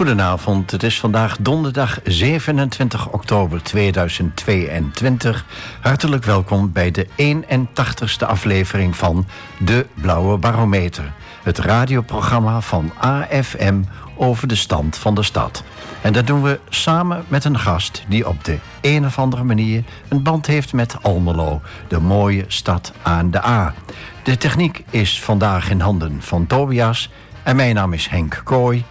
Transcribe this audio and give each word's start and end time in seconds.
Goedenavond, 0.00 0.70
het 0.70 0.82
is 0.82 1.00
vandaag 1.00 1.36
donderdag 1.40 2.00
27 2.04 3.08
oktober 3.08 3.62
2022. 3.62 5.44
Hartelijk 5.80 6.24
welkom 6.24 6.72
bij 6.72 6.90
de 6.90 7.06
81ste 7.06 8.26
aflevering 8.26 8.96
van 8.96 9.26
De 9.58 9.86
Blauwe 9.94 10.38
Barometer. 10.38 11.12
Het 11.42 11.58
radioprogramma 11.58 12.60
van 12.60 12.92
AFM 12.98 13.82
over 14.16 14.48
de 14.48 14.54
stand 14.54 14.96
van 14.96 15.14
de 15.14 15.22
stad. 15.22 15.62
En 16.02 16.12
dat 16.12 16.26
doen 16.26 16.42
we 16.42 16.60
samen 16.68 17.24
met 17.28 17.44
een 17.44 17.58
gast 17.58 18.04
die 18.08 18.28
op 18.28 18.44
de 18.44 18.58
een 18.80 19.04
of 19.04 19.18
andere 19.18 19.44
manier 19.44 19.84
een 20.08 20.22
band 20.22 20.46
heeft 20.46 20.72
met 20.72 20.96
Almelo, 21.02 21.60
de 21.88 22.00
mooie 22.00 22.44
stad 22.48 22.92
aan 23.02 23.30
de 23.30 23.44
A. 23.44 23.74
De 24.22 24.36
techniek 24.36 24.84
is 24.90 25.22
vandaag 25.22 25.70
in 25.70 25.80
handen 25.80 26.22
van 26.22 26.46
Tobias 26.46 27.10
en 27.42 27.56
mijn 27.56 27.74
naam 27.74 27.92
is 27.92 28.08
Henk 28.08 28.40
Kooi. 28.44 28.84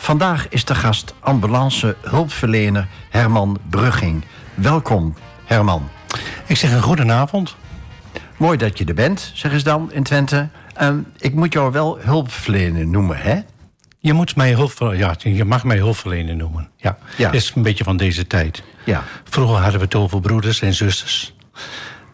Vandaag 0.00 0.48
is 0.48 0.64
de 0.64 0.74
gast 0.74 1.14
ambulance 1.20 1.96
hulpverlener 2.00 2.88
Herman 3.10 3.58
Brugging. 3.70 4.24
Welkom, 4.54 5.14
Herman. 5.44 5.88
Ik 6.46 6.56
zeg 6.56 6.72
een 6.72 6.82
goedenavond. 6.82 7.56
Mooi 8.36 8.58
dat 8.58 8.78
je 8.78 8.84
er 8.84 8.94
bent, 8.94 9.30
zeg 9.34 9.52
eens 9.52 9.62
dan 9.62 9.92
in 9.92 10.02
Twente. 10.02 10.48
Uh, 10.82 10.94
ik 11.18 11.34
moet 11.34 11.52
jou 11.52 11.72
wel 11.72 11.98
hulpverlener 12.00 12.86
noemen, 12.86 13.16
hè? 13.16 13.40
Je, 13.98 14.12
moet 14.12 14.36
mij 14.36 14.56
ja, 14.96 15.14
je 15.18 15.44
mag 15.44 15.64
mij 15.64 15.76
hulpverlener 15.76 16.36
noemen. 16.36 16.68
Ja. 16.76 16.98
is 17.30 17.52
een 17.54 17.62
beetje 17.62 17.84
van 17.84 17.96
deze 17.96 18.26
tijd. 18.26 18.62
Ja. 18.84 19.04
Vroeger 19.24 19.56
hadden 19.56 19.78
we 19.78 19.84
het 19.84 19.94
over 19.94 20.20
broeders 20.20 20.60
en 20.60 20.74
zusters. 20.74 21.34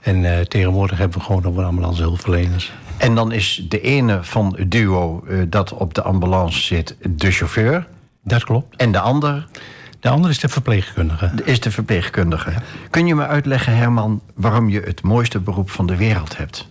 En 0.01 0.23
uh, 0.23 0.41
tegenwoordig 0.41 0.99
hebben 0.99 1.19
we 1.19 1.25
gewoon 1.25 1.45
over 1.45 1.65
ambulance 1.65 2.03
hulpverleners. 2.03 2.73
En 2.97 3.15
dan 3.15 3.33
is 3.33 3.65
de 3.69 3.81
ene 3.81 4.19
van 4.23 4.55
het 4.57 4.71
duo 4.71 5.25
uh, 5.29 5.43
dat 5.49 5.73
op 5.73 5.95
de 5.95 6.03
ambulance 6.03 6.63
zit 6.63 6.97
de 7.09 7.31
chauffeur. 7.31 7.87
Dat 8.25 8.45
klopt. 8.45 8.77
En 8.77 8.93
de 8.93 9.01
ander? 9.01 9.47
De 10.01 10.09
ander 10.09 10.31
is 10.31 10.39
de 10.39 10.49
verpleegkundige. 10.49 11.31
Is 11.45 11.61
de 11.61 11.71
verpleegkundige. 11.71 12.51
Ja. 12.51 12.63
Kun 12.91 13.07
je 13.07 13.15
me 13.15 13.27
uitleggen, 13.27 13.77
Herman, 13.77 14.21
waarom 14.35 14.69
je 14.69 14.81
het 14.81 15.03
mooiste 15.03 15.41
beroep 15.41 15.71
van 15.71 15.87
de 15.87 15.97
wereld 15.97 16.37
hebt? 16.37 16.69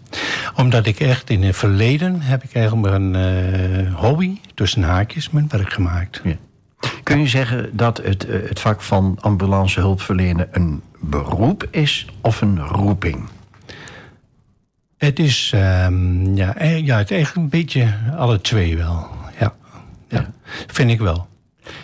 Omdat 0.56 0.86
ik 0.86 1.00
echt 1.00 1.30
in 1.30 1.44
het 1.44 1.56
verleden 1.56 2.22
heb 2.22 2.44
ik 2.44 2.54
eigenlijk 2.54 2.94
een 2.96 3.14
uh, 3.14 3.96
hobby, 3.96 4.40
tussen 4.54 4.84
haakjes, 4.84 5.30
mijn 5.30 5.48
werk 5.50 5.74
gemaakt. 5.74 6.22
Ja. 6.24 6.36
Kun 7.04 7.20
je 7.20 7.28
zeggen 7.28 7.70
dat 7.72 7.98
het, 8.04 8.28
uh, 8.28 8.50
het 8.50 8.60
vak 8.60 8.82
van 8.82 9.18
ambulancehulpverlenen 9.20 10.48
een 10.52 10.82
beroep 11.00 11.68
is 11.72 12.08
of 12.22 12.42
een 12.42 12.60
roeping? 12.60 13.28
Het 15.06 15.20
is, 15.20 15.54
um, 15.86 16.36
ja, 16.36 16.56
ja, 16.64 16.98
het 16.98 17.12
echt 17.12 17.36
een 17.36 17.50
beetje 17.50 17.94
alle 18.18 18.42
twee 18.42 18.78
wel. 18.78 19.08
Ja, 19.40 19.54
ja. 20.10 20.18
ja. 20.18 20.32
vind 20.68 20.92
ik 20.92 21.00
wel. 21.00 21.28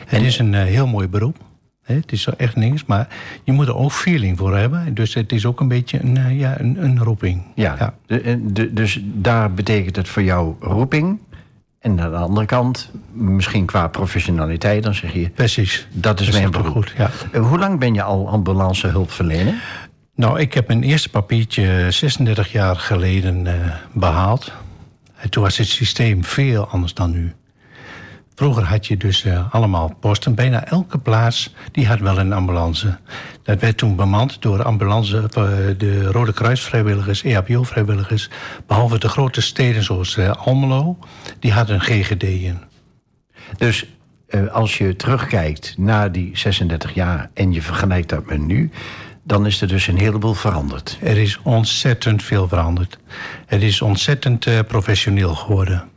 Het 0.05 0.21
is 0.21 0.39
een 0.39 0.53
uh, 0.53 0.63
heel 0.63 0.87
mooi 0.87 1.07
beroep. 1.07 1.37
Het 1.83 2.11
is 2.11 2.27
echt 2.37 2.55
niks, 2.55 2.85
maar 2.85 3.07
je 3.43 3.51
moet 3.51 3.67
er 3.67 3.75
ook 3.75 3.91
feeling 3.91 4.37
voor 4.37 4.57
hebben. 4.57 4.93
Dus 4.93 5.13
het 5.13 5.31
is 5.31 5.45
ook 5.45 5.59
een 5.59 5.67
beetje 5.67 5.99
een, 6.03 6.17
uh, 6.17 6.39
ja, 6.39 6.59
een, 6.59 6.83
een 6.83 7.03
roeping. 7.03 7.43
Ja, 7.55 7.75
ja. 7.79 7.93
De, 8.05 8.51
de, 8.53 8.73
dus 8.73 8.99
daar 9.03 9.53
betekent 9.53 9.95
het 9.95 10.07
voor 10.09 10.23
jou 10.23 10.55
roeping. 10.59 11.19
En 11.79 11.99
aan 11.99 12.11
de 12.11 12.17
andere 12.17 12.45
kant, 12.45 12.91
misschien 13.11 13.65
qua 13.65 13.87
professionaliteit, 13.87 14.83
dan 14.83 14.93
zeg 14.93 15.13
je... 15.13 15.29
Precies. 15.29 15.87
Dat 15.91 16.19
is 16.19 16.31
mijn 16.31 16.51
beroep. 16.51 16.67
Goed, 16.67 16.93
ja. 16.97 17.09
Uh, 17.31 17.47
hoe 17.47 17.59
lang 17.59 17.79
ben 17.79 17.93
je 17.93 18.03
al 18.03 18.29
ambulancehulpverlener? 18.29 19.53
Nou, 20.21 20.39
ik 20.39 20.53
heb 20.53 20.67
mijn 20.67 20.83
eerste 20.83 21.09
papiertje 21.09 21.91
36 21.91 22.51
jaar 22.51 22.75
geleden 22.75 23.45
uh, 23.45 23.53
behaald. 23.93 24.51
En 25.15 25.29
toen 25.29 25.43
was 25.43 25.57
het 25.57 25.67
systeem 25.67 26.23
veel 26.23 26.67
anders 26.67 26.93
dan 26.93 27.11
nu. 27.11 27.33
Vroeger 28.35 28.63
had 28.63 28.87
je 28.87 28.97
dus 28.97 29.25
uh, 29.25 29.53
allemaal 29.53 29.95
posten. 29.99 30.35
Bijna 30.35 30.65
elke 30.65 30.97
plaats 30.97 31.53
die 31.71 31.87
had 31.87 31.99
wel 31.99 32.19
een 32.19 32.33
ambulance. 32.33 32.97
Dat 33.43 33.59
werd 33.59 33.77
toen 33.77 33.95
bemand 33.95 34.41
door 34.41 34.63
ambulance, 34.63 35.17
uh, 35.17 35.27
de 35.77 36.03
Rode 36.03 36.33
Kruisvrijwilligers, 36.33 37.23
EHBO-vrijwilligers. 37.23 38.29
Behalve 38.67 38.99
de 38.99 39.09
grote 39.09 39.41
steden 39.41 39.83
zoals 39.83 40.19
Almelo, 40.19 40.97
die 41.39 41.51
hadden 41.51 41.75
een 41.75 41.81
GGD 41.81 42.23
in. 42.23 42.59
Dus 43.57 43.85
als 44.51 44.77
je 44.77 44.95
terugkijkt 44.95 45.77
naar 45.77 46.11
die 46.11 46.37
36 46.37 46.93
jaar 46.93 47.29
en 47.33 47.53
je 47.53 47.61
vergelijkt 47.61 48.09
dat 48.09 48.25
met 48.25 48.39
nu 48.39 48.71
dan 49.23 49.45
is 49.45 49.61
er 49.61 49.67
dus 49.67 49.87
een 49.87 49.97
heleboel 49.97 50.33
veranderd. 50.33 50.97
Er 51.01 51.17
is 51.17 51.39
ontzettend 51.43 52.23
veel 52.23 52.47
veranderd. 52.47 52.97
Het 53.45 53.61
is 53.61 53.81
ontzettend 53.81 54.45
uh, 54.45 54.59
professioneel 54.67 55.35
geworden. 55.35 55.89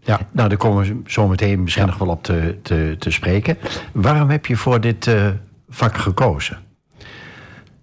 Ja. 0.00 0.20
Nou, 0.30 0.48
daar 0.48 0.58
komen 0.58 0.84
we 0.84 1.10
zo 1.10 1.28
meteen 1.28 1.62
misschien 1.62 1.84
ja. 1.84 1.90
nog 1.90 1.98
wel 1.98 2.08
op 2.08 2.22
te, 2.22 2.58
te, 2.62 2.96
te, 2.98 3.10
spreken. 3.10 3.58
Waarom 3.92 4.30
heb 4.30 4.46
je 4.46 4.56
voor 4.56 4.80
dit 4.80 5.06
uh, 5.06 5.28
vak 5.68 5.96
gekozen? 5.96 6.58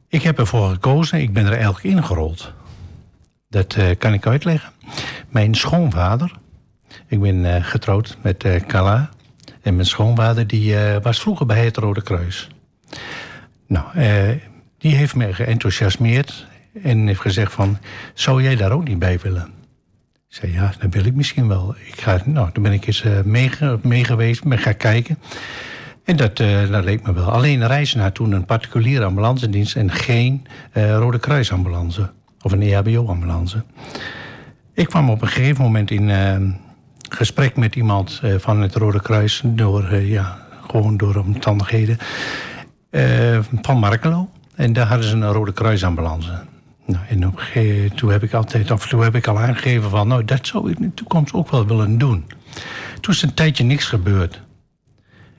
Ik 0.08 0.22
heb 0.22 0.40
ervoor 0.40 0.70
gekozen, 0.70 1.22
ik 1.22 1.34
ben 1.34 1.46
er 1.46 1.54
eigenlijk 1.54 1.84
ingerold. 1.84 2.54
Dat 3.50 3.76
uh, 3.76 3.86
kan 3.98 4.14
ik 4.14 4.28
uitleggen. 4.28 4.72
Mijn 5.30 5.56
schoonvader, 5.56 6.32
ik 7.08 7.22
ben 7.22 7.64
getrouwd 7.64 8.18
met 8.22 8.46
Kala. 8.68 9.10
En 9.62 9.76
mijn 9.76 9.88
schoonvader 9.88 10.48
die, 10.48 10.76
was 11.02 11.22
vroeger 11.22 11.46
bij 11.46 11.66
het 11.66 11.78
Rode 11.78 12.02
Kruis. 12.02 12.50
Nou, 13.68 13.86
die 14.84 14.96
heeft 14.96 15.16
me 15.16 15.34
geenthousiasmeerd 15.34 16.46
en 16.84 17.08
heeft 17.08 17.20
gezegd 17.20 17.54
van... 17.54 17.78
zou 18.14 18.44
jij 18.44 18.56
daar 18.56 18.72
ook 18.72 18.88
niet 18.88 19.00
bij 19.00 19.20
willen? 19.20 19.52
Ik 20.14 20.40
zei, 20.40 20.52
ja, 20.52 20.74
dat 20.80 20.94
wil 20.94 21.06
ik 21.06 21.16
misschien 21.16 21.48
wel. 21.48 21.76
Ik 21.86 22.02
ga, 22.02 22.22
nou, 22.26 22.52
toen 22.52 22.64
ben 22.64 22.72
ik 22.72 22.88
eens 22.88 23.04
uh, 23.04 23.22
mee, 23.22 23.50
mee, 23.82 24.04
geweest, 24.04 24.44
ben 24.44 24.58
gaan 24.58 24.78
kijken. 24.78 25.18
En 26.04 26.16
dat, 26.16 26.40
uh, 26.40 26.70
dat 26.70 26.84
leek 26.84 27.06
me 27.06 27.14
wel. 27.14 27.32
Alleen 27.32 27.68
reizen 27.68 27.98
naar 27.98 28.12
toen 28.12 28.32
een 28.32 28.46
particuliere 28.46 29.06
ambulancedienst... 29.06 29.76
en 29.76 29.92
geen 29.92 30.48
uh, 30.74 30.96
Rode 30.96 31.20
Kruisambulance 31.20 32.12
of 32.42 32.52
een 32.52 32.62
EHBO-ambulance. 32.62 33.64
Ik 34.74 34.88
kwam 34.88 35.10
op 35.10 35.22
een 35.22 35.28
gegeven 35.28 35.64
moment 35.64 35.92
in 35.92 36.12
gesprek 37.10 37.56
met 37.56 37.76
iemand 37.76 38.22
van 38.38 38.62
het 38.62 38.76
Rode 38.76 39.02
Kruis... 39.02 39.42
door, 39.46 39.96
ja, 39.96 40.38
gewoon 40.68 40.98
door 40.98 41.16
omstandigheden, 41.16 41.98
van 43.62 43.78
Markelo. 43.80 44.30
En 44.56 44.74
daar 44.74 44.88
hadden 44.88 45.08
ze 45.08 45.16
een 45.16 45.32
Rode 45.32 45.54
Kruisambulance. 45.54 46.32
Nou, 46.86 47.06
en 47.10 47.34
toen 47.96 48.12
heb 48.12 48.24
ik 48.24 48.34
altijd, 48.34 48.72
of 48.72 48.88
toen 48.88 49.04
heb 49.04 49.16
ik 49.16 49.28
al 49.28 49.40
aangegeven 49.40 49.90
van, 49.90 50.08
nou, 50.08 50.26
dat 50.26 50.48
zou 50.48 50.72
ik 50.72 50.80
in 50.80 50.86
de 50.86 50.94
toekomst 50.94 51.34
ook 51.34 51.52
wel 51.52 51.68
willen 51.68 51.98
doen. 51.98 52.26
Toen 53.00 53.14
is 53.14 53.22
een 53.22 53.34
tijdje 53.34 53.64
niks 53.64 53.86
gebeurd. 53.86 54.42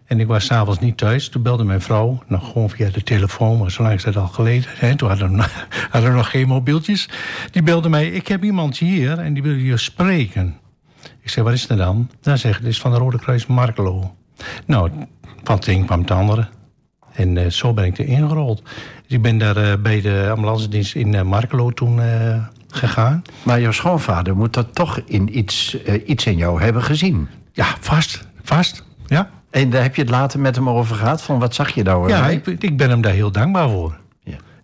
En 0.05 0.21
ik 0.21 0.27
was 0.27 0.45
s'avonds 0.45 0.81
niet 0.81 0.97
thuis. 0.97 1.29
Toen 1.29 1.43
belde 1.43 1.65
mijn 1.65 1.81
vrouw, 1.81 2.23
nog 2.27 2.53
gewoon 2.53 2.71
via 2.71 2.91
de 2.91 3.03
telefoon, 3.03 3.59
maar 3.59 3.71
zo 3.71 3.83
lang 3.83 3.95
is 3.95 4.03
dat 4.03 4.17
al 4.17 4.27
geleden. 4.27 4.71
Hè? 4.75 4.97
Toen 4.97 5.09
hadden 5.09 5.37
we, 5.37 5.45
hadden 5.91 6.15
nog 6.15 6.31
geen 6.31 6.49
mobieltjes. 6.49 7.09
Die 7.51 7.63
belde 7.63 7.89
mij, 7.89 8.09
ik 8.09 8.29
heb 8.29 8.45
iemand 8.45 8.79
hier 8.79 9.19
en 9.19 9.35
die 9.35 9.43
wil 9.43 9.55
je 9.55 9.77
spreken. 9.77 10.57
Ik 11.21 11.31
zei, 11.31 11.45
wat 11.45 11.55
is 11.55 11.69
er 11.69 11.77
dan? 11.77 12.11
Dan 12.21 12.39
zegt 12.39 12.59
het 12.59 12.67
is 12.67 12.81
van 12.81 12.91
de 12.91 12.99
Rode 12.99 13.19
Kruis 13.19 13.47
Markelo. 13.47 14.15
Nou, 14.67 14.91
van 15.43 15.57
het 15.57 15.67
een 15.67 15.85
kwam 15.85 16.01
het 16.01 16.11
andere. 16.11 16.49
En 17.13 17.37
uh, 17.37 17.47
zo 17.47 17.73
ben 17.75 17.85
ik 17.85 17.99
er 17.99 18.07
ingerold. 18.07 18.63
Ik 19.15 19.23
ben 19.23 19.39
daar 19.39 19.57
uh, 19.57 19.73
bij 19.83 20.01
de 20.01 20.29
ambulance 20.31 20.69
dienst 20.69 20.95
in 20.95 21.13
uh, 21.13 21.23
Markelo 21.23 21.71
toen 21.71 22.01
gegaan. 22.69 23.23
Maar 23.43 23.61
jouw 23.61 23.73
schoonvader 23.73 24.37
moet 24.37 24.53
dat 24.53 24.75
toch 24.75 25.01
in 25.05 25.39
iets, 25.39 25.77
iets 26.07 26.27
in 26.27 26.37
jou 26.37 26.63
hebben 26.63 26.83
gezien? 26.83 27.29
Ja, 27.53 27.67
vast. 27.81 28.27
Vast, 28.43 28.85
ja. 29.07 29.31
En 29.51 29.71
daar 29.71 29.83
heb 29.83 29.95
je 29.95 30.03
het 30.03 30.11
later 30.11 30.41
met 30.41 30.55
hem 30.55 30.69
over 30.69 30.97
gehad? 30.97 31.23
Van 31.23 31.39
wat 31.39 31.55
zag 31.55 31.71
je 31.71 31.85
daar? 31.85 32.09
Ja, 32.09 32.29
ik, 32.29 32.47
ik, 32.47 32.77
ben 32.77 32.91
hem 32.91 33.01
daar 33.01 33.13
heel 33.13 33.31
dankbaar 33.31 33.69
voor. 33.71 33.97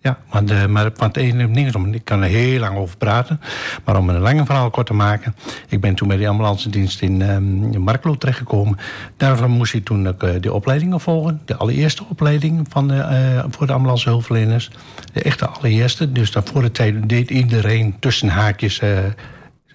Ja, 0.02 0.18
want, 0.30 0.50
uh, 0.50 0.66
maar, 0.66 0.90
want 0.96 1.16
ene 1.16 1.50
ding 1.50 1.74
om, 1.74 1.94
ik 1.94 2.04
kan 2.04 2.22
er 2.22 2.28
heel 2.28 2.60
lang 2.60 2.76
over 2.76 2.96
praten. 2.96 3.40
Maar 3.84 3.96
om 3.96 4.08
een 4.08 4.18
lange 4.18 4.44
verhaal 4.44 4.70
kort 4.70 4.86
te 4.86 4.92
maken. 4.92 5.36
Ik 5.68 5.80
ben 5.80 5.94
toen 5.94 6.08
bij 6.08 6.16
de 6.16 6.28
ambulance 6.28 6.70
dienst 6.70 7.02
in, 7.02 7.20
um, 7.20 8.18
terechtgekomen. 8.18 8.78
Daarvan 9.16 9.50
moest 9.50 9.74
ik 9.74 9.84
toen 9.84 10.04
uh, 10.04 10.30
de 10.40 10.52
opleidingen 10.52 11.00
volgen. 11.00 11.40
De 11.44 11.56
allereerste 11.56 12.04
opleiding 12.08 12.66
van 12.68 12.88
de, 12.88 12.94
uh, 12.94 13.44
voor 13.50 13.66
de 13.66 13.72
ambulancehulpverleners. 13.72 14.70
De 15.12 15.22
echte 15.22 15.46
allereerste. 15.46 16.12
Dus 16.12 16.30
dat 16.30 16.50
voor 16.50 16.62
de 16.62 16.72
tijd 16.72 17.08
deed 17.08 17.30
iedereen 17.30 17.96
tussen 17.98 18.28
haakjes 18.28 18.82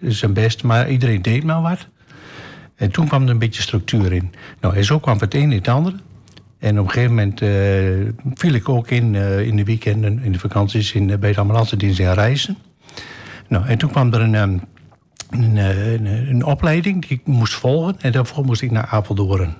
zijn 0.01 0.33
best. 0.33 0.63
Maar 0.63 0.89
iedereen 0.89 1.21
deed 1.21 1.43
maar 1.43 1.61
wat. 1.61 1.87
En 2.75 2.91
toen 2.91 3.07
kwam 3.07 3.23
er 3.23 3.29
een 3.29 3.39
beetje 3.39 3.61
structuur 3.61 4.13
in. 4.13 4.33
Nou, 4.61 4.75
en 4.75 4.85
zo 4.85 4.99
kwam 4.99 5.19
het 5.19 5.33
een 5.33 5.41
in 5.41 5.51
het 5.51 5.67
andere. 5.67 5.95
En 6.59 6.79
op 6.79 6.85
een 6.85 6.91
gegeven 6.91 7.15
moment 7.15 7.41
uh, 7.41 7.49
viel 8.33 8.53
ik 8.53 8.69
ook 8.69 8.89
in, 8.89 9.13
uh, 9.13 9.47
in 9.47 9.55
de 9.55 9.63
weekenden, 9.63 10.23
in 10.23 10.31
de 10.31 10.39
vakanties, 10.39 10.93
in, 10.93 11.09
uh, 11.09 11.17
bij 11.17 11.33
de 11.33 11.39
ambulance 11.39 11.77
dienst 11.77 11.99
in 11.99 12.11
Reizen. 12.11 12.57
Nou, 13.47 13.65
en 13.67 13.77
toen 13.77 13.89
kwam 13.89 14.13
er 14.13 14.21
een, 14.21 14.33
um, 14.33 14.61
een, 15.29 15.57
een, 16.29 16.43
opleiding 16.43 17.05
die 17.07 17.17
ik 17.17 17.25
moest 17.27 17.53
volgen. 17.53 17.95
En 17.99 18.11
daarvoor 18.11 18.45
moest 18.45 18.61
ik 18.61 18.71
naar 18.71 18.85
Apeldoorn. 18.85 19.55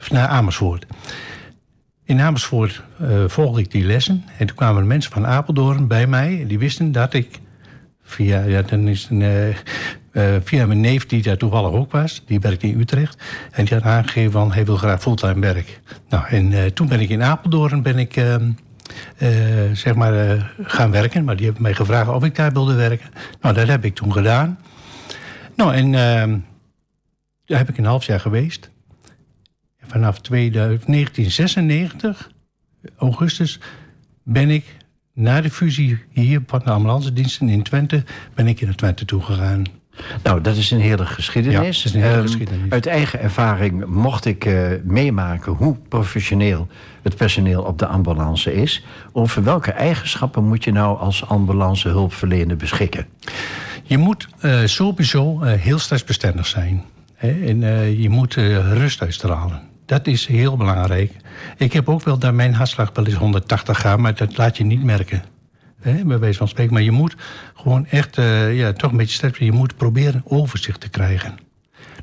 Of 0.00 0.10
naar 0.10 0.28
Amersfoort. 0.28 0.86
In 2.04 2.20
Amersfoort 2.20 2.82
volgde 3.26 3.60
ik 3.60 3.70
die 3.70 3.84
lessen. 3.84 4.24
En 4.38 4.46
toen 4.46 4.56
kwamen 4.56 4.86
mensen 4.86 5.12
van 5.12 5.26
Apeldoorn 5.26 5.86
bij 5.86 6.06
mij. 6.06 6.40
En 6.40 6.46
die 6.46 6.58
wisten 6.58 6.92
dat 6.92 7.14
ik 7.14 7.40
via, 8.02 8.42
ja, 8.42 8.62
dan 8.62 8.88
is 8.88 9.08
een, 9.10 9.54
via 10.44 10.66
mijn 10.66 10.80
neef, 10.80 11.06
die 11.06 11.22
daar 11.22 11.36
toevallig 11.36 11.70
ook 11.70 11.92
was, 11.92 12.22
die 12.26 12.40
werkte 12.40 12.66
in 12.66 12.80
Utrecht. 12.80 13.22
En 13.50 13.64
die 13.64 13.74
had 13.74 13.82
aangegeven 13.82 14.32
van 14.32 14.52
hij 14.52 14.64
wil 14.64 14.76
graag 14.76 15.00
fulltime 15.00 15.40
werk. 15.40 15.80
Nou, 16.08 16.26
en 16.26 16.74
toen 16.74 16.88
ben 16.88 17.00
ik 17.00 17.08
in 17.08 17.22
Apeldoorn 17.22 17.82
ben 17.82 17.98
ik, 17.98 18.16
ehm, 18.16 18.50
zeg 19.72 19.94
maar, 19.94 20.52
gaan 20.62 20.90
werken. 20.90 21.24
Maar 21.24 21.36
die 21.36 21.44
hebben 21.44 21.62
mij 21.62 21.74
gevraagd 21.74 22.08
of 22.08 22.24
ik 22.24 22.34
daar 22.34 22.52
wilde 22.52 22.74
werken. 22.74 23.10
Nou, 23.40 23.54
dat 23.54 23.68
heb 23.68 23.84
ik 23.84 23.94
toen 23.94 24.12
gedaan. 24.12 24.58
Nou, 25.56 25.74
en 25.74 25.94
ehm, 25.94 26.38
daar 27.44 27.58
heb 27.58 27.68
ik 27.68 27.78
een 27.78 27.84
half 27.84 28.04
jaar 28.04 28.20
geweest. 28.20 28.70
Vanaf 29.86 30.20
1996, 30.20 32.30
augustus, 32.96 33.60
ben 34.22 34.50
ik 34.50 34.76
na 35.12 35.40
de 35.40 35.50
fusie 35.50 35.98
hier 36.10 36.42
van 36.46 36.60
de 36.64 36.70
ambulance 36.70 37.12
diensten 37.12 37.48
in 37.48 37.62
Twente... 37.62 38.04
ben 38.34 38.46
ik 38.46 38.60
naar 38.60 38.74
Twente 38.74 39.04
toegegaan. 39.04 39.64
Nou, 40.22 40.40
dat 40.40 40.56
is 40.56 40.70
een 40.70 40.80
hele 40.80 41.06
geschiedenis. 41.06 41.82
Ja, 41.82 41.90
een 41.94 42.00
hele 42.00 42.14
ehm, 42.14 42.22
geschiedenis. 42.22 42.70
Uit 42.70 42.86
eigen 42.86 43.20
ervaring 43.20 43.86
mocht 43.86 44.24
ik 44.24 44.44
uh, 44.44 44.68
meemaken 44.84 45.52
hoe 45.52 45.76
professioneel 45.88 46.68
het 47.02 47.16
personeel 47.16 47.62
op 47.62 47.78
de 47.78 47.86
ambulance 47.86 48.54
is. 48.54 48.84
Over 49.12 49.44
welke 49.44 49.70
eigenschappen 49.70 50.44
moet 50.44 50.64
je 50.64 50.72
nou 50.72 50.98
als 50.98 51.26
ambulancehulpverlener 51.28 52.56
beschikken? 52.56 53.06
Je 53.82 53.98
moet 53.98 54.28
uh, 54.40 54.58
sowieso 54.64 55.42
uh, 55.42 55.52
heel 55.52 55.78
stressbestendig 55.78 56.46
zijn. 56.46 56.84
Hè? 57.14 57.30
En 57.30 57.60
je 58.00 58.10
moet 58.10 58.34
rust 58.34 59.02
uitstralen. 59.02 59.60
Dat 59.86 60.06
is 60.06 60.26
heel 60.26 60.56
belangrijk. 60.56 61.12
Ik 61.56 61.72
heb 61.72 61.88
ook 61.88 62.02
wel 62.02 62.18
dat 62.18 62.32
mijn 62.32 62.54
hartslag 62.54 62.90
wel 62.94 63.06
eens 63.06 63.14
180 63.14 63.80
gaat, 63.80 63.98
maar 63.98 64.14
dat 64.14 64.36
laat 64.36 64.56
je 64.56 64.64
niet 64.64 64.82
merken. 64.82 65.22
Hè, 65.92 66.04
bij 66.04 66.18
wijze 66.18 66.38
van 66.38 66.48
spreken. 66.48 66.72
Maar 66.72 66.82
je 66.82 66.90
moet 66.90 67.16
gewoon 67.54 67.86
echt, 67.86 68.18
uh, 68.18 68.58
ja, 68.58 68.72
toch 68.72 68.90
een 68.90 68.96
beetje 68.96 69.14
sterk 69.14 69.38
Je 69.38 69.52
moet 69.52 69.76
proberen 69.76 70.22
overzicht 70.24 70.80
te 70.80 70.88
krijgen. 70.88 71.34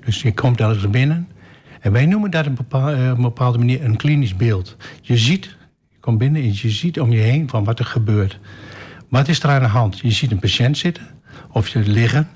Dus 0.05 0.21
je 0.21 0.33
komt 0.33 0.59
ergens 0.59 0.89
binnen. 0.89 1.27
En 1.79 1.91
wij 1.91 2.05
noemen 2.05 2.31
dat 2.31 2.47
op 2.47 2.73
een, 2.73 2.99
uh, 2.99 3.05
een 3.05 3.21
bepaalde 3.21 3.57
manier 3.57 3.83
een 3.83 3.95
klinisch 3.95 4.35
beeld. 4.35 4.77
Je 5.01 5.17
ziet, 5.17 5.45
je 5.89 5.97
komt 5.99 6.17
binnen 6.17 6.41
en 6.41 6.53
je 6.53 6.69
ziet 6.69 6.99
om 6.99 7.11
je 7.11 7.19
heen 7.19 7.49
van 7.49 7.63
wat 7.63 7.79
er 7.79 7.85
gebeurt. 7.85 8.39
Wat 9.09 9.27
is 9.27 9.43
er 9.43 9.49
aan 9.49 9.61
de 9.61 9.67
hand? 9.67 9.99
Je 9.99 10.11
ziet 10.11 10.31
een 10.31 10.39
patiënt 10.39 10.77
zitten 10.77 11.07
of 11.51 11.67
je 11.67 11.79
liggen. 11.79 12.29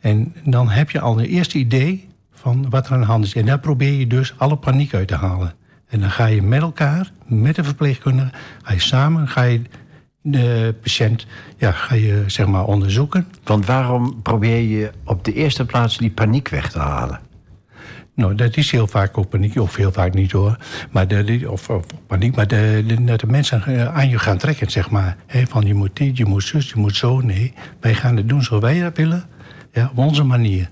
En 0.00 0.34
dan 0.44 0.68
heb 0.68 0.90
je 0.90 1.00
al 1.00 1.18
een 1.18 1.24
eerste 1.24 1.58
idee 1.58 2.08
van 2.32 2.70
wat 2.70 2.86
er 2.86 2.92
aan 2.92 3.00
de 3.00 3.06
hand 3.06 3.24
is. 3.24 3.34
En 3.34 3.46
daar 3.46 3.60
probeer 3.60 3.92
je 3.92 4.06
dus 4.06 4.34
alle 4.36 4.56
paniek 4.56 4.94
uit 4.94 5.08
te 5.08 5.14
halen. 5.14 5.54
En 5.88 6.00
dan 6.00 6.10
ga 6.10 6.26
je 6.26 6.42
met 6.42 6.60
elkaar, 6.60 7.10
met 7.26 7.54
de 7.56 7.64
verpleegkundige, 7.64 8.30
ga 8.62 8.72
je 8.72 8.80
samen 8.80 9.28
ga 9.28 9.42
je 9.42 9.62
de 10.22 10.74
patiënt 10.82 11.26
ja, 11.56 11.72
ga 11.72 11.94
je, 11.94 12.24
zeg 12.26 12.46
maar, 12.46 12.64
onderzoeken. 12.64 13.28
Want 13.44 13.66
waarom 13.66 14.22
probeer 14.22 14.60
je 14.60 14.90
op 15.04 15.24
de 15.24 15.32
eerste 15.32 15.64
plaats 15.64 15.98
die 15.98 16.10
paniek 16.10 16.48
weg 16.48 16.70
te 16.70 16.78
halen? 16.78 17.20
Nou, 18.14 18.34
dat 18.34 18.56
is 18.56 18.70
heel 18.70 18.86
vaak 18.86 19.18
ook 19.18 19.28
paniek, 19.28 19.60
of 19.60 19.76
heel 19.76 19.92
vaak 19.92 20.14
niet 20.14 20.32
hoor. 20.32 20.56
Maar 20.90 21.08
de, 21.08 21.50
of, 21.50 21.68
of 21.68 21.86
paniek, 22.06 22.36
maar 22.36 22.46
de, 22.46 22.84
de, 22.86 23.16
de, 23.16 23.26
mensen 23.26 23.92
aan 23.94 24.08
je 24.08 24.18
gaan 24.18 24.38
trekken, 24.38 24.70
zeg 24.70 24.90
maar. 24.90 25.16
van 25.26 25.66
je 25.66 25.74
moet 25.74 25.96
dit, 25.96 26.16
je 26.16 26.24
moet 26.24 26.44
zus, 26.44 26.68
je 26.68 26.78
moet 26.78 26.96
zo. 26.96 27.20
Nee, 27.20 27.52
wij 27.80 27.94
gaan 27.94 28.16
het 28.16 28.28
doen 28.28 28.42
zoals 28.42 28.62
wij 28.62 28.80
dat 28.80 28.96
willen. 28.96 29.24
Ja, 29.72 29.88
op 29.90 29.98
onze 29.98 30.22
manier. 30.22 30.68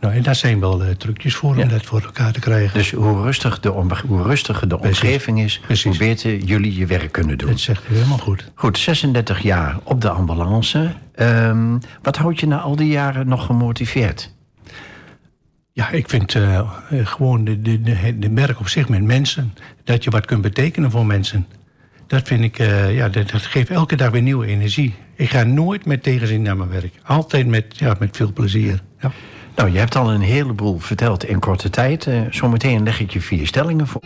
Nou, 0.00 0.14
en 0.14 0.22
daar 0.22 0.34
zijn 0.34 0.60
wel 0.60 0.82
uh, 0.82 0.90
trucjes 0.90 1.34
voor 1.34 1.56
om 1.56 1.68
dat 1.68 1.82
voor 1.82 2.02
elkaar 2.02 2.32
te 2.32 2.40
krijgen. 2.40 2.78
Dus 2.78 2.90
hoe, 2.90 3.22
rustig 3.22 3.60
de, 3.60 3.68
hoe 4.06 4.22
rustiger 4.22 4.68
de 4.68 4.78
omgeving 4.80 5.40
is, 5.40 5.60
hoe 5.82 5.96
beter 5.96 6.36
jullie 6.36 6.76
je 6.76 6.86
werk 6.86 7.12
kunnen 7.12 7.38
doen. 7.38 7.48
Dat 7.48 7.60
zegt 7.60 7.84
u 7.90 7.94
helemaal 7.94 8.18
goed. 8.18 8.50
Goed, 8.54 8.78
36 8.78 9.40
jaar 9.42 9.78
op 9.82 10.00
de 10.00 10.10
ambulance. 10.10 10.92
Um, 11.16 11.78
wat 12.02 12.16
houdt 12.16 12.40
je 12.40 12.46
na 12.46 12.60
al 12.60 12.76
die 12.76 12.88
jaren 12.88 13.28
nog 13.28 13.46
gemotiveerd? 13.46 14.34
Ja, 15.72 15.90
ik 15.90 16.08
vind 16.08 16.34
uh, 16.34 16.70
gewoon 16.90 17.44
de, 17.44 17.62
de, 17.62 17.80
de, 17.80 18.18
de 18.18 18.30
werk 18.30 18.60
op 18.60 18.68
zich 18.68 18.88
met 18.88 19.02
mensen. 19.02 19.54
Dat 19.84 20.04
je 20.04 20.10
wat 20.10 20.26
kunt 20.26 20.42
betekenen 20.42 20.90
voor 20.90 21.06
mensen. 21.06 21.46
Dat 22.06 22.28
vind 22.28 22.44
ik, 22.44 22.58
uh, 22.58 22.96
ja, 22.96 23.08
dat, 23.08 23.30
dat, 23.30 23.42
geeft 23.42 23.70
elke 23.70 23.96
dag 23.96 24.10
weer 24.10 24.22
nieuwe 24.22 24.46
energie. 24.46 24.94
Ik 25.14 25.30
ga 25.30 25.42
nooit 25.42 25.84
met 25.84 26.02
tegenzin 26.02 26.42
naar 26.42 26.56
mijn 26.56 26.70
werk. 26.70 26.92
Altijd 27.04 27.46
met, 27.46 27.78
ja, 27.78 27.96
met 27.98 28.16
veel 28.16 28.32
plezier. 28.32 28.82
Ja. 29.00 29.12
Nou, 29.56 29.70
je 29.72 29.78
hebt 29.78 29.96
al 29.96 30.10
een 30.10 30.20
heleboel 30.20 30.78
verteld 30.78 31.24
in 31.24 31.38
korte 31.38 31.70
tijd. 31.70 32.06
Uh, 32.06 32.20
zometeen 32.30 32.82
leg 32.82 33.00
ik 33.00 33.10
je 33.10 33.20
vier 33.20 33.46
stellingen 33.46 33.86
voor. 33.86 34.02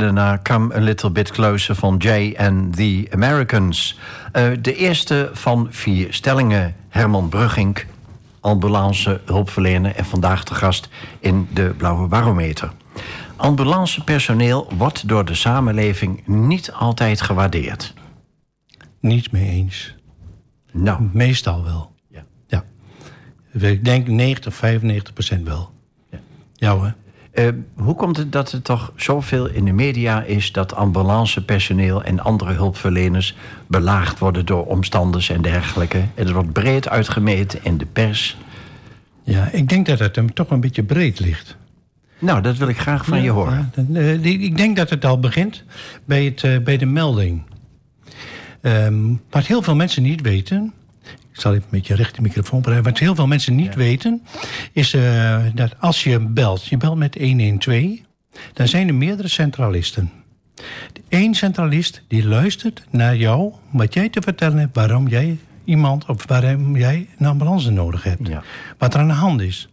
Luisterde 0.00 0.28
naar 0.28 0.42
Come 0.42 0.74
a 0.74 0.80
Little 0.80 1.10
Bit 1.10 1.30
Closer 1.30 1.74
van 1.74 1.96
Jay 1.96 2.36
and 2.38 2.76
the 2.76 3.08
Americans. 3.10 3.98
Uh, 4.32 4.50
de 4.60 4.74
eerste 4.74 5.30
van 5.32 5.66
vier 5.70 6.14
stellingen. 6.14 6.74
Herman 6.88 7.28
Brugging, 7.28 7.84
ambulance 8.40 9.20
hulpverlener... 9.24 9.96
en 9.96 10.04
vandaag 10.04 10.44
de 10.44 10.54
gast 10.54 10.88
in 11.18 11.48
de 11.52 11.74
Blauwe 11.76 12.06
Barometer. 12.06 12.72
Ambulancepersoneel 13.36 14.72
wordt 14.76 15.08
door 15.08 15.24
de 15.24 15.34
samenleving 15.34 16.26
niet 16.26 16.72
altijd 16.72 17.20
gewaardeerd. 17.20 17.94
Niet 19.00 19.32
mee 19.32 19.48
eens. 19.48 19.94
Nou. 20.72 21.08
Meestal 21.12 21.64
wel. 21.64 21.92
Ja. 22.08 22.24
ja. 22.46 22.64
Ik 23.68 23.84
denk 23.84 24.06
90, 24.06 24.54
95 24.54 25.12
procent 25.12 25.46
wel. 25.46 25.70
Ja. 26.10 26.18
Ja 26.54 26.76
hoor. 26.76 26.94
Uh, 27.34 27.48
hoe 27.76 27.94
komt 27.94 28.16
het 28.16 28.32
dat 28.32 28.52
er 28.52 28.62
toch 28.62 28.92
zoveel 28.96 29.48
in 29.48 29.64
de 29.64 29.72
media 29.72 30.22
is 30.22 30.52
dat 30.52 30.74
ambulancepersoneel 30.74 32.02
en 32.02 32.20
andere 32.20 32.52
hulpverleners 32.52 33.36
belaagd 33.66 34.18
worden 34.18 34.46
door 34.46 34.66
omstanders 34.66 35.30
en 35.30 35.42
dergelijke? 35.42 35.98
En 35.98 36.10
het 36.14 36.30
wordt 36.30 36.52
breed 36.52 36.88
uitgemeten 36.88 37.60
in 37.62 37.78
de 37.78 37.86
pers. 37.86 38.36
Ja, 39.22 39.48
ik 39.52 39.68
denk 39.68 39.86
dat 39.86 39.98
het 39.98 40.16
hem 40.16 40.34
toch 40.34 40.50
een 40.50 40.60
beetje 40.60 40.82
breed 40.82 41.20
ligt. 41.20 41.56
Nou, 42.18 42.40
dat 42.40 42.56
wil 42.56 42.68
ik 42.68 42.78
graag 42.78 43.04
van 43.04 43.22
je 43.22 43.30
horen. 43.30 43.72
Ja, 43.74 44.00
uh, 44.00 44.24
ik 44.24 44.56
denk 44.56 44.76
dat 44.76 44.90
het 44.90 45.04
al 45.04 45.18
begint 45.18 45.64
bij, 46.04 46.24
het, 46.24 46.42
uh, 46.42 46.58
bij 46.58 46.76
de 46.76 46.86
melding. 46.86 47.42
Um, 48.62 49.20
wat 49.30 49.46
heel 49.46 49.62
veel 49.62 49.74
mensen 49.74 50.02
niet 50.02 50.20
weten, 50.20 50.72
ik 51.40 51.46
zal 51.46 51.54
even 51.54 51.64
een 51.70 51.78
beetje 51.78 51.94
recht 51.94 52.14
de 52.14 52.22
microfoon 52.22 52.60
breien. 52.60 52.82
Wat 52.82 52.98
heel 52.98 53.14
veel 53.14 53.26
mensen 53.26 53.54
niet 53.54 53.72
ja. 53.72 53.76
weten, 53.76 54.22
is 54.72 54.94
uh, 54.94 55.38
dat 55.54 55.74
als 55.78 56.04
je 56.04 56.18
belt, 56.18 56.66
je 56.66 56.76
belt 56.76 56.96
met 56.96 57.14
112, 57.14 57.84
dan 58.52 58.68
zijn 58.68 58.88
er 58.88 58.94
meerdere 58.94 59.28
centralisten. 59.28 60.10
Eén 61.08 61.34
centralist 61.34 62.02
die 62.08 62.26
luistert 62.26 62.84
naar 62.90 63.16
jou, 63.16 63.52
wat 63.70 63.94
jij 63.94 64.08
te 64.08 64.22
vertellen 64.22 64.58
hebt, 64.58 64.74
waarom 64.74 65.08
jij 65.08 65.38
iemand 65.64 66.06
of 66.06 66.26
waarom 66.26 66.76
jij 66.76 67.08
een 67.18 67.26
ambulance 67.26 67.70
nodig 67.70 68.02
hebt. 68.02 68.28
Ja. 68.28 68.42
Wat 68.78 68.94
er 68.94 69.00
aan 69.00 69.08
de 69.08 69.14
hand 69.14 69.40
is. 69.40 69.68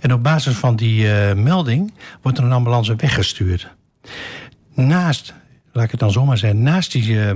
En 0.00 0.12
op 0.12 0.22
basis 0.22 0.54
van 0.54 0.76
die 0.76 1.04
uh, 1.04 1.32
melding 1.32 1.92
wordt 2.22 2.38
er 2.38 2.44
een 2.44 2.52
ambulance 2.52 2.96
weggestuurd. 2.96 3.68
Naast, 4.74 5.34
laat 5.72 5.84
ik 5.84 5.90
het 5.90 6.00
dan 6.00 6.12
zomaar 6.12 6.38
zeggen, 6.38 6.62
naast 6.62 6.92
die 6.92 7.10
uh, 7.10 7.34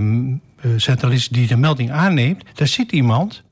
centralist 0.77 1.33
die 1.33 1.47
de 1.47 1.57
melding 1.57 1.91
aanneemt, 1.91 2.45
daar 2.55 2.69
zit 2.69 2.93
iemand 2.93 3.45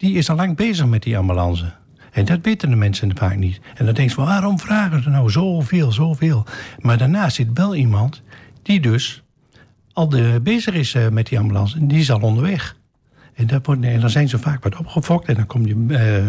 die 0.00 0.14
is 0.16 0.30
al 0.30 0.36
lang 0.36 0.56
bezig 0.56 0.86
met 0.86 1.02
die 1.02 1.18
ambulance. 1.18 1.72
En 2.10 2.24
dat 2.24 2.38
weten 2.42 2.70
de 2.70 2.76
mensen 2.76 3.16
vaak 3.16 3.36
niet. 3.36 3.60
En 3.74 3.84
dan 3.84 3.94
denk 3.94 4.10
je 4.10 4.16
waarom 4.16 4.58
vragen 4.58 5.02
ze 5.02 5.08
nou 5.08 5.30
zoveel, 5.30 5.92
zoveel? 5.92 6.44
Maar 6.78 6.98
daarnaast 6.98 7.36
zit 7.36 7.48
wel 7.54 7.74
iemand 7.74 8.22
die 8.62 8.80
dus 8.80 9.22
al 9.92 10.08
de, 10.08 10.40
bezig 10.42 10.74
is 10.74 10.94
uh, 10.94 11.08
met 11.08 11.26
die 11.26 11.38
ambulance. 11.38 11.86
Die 11.86 11.98
is 11.98 12.10
al 12.10 12.20
onderweg. 12.20 12.76
En, 13.34 13.46
dat 13.46 13.66
wordt, 13.66 13.82
en 13.82 14.00
dan 14.00 14.10
zijn 14.10 14.28
ze 14.28 14.38
vaak 14.38 14.62
wat 14.62 14.76
opgefokt. 14.76 15.28
En 15.28 15.34
dan 15.34 15.46
kom 15.46 15.66
je 15.66 15.74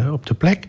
uh, 0.05 0.13
op 0.13 0.25
de 0.25 0.33
plek 0.33 0.67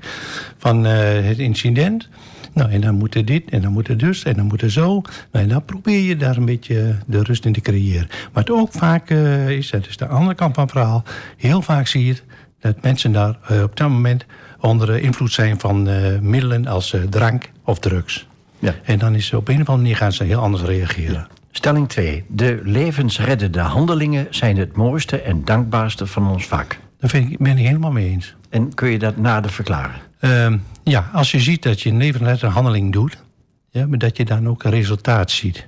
van 0.58 0.86
uh, 0.86 0.92
het 1.22 1.38
incident. 1.38 2.08
Nou, 2.54 2.70
en 2.70 2.80
dan 2.80 2.94
moet 2.94 3.14
er 3.14 3.24
dit, 3.24 3.50
en 3.50 3.62
dan 3.62 3.72
moet 3.72 3.88
er 3.88 3.98
dus, 3.98 4.22
en 4.22 4.34
dan 4.34 4.46
moet 4.46 4.62
er 4.62 4.70
zo. 4.70 4.90
Nou, 5.32 5.44
en 5.44 5.48
dan 5.48 5.64
probeer 5.64 6.00
je 6.00 6.16
daar 6.16 6.36
een 6.36 6.44
beetje 6.44 6.96
de 7.06 7.22
rust 7.22 7.44
in 7.44 7.52
te 7.52 7.60
creëren. 7.60 8.08
Wat 8.32 8.50
ook 8.50 8.72
vaak 8.72 9.10
is, 9.48 9.70
dat 9.70 9.86
is 9.86 9.96
de 9.96 10.06
andere 10.06 10.34
kant 10.34 10.54
van 10.54 10.62
het 10.62 10.72
verhaal... 10.72 11.04
heel 11.36 11.62
vaak 11.62 11.86
zie 11.86 12.04
je 12.04 12.10
het, 12.10 12.24
dat 12.62 12.82
mensen 12.82 13.12
daar 13.12 13.38
uh, 13.50 13.62
op 13.62 13.76
dat 13.76 13.88
moment 13.88 14.24
onder 14.60 14.98
invloed 14.98 15.32
zijn 15.32 15.60
van 15.60 15.88
uh, 15.88 16.18
middelen 16.18 16.66
als 16.66 16.96
drank 17.10 17.50
of 17.64 17.78
drugs. 17.78 18.26
Ja. 18.58 18.74
En 18.82 18.98
dan 18.98 19.14
is 19.14 19.32
op 19.32 19.48
een 19.48 19.54
of 19.54 19.58
andere 19.60 19.76
manier 19.76 19.96
gaan 19.96 20.12
ze 20.12 20.24
heel 20.24 20.40
anders 20.40 20.62
reageren. 20.62 21.12
Ja. 21.12 21.26
Stelling 21.50 21.88
2. 21.88 22.24
De 22.28 22.60
levensreddende 22.64 23.60
handelingen 23.60 24.26
zijn 24.30 24.56
het 24.56 24.76
mooiste 24.76 25.20
en 25.20 25.44
dankbaarste 25.44 26.06
van 26.06 26.30
ons 26.30 26.46
vak. 26.46 26.78
Daar 26.98 27.10
vind 27.10 27.30
ik, 27.30 27.38
ben 27.38 27.58
ik 27.58 27.66
helemaal 27.66 27.90
mee 27.90 28.10
eens. 28.10 28.34
En 28.50 28.74
kun 28.74 28.90
je 28.90 28.98
dat 28.98 29.16
nader 29.16 29.50
verklaren? 29.50 30.00
Uh, 30.20 30.52
ja, 30.84 31.10
als 31.12 31.30
je 31.30 31.40
ziet 31.40 31.62
dat 31.62 31.80
je 31.80 31.90
een 31.90 31.96
levensreddende 31.96 32.54
handeling 32.54 32.92
doet... 32.92 33.18
Ja, 33.70 33.86
maar 33.86 33.98
dat 33.98 34.16
je 34.16 34.24
dan 34.24 34.48
ook 34.48 34.64
een 34.64 34.70
resultaat 34.70 35.30
ziet. 35.30 35.66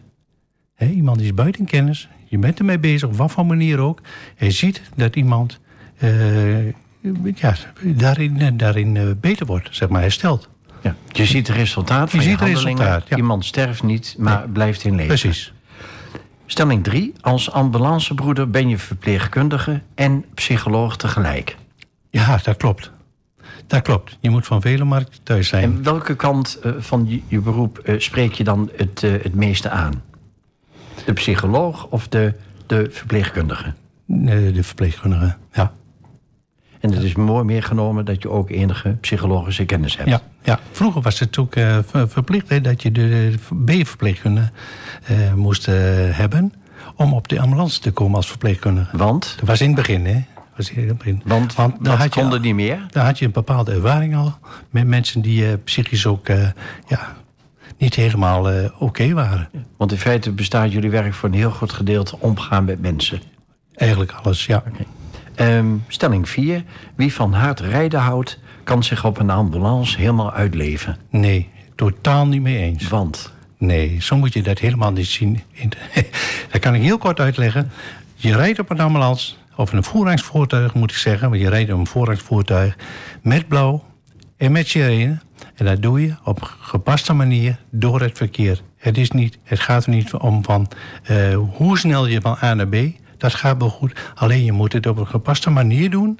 He, 0.74 0.86
iemand 0.86 1.20
is 1.20 1.34
buiten 1.34 1.64
kennis, 1.64 2.08
je 2.24 2.38
bent 2.38 2.58
ermee 2.58 2.78
bezig, 2.78 3.08
op 3.08 3.16
wat 3.16 3.30
voor 3.30 3.46
manier 3.46 3.78
ook. 3.78 4.00
En 4.36 4.46
je 4.46 4.52
ziet 4.52 4.82
dat 4.96 5.16
iemand 5.16 5.60
uh, 6.02 6.74
ja, 7.34 7.54
daarin, 7.82 8.56
daarin 8.56 8.94
uh, 8.94 9.10
beter 9.20 9.46
wordt, 9.46 9.68
zeg 9.70 9.88
maar, 9.88 10.00
hersteld. 10.00 10.48
Ja. 10.82 10.94
Je 11.12 11.24
ziet 11.24 11.46
het 11.46 11.56
resultaat 11.56 12.10
van 12.10 12.18
je, 12.18 12.24
je, 12.24 12.30
ziet 12.30 12.40
handelingen. 12.40 12.76
Resultaat, 12.76 13.08
ja. 13.08 13.16
Iemand 13.16 13.44
sterft 13.44 13.82
niet, 13.82 14.14
maar 14.18 14.38
nee. 14.38 14.48
blijft 14.48 14.84
in 14.84 14.90
leven. 14.94 15.06
Precies. 15.06 15.52
Stelling 16.46 16.84
3. 16.84 17.12
Als 17.20 17.50
ambulancebroeder 17.50 18.50
ben 18.50 18.68
je 18.68 18.78
verpleegkundige 18.78 19.82
en 19.94 20.24
psycholoog 20.34 20.96
tegelijk. 20.96 21.56
Ja, 22.10 22.40
dat 22.42 22.56
klopt. 22.56 22.90
Dat 23.66 23.82
klopt. 23.82 24.16
Je 24.20 24.30
moet 24.30 24.46
van 24.46 24.60
vele 24.60 24.84
markten 24.84 25.22
thuis 25.22 25.48
zijn. 25.48 25.62
En 25.62 25.82
welke 25.82 26.16
kant 26.16 26.58
uh, 26.64 26.72
van 26.78 27.22
je, 27.26 27.40
beroep 27.40 27.82
spreek 27.98 28.32
je 28.32 28.44
dan 28.44 28.70
het, 28.76 29.00
het 29.00 29.34
meeste 29.34 29.70
aan? 29.70 30.02
De 31.04 31.12
psycholoog 31.12 31.86
of 31.86 32.08
de, 32.08 32.34
de 32.66 32.88
verpleegkundige? 32.90 33.74
De 34.06 34.62
verpleegkundige, 34.62 35.36
ja. 35.52 35.72
En 36.84 36.92
het 36.92 37.02
is 37.02 37.14
mooi 37.14 37.44
meegenomen 37.44 38.04
dat 38.04 38.22
je 38.22 38.30
ook 38.30 38.50
enige 38.50 38.96
psychologische 39.00 39.64
kennis 39.64 39.96
hebt. 39.96 40.08
Ja, 40.08 40.20
ja. 40.42 40.60
vroeger 40.70 41.02
was 41.02 41.18
het 41.18 41.38
ook 41.38 41.56
uh, 41.56 41.78
verplicht 41.88 42.48
hè, 42.48 42.60
dat 42.60 42.82
je 42.82 42.92
de 42.92 43.34
B-verpleegkundige 43.64 44.50
uh, 45.10 45.32
moest 45.32 45.68
uh, 45.68 45.74
hebben... 46.10 46.52
om 46.96 47.12
op 47.12 47.28
de 47.28 47.40
ambulance 47.40 47.80
te 47.80 47.90
komen 47.90 48.16
als 48.16 48.28
verpleegkundige. 48.28 48.96
Want? 48.96 49.34
Dat 49.38 49.48
was 49.48 49.60
in 49.60 49.66
het 49.66 49.76
begin, 49.76 50.06
hè. 50.06 50.24
Was 50.56 50.70
in 50.70 50.88
het 50.88 50.98
begin. 50.98 51.22
Want, 51.24 51.54
Want 51.54 51.84
dan 51.84 51.96
had 51.96 52.14
je 52.14 52.38
niet 52.40 52.54
meer? 52.54 52.86
Dan 52.90 53.04
had 53.04 53.18
je 53.18 53.24
een 53.24 53.32
bepaalde 53.32 53.72
ervaring 53.72 54.16
al... 54.16 54.38
met 54.70 54.86
mensen 54.86 55.20
die 55.20 55.56
psychisch 55.56 56.06
ook 56.06 56.26
ja, 56.88 57.16
niet 57.78 57.94
helemaal 57.94 58.40
oké 58.40 58.72
okay 58.78 59.14
waren. 59.14 59.48
Want 59.76 59.92
in 59.92 59.98
feite 59.98 60.32
bestaat 60.32 60.72
jullie 60.72 60.90
werk 60.90 61.14
voor 61.14 61.28
een 61.28 61.34
heel 61.34 61.50
groot 61.50 61.72
gedeelte 61.72 62.16
omgaan 62.18 62.64
met 62.64 62.80
mensen. 62.80 63.20
Eigenlijk 63.74 64.12
alles, 64.12 64.46
ja. 64.46 64.64
Okay. 64.68 64.86
Um, 65.40 65.84
stelling 65.88 66.28
4. 66.28 66.64
Wie 66.94 67.12
van 67.12 67.32
hard 67.32 67.60
rijden 67.60 68.00
houdt, 68.00 68.38
kan 68.64 68.82
zich 68.82 69.04
op 69.04 69.18
een 69.18 69.30
ambulance 69.30 69.98
helemaal 69.98 70.32
uitleven. 70.32 70.96
Nee, 71.10 71.48
totaal 71.74 72.26
niet 72.26 72.42
mee 72.42 72.58
eens. 72.58 72.88
Want? 72.88 73.32
Nee, 73.58 73.96
zo 74.00 74.16
moet 74.16 74.32
je 74.32 74.42
dat 74.42 74.58
helemaal 74.58 74.92
niet 74.92 75.06
zien. 75.06 75.40
dat 76.50 76.60
kan 76.60 76.74
ik 76.74 76.82
heel 76.82 76.98
kort 76.98 77.20
uitleggen. 77.20 77.70
Je 78.14 78.36
rijdt 78.36 78.58
op 78.58 78.70
een 78.70 78.80
ambulance, 78.80 79.34
of 79.56 79.72
een 79.72 79.84
voorrangsvoertuig 79.84 80.74
moet 80.74 80.90
ik 80.90 80.96
zeggen... 80.96 81.28
want 81.28 81.40
je 81.40 81.48
rijdt 81.48 81.72
op 81.72 81.78
een 81.78 81.86
voorrangsvoertuig 81.86 82.76
met 83.22 83.48
blauw 83.48 83.84
en 84.36 84.52
met 84.52 84.68
sirene... 84.68 85.18
en 85.54 85.64
dat 85.64 85.82
doe 85.82 86.00
je 86.00 86.14
op 86.24 86.56
gepaste 86.60 87.12
manier 87.12 87.58
door 87.70 88.00
het 88.00 88.16
verkeer. 88.16 88.60
Het, 88.76 88.98
is 88.98 89.10
niet, 89.10 89.38
het 89.42 89.60
gaat 89.60 89.84
er 89.84 89.90
niet 89.90 90.12
om 90.12 90.44
van 90.44 90.68
uh, 91.10 91.38
hoe 91.56 91.78
snel 91.78 92.06
je 92.06 92.20
van 92.20 92.36
A 92.42 92.54
naar 92.54 92.68
B... 92.68 92.76
Dat 93.24 93.34
gaat 93.34 93.58
wel 93.58 93.70
goed. 93.70 94.00
Alleen 94.14 94.44
je 94.44 94.52
moet 94.52 94.72
het 94.72 94.86
op 94.86 94.98
een 94.98 95.06
gepaste 95.06 95.50
manier 95.50 95.90
doen... 95.90 96.18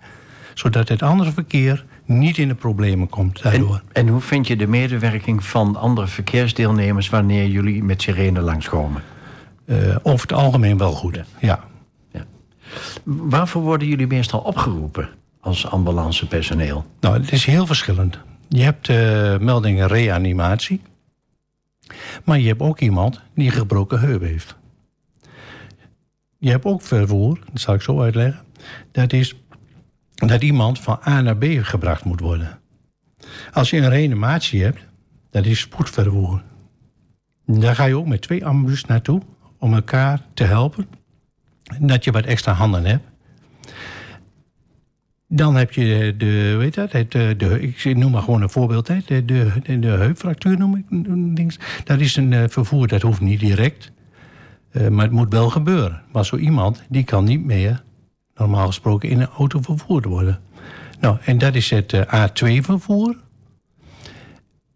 zodat 0.55 0.89
het 0.89 1.03
andere 1.03 1.33
verkeer 1.33 1.85
niet 2.05 2.39
in 2.39 2.49
de 2.49 2.55
problemen 2.55 3.09
komt 3.09 3.43
daardoor. 3.43 3.75
En, 3.75 3.83
en 3.93 4.09
hoe 4.09 4.21
vind 4.21 4.47
je 4.47 4.57
de 4.57 4.67
medewerking 4.67 5.45
van 5.45 5.77
andere 5.77 6.07
verkeersdeelnemers... 6.07 7.09
wanneer 7.09 7.47
jullie 7.47 7.83
met 7.83 8.03
sirene 8.03 8.41
langskomen? 8.41 9.03
Uh, 9.67 9.97
over 10.03 10.21
het 10.21 10.33
algemeen 10.33 10.79
wel 10.79 10.93
goed, 10.93 11.21
ja. 11.41 11.65
ja. 12.13 12.25
Waarvoor 13.05 13.63
worden 13.63 13.89
jullie 13.89 14.07
meestal 14.07 14.41
opgeroepen 14.41 15.09
als 15.41 15.67
ambulancepersoneel? 15.67 16.85
Nou, 17.01 17.21
het 17.21 17.33
is 17.33 17.45
heel 17.45 17.67
verschillend. 17.67 18.19
Je 18.49 18.63
hebt 18.63 18.89
uh, 18.89 19.39
meldingen 19.39 19.89
reanimatie... 19.89 20.81
maar 22.25 22.39
je 22.39 22.49
hebt 22.49 22.61
ook 22.61 22.81
iemand 22.81 23.21
die 23.35 23.47
een 23.47 23.53
gebroken 23.53 24.01
heup 24.01 24.23
heeft... 24.23 24.57
Je 26.45 26.51
hebt 26.51 26.65
ook 26.65 26.83
vervoer, 26.83 27.39
dat 27.53 27.61
zal 27.61 27.75
ik 27.75 27.81
zo 27.81 28.01
uitleggen. 28.01 28.45
Dat 28.93 29.13
is 29.13 29.35
dat 30.15 30.43
iemand 30.43 30.81
van 30.81 30.99
A 31.07 31.21
naar 31.21 31.37
B 31.37 31.45
gebracht 31.45 32.05
moet 32.05 32.21
worden. 32.21 32.59
Als 33.53 33.71
je 33.71 33.77
een 33.77 33.89
reanimatie 33.89 34.63
hebt, 34.63 34.79
dat 35.31 35.47
is 35.47 35.61
spoedvervoer. 35.61 36.43
Daar 37.47 37.75
ga 37.75 37.85
je 37.85 37.97
ook 37.97 38.07
met 38.07 38.23
twee 38.23 38.47
ambulances 38.47 38.85
naartoe 38.85 39.23
om 39.59 39.75
elkaar 39.75 40.21
te 40.35 40.45
helpen. 40.45 40.89
Dat 41.81 42.05
je 42.05 42.13
wat 42.13 42.25
extra 42.25 42.53
handen 42.53 42.85
hebt. 42.85 43.05
Dan 45.29 45.55
heb 45.55 45.73
je 45.73 46.15
de, 46.17 46.55
weet 46.59 46.75
dat, 46.75 46.93
het, 46.93 47.11
de, 47.13 47.61
ik 47.61 47.97
noem 47.97 48.11
maar 48.11 48.23
gewoon 48.23 48.43
een 48.43 48.51
voorbeeld, 48.51 48.87
de, 48.87 49.25
de, 49.25 49.87
heupfractuur 49.87 50.59
noem 50.59 50.77
ik. 51.37 51.59
Dat 51.85 52.01
is 52.01 52.17
een 52.17 52.51
vervoer, 52.51 52.87
dat 52.87 53.03
hoeft 53.03 53.21
niet 53.21 53.41
direct. 53.41 53.93
Uh, 54.75 54.89
maar 54.89 55.05
het 55.05 55.15
moet 55.15 55.33
wel 55.33 55.51
gebeuren. 55.51 56.03
Maar 56.13 56.25
zo 56.25 56.37
iemand, 56.37 56.83
die 56.89 57.05
kan 57.05 57.25
niet 57.25 57.45
meer 57.45 57.83
normaal 58.35 58.67
gesproken 58.67 59.09
in 59.09 59.21
een 59.21 59.29
auto 59.29 59.61
vervoerd 59.63 60.05
worden. 60.05 60.41
Nou, 61.01 61.17
en 61.25 61.39
dat 61.39 61.55
is 61.55 61.71
het 61.71 61.93
uh, 61.93 62.01
A2-vervoer. 62.01 63.17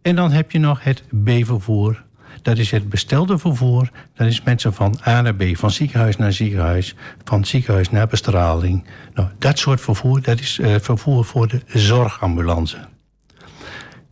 En 0.02 0.14
dan 0.16 0.32
heb 0.32 0.50
je 0.50 0.58
nog 0.58 0.84
het 0.84 1.02
B-vervoer. 1.24 2.04
dat 2.42 2.58
is 2.58 2.70
het 2.70 2.88
bestelde 2.88 3.38
vervoer. 3.38 3.90
Dat 4.14 4.26
is 4.26 4.42
mensen 4.42 4.74
van 4.74 4.98
A 5.06 5.20
naar 5.20 5.34
B, 5.34 5.42
van 5.52 5.70
ziekenhuis 5.70 6.16
naar 6.16 6.32
ziekenhuis, 6.32 6.94
van 7.24 7.44
ziekenhuis 7.44 7.90
naar 7.90 8.06
bestraling. 8.06 8.84
Nou, 9.14 9.28
dat 9.38 9.58
soort 9.58 9.80
vervoer, 9.80 10.22
dat 10.22 10.40
is 10.40 10.58
uh, 10.58 10.74
vervoer 10.80 11.24
voor 11.24 11.48
de 11.48 11.62
zorgambulance. 11.66 12.76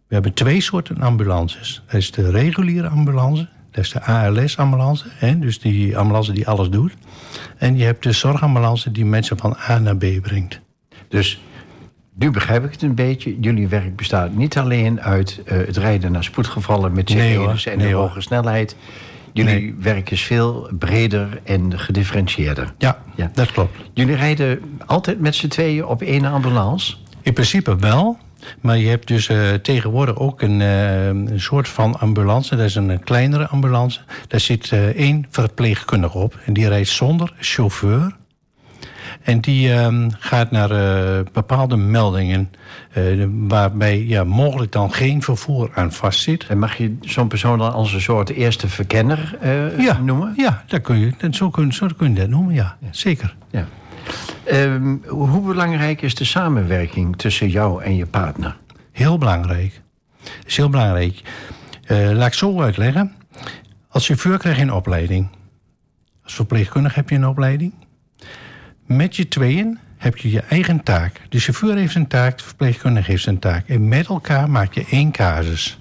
We 0.07 0.15
hebben 0.15 0.33
twee 0.33 0.61
soorten 0.61 1.01
ambulances. 1.01 1.83
Dat 1.87 1.95
is 1.95 2.11
de 2.11 2.31
reguliere 2.31 2.89
ambulance, 2.89 3.49
dat 3.77 3.85
is 3.85 3.91
de 3.91 4.03
ALS-ambulance, 4.03 5.05
dus 5.37 5.61
die 5.61 5.99
ambulance 5.99 6.33
die 6.33 6.49
alles 6.49 6.71
doet. 6.71 6.93
En 7.57 7.77
je 7.77 7.85
hebt 7.85 8.03
de 8.03 8.13
zorgambulance 8.13 8.93
die 8.93 9.05
mensen 9.05 9.39
van 9.39 9.57
A 9.69 9.79
naar 9.79 9.97
B 9.97 10.05
brengt. 10.23 10.61
Dus 11.09 11.41
nu 12.15 12.31
begrijp 12.31 12.65
ik 12.65 12.71
het 12.71 12.83
een 12.83 12.95
beetje. 12.95 13.37
Jullie 13.41 13.69
werk 13.69 13.97
bestaat 13.97 14.35
niet 14.35 14.59
alleen 14.59 15.01
uit 15.01 15.41
uh, 15.45 15.67
het 15.67 15.77
rijden 15.77 16.13
naar 16.13 16.25
spoedgevallen 16.25 16.93
met 16.93 17.11
sirenes 17.11 17.65
nee, 17.65 17.75
en 17.75 17.81
nee, 17.81 17.91
de 17.91 17.95
hoge 17.95 18.21
snelheid. 18.21 18.77
Jullie 19.33 19.55
nee. 19.55 19.75
werk 19.79 20.11
is 20.11 20.23
veel 20.23 20.71
breder 20.79 21.41
en 21.45 21.79
gedifferentieerder. 21.79 22.75
Ja, 22.79 23.03
ja, 23.15 23.31
dat 23.35 23.53
klopt. 23.53 23.77
Jullie 23.93 24.17
rijden 24.17 24.61
altijd 24.87 25.21
met 25.21 25.35
z'n 25.35 25.49
tweeën 25.49 25.87
op 25.87 26.03
één 26.03 26.25
ambulance? 26.25 26.97
In 27.23 27.33
principe 27.33 27.77
wel. 27.77 28.19
Maar 28.61 28.79
je 28.79 28.89
hebt 28.89 29.09
dus 29.09 29.29
uh, 29.29 29.53
tegenwoordig 29.53 30.19
ook 30.19 30.43
een, 30.43 30.61
uh, 30.61 31.07
een, 31.07 31.41
soort 31.41 31.69
van 31.69 31.99
ambulance. 31.99 32.57
Dat 32.57 32.65
is 32.65 32.75
een, 32.75 33.01
kleinere 33.05 33.47
ambulance. 33.47 34.01
Daar 34.29 34.41
zit 34.41 34.71
uh, 34.71 34.87
één 34.87 35.27
verpleegkundige 35.31 36.19
op. 36.19 36.39
En 36.45 36.53
die 36.53 36.69
rijdt 36.69 36.89
zonder 36.89 37.33
chauffeur. 37.39 38.17
En 39.23 39.41
die 39.41 39.69
uh, 39.69 40.07
gaat 40.19 40.51
naar 40.51 40.69
bepaalde 41.33 41.77
meldingen... 41.77 42.51
Waarbij 43.29 44.05
ja, 44.05 44.25
mogelijk 44.25 44.73
dan 44.73 44.93
geen 44.93 45.23
vervoer 45.23 45.71
aan 45.75 45.93
vastzit. 45.93 46.47
En 46.47 46.59
mag 46.59 46.77
je 46.77 46.97
zo'n 47.01 47.29
persoon 47.29 47.59
dan 47.59 47.73
als 47.73 47.93
een 47.93 48.01
soort 48.01 48.31
eerste 48.31 48.69
verkenner 48.69 49.39
ja, 49.79 49.99
noemen? 49.99 50.33
Ja, 50.37 50.65
dat 50.67 50.81
kun 50.81 50.99
je, 50.99 51.13
dat, 51.19 51.35
zo, 51.35 51.51
kun, 51.51 51.73
zo 51.73 51.87
kun 51.97 52.09
je 52.09 52.21
dat 52.21 52.29
noemen, 52.29 52.55
ja. 52.55 52.77
ja. 52.81 52.89
Zeker. 52.91 53.35
Ja. 53.51 53.67
Um, 54.53 55.03
hoe 55.09 55.47
belangrijk 55.47 56.03
is 56.03 56.15
de 56.15 56.25
samenwerking 56.25 57.17
tussen 57.17 57.49
jou 57.49 57.83
en 57.83 57.97
je 57.97 58.07
partner? 58.07 58.57
Heel 58.93 59.19
belangrijk. 59.19 59.81
is 60.47 60.57
heel 60.57 60.71
belangrijk. 60.71 61.23
laat 61.89 62.27
ik 62.27 62.35
zo 62.35 62.61
uitleggen. 62.61 63.15
Als 63.89 64.07
chauffeur 64.07 64.39
krijg 64.39 64.57
je 64.57 64.63
een 64.63 64.73
opleiding. 64.73 65.29
Als 66.25 66.35
verpleegkundige 66.35 66.95
heb 66.95 67.11
je 67.11 67.17
een 67.17 67.27
opleiding. 67.27 67.73
Met 68.87 69.17
je 69.17 69.29
tweeën 69.29 69.79
heb 69.97 70.17
je 70.17 70.31
je 70.31 70.41
eigen 70.41 70.83
taak. 70.83 71.21
De 71.29 71.39
chauffeur 71.39 71.77
heeft 71.77 71.95
een 71.95 72.07
taak, 72.07 72.39
de 72.39 72.45
verpleegkundige 72.45 73.11
heeft 73.11 73.23
zijn 73.23 73.39
taak. 73.39 73.69
En 73.69 73.89
met 73.89 74.07
elkaar 74.07 74.51
maak 74.51 74.73
je 74.73 74.87
één 74.91 75.11
casus. 75.13 75.79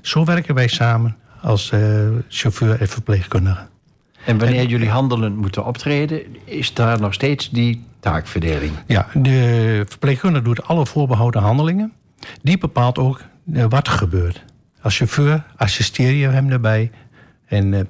Zo 0.00 0.24
werken 0.24 0.54
wij 0.54 0.68
samen 0.68 1.16
als 1.40 1.70
uh, 1.70 2.08
chauffeur 2.28 2.80
en 2.80 2.88
verpleegkundige. 2.88 3.71
En 4.24 4.38
wanneer 4.38 4.66
jullie 4.66 4.88
handelend 4.88 5.36
moeten 5.36 5.64
optreden, 5.64 6.22
is 6.44 6.74
daar 6.74 7.00
nog 7.00 7.14
steeds 7.14 7.50
die 7.50 7.84
taakverdeling? 8.00 8.72
Ja, 8.86 9.06
de 9.14 9.84
verpleegkundige 9.88 10.44
doet 10.44 10.64
alle 10.64 10.86
voorbehouden 10.86 11.42
handelingen. 11.42 11.92
Die 12.42 12.58
bepaalt 12.58 12.98
ook 12.98 13.22
uh, 13.52 13.64
wat 13.68 13.86
er 13.86 13.92
gebeurt. 13.92 14.44
Als 14.80 14.96
chauffeur 14.96 15.44
assisteer 15.56 16.12
je 16.12 16.28
hem 16.28 16.48
daarbij. 16.48 16.90
En 17.46 17.72
uh, 17.72 17.80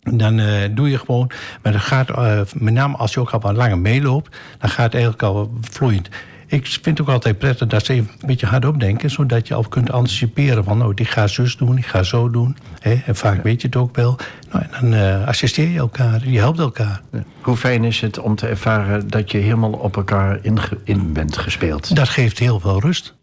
dan 0.00 0.38
uh, 0.38 0.54
doe 0.70 0.90
je 0.90 0.98
gewoon. 0.98 1.30
Maar 1.62 1.72
dat 1.72 1.80
gaat, 1.80 2.16
met 2.54 2.74
name 2.74 2.96
als 2.96 3.14
je 3.14 3.20
ook 3.20 3.30
al 3.30 3.40
wat 3.40 3.56
langer 3.56 3.78
meeloopt, 3.78 4.36
dan 4.58 4.70
gaat 4.70 4.84
het 4.84 4.94
eigenlijk 4.94 5.22
al 5.22 5.52
vloeiend. 5.60 6.08
Ik 6.52 6.66
vind 6.66 6.84
het 6.84 7.00
ook 7.00 7.08
altijd 7.08 7.38
prettig 7.38 7.68
dat 7.68 7.84
ze 7.84 7.92
even 7.92 8.10
een 8.20 8.26
beetje 8.26 8.46
hardop 8.46 8.80
denken, 8.80 9.10
zodat 9.10 9.48
je 9.48 9.54
al 9.54 9.62
kunt 9.62 9.90
anticiperen 9.90 10.64
van, 10.64 10.84
oh, 10.84 10.94
die 10.94 11.06
ga 11.06 11.26
zus 11.26 11.56
doen, 11.56 11.74
die 11.74 11.84
ga 11.84 12.02
zo 12.02 12.30
doen. 12.30 12.56
Hè? 12.80 13.02
En 13.06 13.16
vaak 13.16 13.42
weet 13.42 13.60
je 13.60 13.66
het 13.66 13.76
ook 13.76 13.96
wel. 13.96 14.18
Nou, 14.50 14.64
en 14.64 14.70
dan 14.80 15.00
uh, 15.00 15.26
assisteer 15.26 15.68
je 15.68 15.78
elkaar, 15.78 16.28
je 16.28 16.38
helpt 16.38 16.58
elkaar. 16.58 17.02
Ja. 17.12 17.24
Hoe 17.40 17.56
fijn 17.56 17.84
is 17.84 18.00
het 18.00 18.18
om 18.18 18.34
te 18.34 18.46
ervaren 18.46 19.08
dat 19.08 19.30
je 19.30 19.38
helemaal 19.38 19.72
op 19.72 19.96
elkaar 19.96 20.38
in, 20.42 20.58
in 20.84 21.12
bent 21.12 21.36
gespeeld? 21.36 21.96
Dat 21.96 22.08
geeft 22.08 22.38
heel 22.38 22.60
veel 22.60 22.80
rust. 22.80 23.14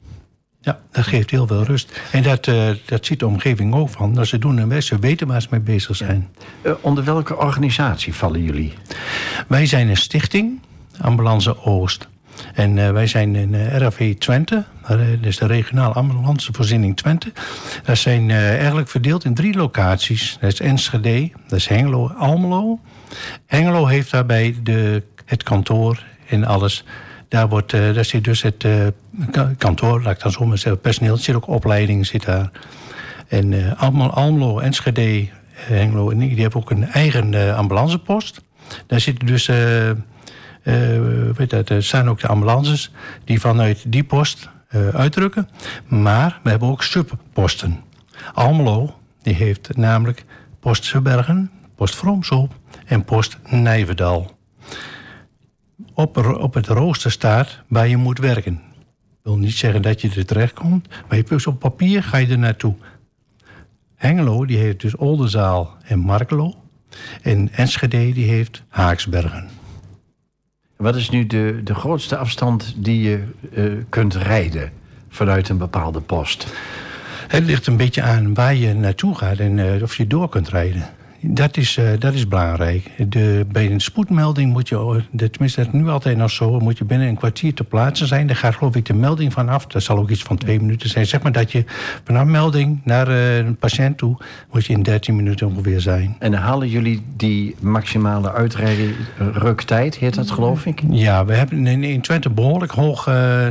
Ja, 0.62 0.80
dat 0.92 1.08
geeft 1.08 1.30
heel 1.30 1.48
veel 1.48 1.64
rust. 1.64 2.02
En 2.12 2.24
dat, 2.24 2.48
uh, 2.48 2.70
dat 2.86 3.06
ziet 3.06 3.20
de 3.20 3.28
omgeving 3.28 3.74
ook 3.74 3.90
van. 3.90 4.14
Dat 4.14 4.28
ze 4.28 4.38
doen 4.38 4.58
hun 4.58 4.68
best, 4.68 4.88
ze 4.88 5.00
weten 5.00 5.28
waar 5.28 5.42
ze 5.42 5.48
mee 5.52 5.60
bezig 5.60 5.96
zijn. 5.96 6.30
Uh, 6.62 6.72
onder 6.82 7.04
welke 7.04 7.38
organisatie 7.38 8.14
vallen 8.14 8.44
jullie? 8.44 8.74
Wij 9.48 9.66
zijn 9.66 9.90
een 9.90 9.98
stichting, 9.98 10.60
Ambulance 11.02 11.64
Oost. 11.64 12.08
En 12.54 12.78
uh, 12.78 12.92
wij 12.92 13.08
zijn 13.08 13.36
in 13.36 13.68
RAV 13.70 14.16
Twente, 14.16 14.64
dat 14.88 15.00
is 15.22 15.38
de 15.38 15.46
regionale 15.46 15.94
ambulancevoorziening 15.94 16.98
Twente. 16.98 17.32
Dat 17.84 17.98
zijn 17.98 18.32
eigenlijk 18.32 18.90
verdeeld 18.90 19.26
in 19.26 19.34
drie 19.34 19.56
locaties. 19.56 20.38
Dat 20.42 20.52
is 20.52 20.60
Enschede, 20.60 21.32
dat 21.48 21.60
is 21.60 21.68
Hengelo, 21.68 22.08
Almelo. 22.08 22.80
Hengelo 23.46 23.86
heeft 23.86 24.12
daarbij 24.12 24.56
de, 24.64 25.04
het 25.26 25.44
kantoor 25.44 26.04
en 26.28 26.46
alles 26.46 26.84
daar, 27.28 27.50
wordt, 27.50 27.72
daar 27.72 28.06
zit 28.06 28.24
dus 28.24 28.42
het 28.42 28.66
kantoor, 29.58 30.02
laat 30.02 30.14
ik 30.14 30.22
dan 30.22 30.32
zo 30.32 30.46
maar 30.46 30.58
zeggen, 30.58 30.82
personeel. 30.82 31.14
Er 31.14 31.20
zit 31.20 31.36
ook 31.36 31.48
opleiding, 31.48 32.06
zit 32.06 32.26
daar. 32.26 32.52
En 33.28 33.78
Almelo, 34.12 34.60
Enschede, 34.60 35.28
Hengelo, 35.52 36.18
die 36.18 36.42
hebben 36.42 36.60
ook 36.60 36.72
een 36.72 36.88
eigen 36.88 37.56
ambulancepost. 37.56 38.42
Daar 38.88 39.00
zitten 39.00 39.28
dus, 39.28 39.50
weet 41.36 41.50
dat, 41.50 41.70
er 41.70 41.84
zijn 41.84 42.10
ook 42.10 42.20
de 42.20 42.28
ambulances 42.28 42.92
die 43.24 43.40
vanuit 43.40 43.84
die 43.88 44.04
post 44.04 44.50
uitdrukken. 44.94 45.50
Maar 45.88 46.40
we 46.44 46.50
hebben 46.50 46.70
ook 46.70 46.84
subposten. 46.84 47.80
Almelo, 48.34 49.00
die 49.22 49.34
heeft 49.34 49.78
namelijk 49.78 50.26
post 50.60 50.88
Verbergen, 50.88 51.52
post 51.76 51.96
Vroomsel 51.96 52.50
en 52.86 53.04
post 53.04 53.38
Nijverdal 53.50 54.38
op, 56.00 56.18
op 56.18 56.54
het 56.54 56.68
rooster 56.68 57.12
staat 57.12 57.60
waar 57.68 57.88
je 57.88 57.98
moet 57.98 58.18
werken. 58.18 58.62
Dat 58.84 58.88
wil 59.22 59.38
niet 59.38 59.54
zeggen 59.54 59.82
dat 59.82 60.02
je 60.02 60.10
er 60.16 60.26
terecht 60.26 60.54
komt, 60.54 60.88
maar 61.08 61.18
je 61.18 61.24
dus 61.24 61.48
op 61.48 61.60
papier 61.60 62.04
ga 62.04 62.18
je 62.18 62.28
er 62.28 62.38
naartoe. 62.38 62.76
Hengelo 63.96 64.46
die 64.46 64.58
heeft 64.58 64.82
dus 64.82 64.96
Oldenzaal 64.96 65.78
en 65.84 66.00
Markelo. 66.00 66.54
En 67.22 67.50
Enschede 67.52 68.14
die 68.14 68.30
heeft 68.30 68.64
Haaksbergen. 68.68 69.50
Wat 70.84 70.96
is 70.96 71.10
nu 71.10 71.28
de, 71.28 71.62
de 71.64 71.76
grootste 71.76 72.18
afstand 72.18 72.74
die 72.78 73.02
je 73.02 73.24
uh, 73.52 73.84
kunt 73.90 74.16
rijden 74.16 74.72
vanuit 75.10 75.50
een 75.50 75.58
bepaalde 75.58 76.02
post? 76.02 76.54
Het 77.28 77.46
ligt 77.46 77.68
een 77.68 77.78
beetje 77.78 78.02
aan 78.02 78.34
waar 78.34 78.56
je 78.56 78.74
naartoe 78.74 79.16
gaat 79.16 79.38
en 79.38 79.58
uh, 79.58 79.82
of 79.82 79.96
je 79.96 80.08
door 80.08 80.30
kunt 80.30 80.50
rijden. 80.50 80.90
Dat 81.22 81.58
is, 81.58 81.78
uh, 81.78 81.90
dat 82.00 82.14
is 82.14 82.28
belangrijk. 82.28 82.92
De, 83.10 83.46
bij 83.52 83.72
een 83.72 83.80
spoedmelding 83.80 84.52
moet 84.52 84.70
je, 84.70 85.04
tenminste 85.16 85.64
dat 85.64 85.74
nu 85.74 85.88
altijd 85.88 86.18
nog 86.18 86.32
zo, 86.32 86.60
moet 86.60 86.78
je 86.78 86.86
binnen 86.86 87.08
een 87.08 87.18
kwartier 87.18 87.54
te 87.54 87.64
plaatsen 87.64 88.08
zijn. 88.08 88.28
Daar 88.28 88.36
gaat 88.36 88.56
geloof 88.56 88.76
ik 88.76 88.86
de 88.86 88.94
melding 88.94 89.34
vanaf. 89.34 89.66
Dat 89.66 89.84
zal 89.84 89.98
ook 89.98 90.10
iets 90.10 90.24
van 90.24 90.38
twee 90.38 90.60
minuten 90.60 90.90
zijn. 90.90 91.06
Zeg 91.06 91.22
maar 91.22 91.32
dat 91.32 91.52
je 91.52 91.64
vanaf 92.04 92.26
melding 92.26 92.80
naar 92.84 93.10
uh, 93.10 93.38
een 93.38 93.56
patiënt 93.56 93.98
toe, 93.98 94.18
moet 94.52 94.66
je 94.66 94.74
in 94.74 94.84
13 94.84 95.16
minuten 95.16 95.48
ongeveer 95.48 95.82
zijn. 95.82 96.16
En 96.20 96.34
halen 96.34 96.70
jullie 96.70 97.02
die 97.16 97.56
maximale 97.60 98.32
uitrijruktijd, 98.32 99.96
heet 99.96 100.16
dat 100.16 100.32
geloof 100.32 100.66
ik? 100.66 100.82
Ja, 100.90 101.26
we 101.26 101.34
hebben 101.34 101.68
in, 101.68 101.84
in 101.84 102.02
Twente 102.02 102.30
behoorlijk 102.30 102.72
hoog 102.72 103.08
uh, 103.08 103.48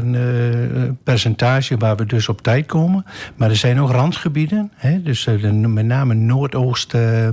percentage 1.04 1.76
waar 1.76 1.96
we 1.96 2.06
dus 2.06 2.28
op 2.28 2.42
tijd 2.42 2.66
komen. 2.66 3.04
Maar 3.36 3.50
er 3.50 3.56
zijn 3.56 3.80
ook 3.80 3.90
randgebieden, 3.90 4.70
hè, 4.74 5.02
dus 5.02 5.28
met 5.50 5.86
name 5.86 6.14
Noordoost 6.14 6.94
uh, 6.94 7.28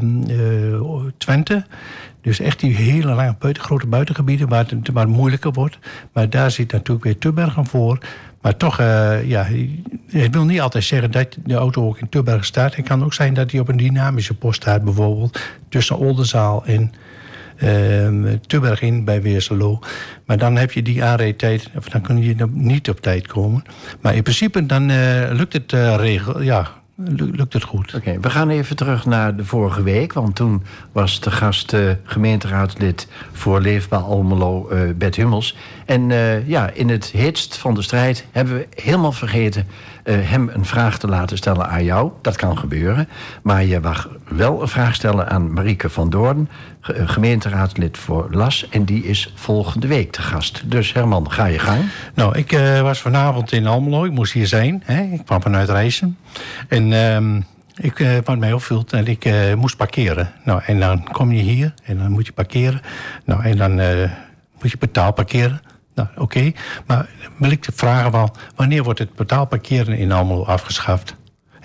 Twente. 1.18 1.66
Dus 2.22 2.40
echt 2.40 2.60
die 2.60 2.76
hele 2.76 3.14
lange 3.14 3.36
buiten, 3.40 3.64
grote 3.64 3.88
buitengebieden 3.88 4.50
waar 4.50 4.66
het, 4.68 4.90
waar 4.94 5.10
moeilijker 5.10 5.52
wordt. 5.52 5.78
Maar 6.14 6.30
daar 6.30 6.52
zit 6.52 6.72
natuurlijk 6.72 7.06
weer 7.06 7.18
Tubbergen 7.18 7.66
voor. 7.66 8.00
Maar 8.42 8.58
toch, 8.58 8.80
uh, 8.80 9.30
ja, 9.30 9.48
het 10.08 10.34
wil 10.34 10.46
niet 10.46 10.62
altijd 10.62 10.84
zeggen 10.84 11.12
dat 11.12 11.38
de 11.44 11.54
auto 11.54 11.88
ook 11.88 12.00
in 12.00 12.10
Tubbergen 12.10 12.46
staat. 12.46 12.76
Het 12.76 12.88
kan 12.88 13.04
ook 13.04 13.14
zijn 13.14 13.34
dat 13.34 13.52
hij 13.52 13.60
op 13.60 13.68
een 13.68 13.78
dynamische 13.78 14.34
post 14.34 14.62
staat, 14.62 14.84
bijvoorbeeld 14.84 15.40
tussen 15.70 15.98
Oldenzaal 15.98 16.66
en 16.66 16.92
uh, 17.64 18.34
Tubberg 18.48 18.82
in 18.82 19.06
bij 19.06 19.22
Weerselo. 19.22 19.80
Maar 20.26 20.38
dan 20.38 20.56
heb 20.56 20.72
je 20.72 20.82
die 20.82 21.04
aanrijdtijd, 21.04 21.70
of 21.76 21.90
dan 21.90 22.02
kun 22.02 22.24
je 22.24 22.36
niet 22.52 22.90
op 22.90 23.00
tijd 23.02 23.28
komen. 23.28 23.64
Maar 24.02 24.16
in 24.16 24.24
principe 24.24 24.66
dan 24.66 24.90
uh, 24.90 25.32
lukt 25.32 25.54
het 25.54 25.72
regel, 25.72 26.42
ja, 26.42 26.72
lukt 27.18 27.54
het 27.54 27.64
goed. 27.64 27.94
Oké, 27.94 28.20
we 28.20 28.30
gaan 28.30 28.50
even 28.50 28.76
terug 28.76 29.06
naar 29.06 29.36
de 29.36 29.46
vorige 29.46 29.84
week. 29.84 30.14
Want 30.14 30.36
toen 30.36 30.64
was 30.92 31.20
de 31.20 31.32
gast 31.32 31.74
uh, 31.74 31.92
gemeenteraadslid 32.04 33.08
voor 33.32 33.60
Leefbaar 33.62 34.00
Almelo, 34.00 34.70
uh, 34.72 34.80
Bert 34.96 35.16
Hummels. 35.16 35.58
En 35.86 36.10
uh, 36.10 36.48
ja, 36.48 36.70
in 36.70 36.90
het 36.90 37.06
hitst 37.06 37.58
van 37.58 37.74
de 37.74 37.82
strijd 37.82 38.26
hebben 38.32 38.56
we 38.56 38.68
helemaal 38.82 39.12
vergeten 39.12 39.68
hem 40.12 40.50
een 40.54 40.66
vraag 40.66 40.98
te 40.98 41.08
laten 41.08 41.38
stellen 41.38 41.70
aan 41.70 41.84
jou. 41.84 42.12
Dat 42.22 42.36
kan 42.36 42.58
gebeuren. 42.58 43.08
Maar 43.44 43.64
je 43.64 43.80
mag 43.80 44.10
wel 44.28 44.62
een 44.62 44.68
vraag 44.68 44.96
stellen 44.96 45.30
aan 45.30 45.54
Marieke 45.54 45.90
van 45.90 46.10
Doorn, 46.10 46.50
gemeenteraadslid 46.82 47.98
voor 47.98 48.28
LAS. 48.32 48.70
En 48.70 48.86
die 48.86 49.04
is 49.04 49.34
volgende 49.36 49.88
week 49.88 50.12
te 50.12 50.22
gast. 50.22 50.64
Dus 50.66 50.94
Herman, 50.94 51.32
ga 51.32 51.46
je 51.46 51.60
gang. 51.60 51.82
Nou, 52.14 52.38
ik 52.38 52.52
was 52.82 53.00
vanavond 53.00 53.52
in 53.52 53.68
Almelo. 53.68 54.06
Ik 54.06 54.12
moest 54.12 54.34
hier 54.34 54.48
zijn. 54.48 54.84
Hè? 54.86 55.02
Ik 55.02 55.26
kwam 55.26 55.42
vanuit 55.42 55.70
Rijssen. 55.70 56.18
En 56.68 56.92
um, 56.92 57.46
Ik, 57.76 58.22
wat 58.24 58.38
mij 58.38 58.54
opviel, 58.54 58.86
dat 58.86 59.08
ik 59.08 59.30
moest 59.56 59.78
parkeren. 59.78 60.32
Nou, 60.44 60.62
en 60.66 60.80
dan 60.80 61.08
kom 61.12 61.32
je 61.32 61.42
hier 61.42 61.74
en 61.84 61.98
dan 61.98 62.12
moet 62.12 62.26
je 62.26 62.32
parkeren. 62.32 62.82
Nou, 63.26 63.44
en 63.44 63.58
dan 63.58 63.76
moet 64.62 64.72
je 64.72 64.78
betaal 64.78 65.14
parkeren. 65.14 65.62
Nou, 65.96 66.08
oké. 66.18 66.52
Maar 66.86 67.10
wil 67.38 67.52
ik 67.52 67.68
vragen 67.74 68.12
wel, 68.12 68.36
wanneer 68.56 68.84
wordt 68.84 69.00
het 69.00 69.16
betaalparkeren 69.16 69.98
in 69.98 70.12
Almelo 70.12 70.44
afgeschaft? 70.44 71.16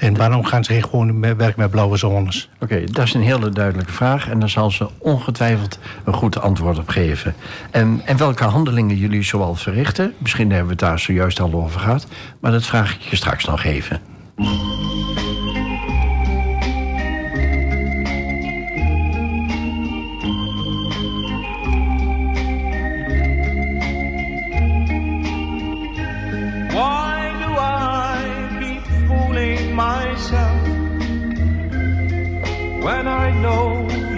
En 0.01 0.17
waarom 0.17 0.45
gaan 0.45 0.65
ze 0.65 0.83
gewoon 0.83 1.21
werken 1.21 1.55
met 1.57 1.71
blauwe 1.71 1.97
zones? 1.97 2.49
Oké, 2.61 2.85
dat 2.85 3.05
is 3.05 3.15
een 3.15 3.23
hele 3.23 3.49
duidelijke 3.51 3.93
vraag. 3.93 4.29
En 4.29 4.39
daar 4.39 4.49
zal 4.49 4.71
ze 4.71 4.89
ongetwijfeld 4.99 5.79
een 6.05 6.13
goed 6.13 6.41
antwoord 6.41 6.79
op 6.79 6.89
geven. 6.89 7.35
En, 7.71 8.01
en 8.05 8.17
welke 8.17 8.45
handelingen 8.45 8.97
jullie 8.97 9.23
zoal 9.23 9.55
verrichten... 9.55 10.15
misschien 10.19 10.49
hebben 10.49 10.65
we 10.65 10.73
het 10.73 10.81
daar 10.81 10.99
zojuist 10.99 11.41
al 11.41 11.53
over 11.53 11.81
gehad... 11.81 12.07
maar 12.41 12.53
dat 12.53 12.67
vraag 12.67 12.95
ik 12.95 13.01
je 13.01 13.17
straks 13.17 13.45
nog 13.45 13.65
even. 13.65 14.01
When 32.91 33.07
I 33.07 33.31
know 33.45 33.67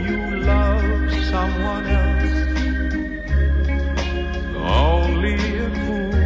you 0.08 0.20
love 0.52 1.10
someone 1.32 1.86
else. 2.02 2.36
Only 4.56 5.36
a 5.66 5.68
fool 5.82 6.16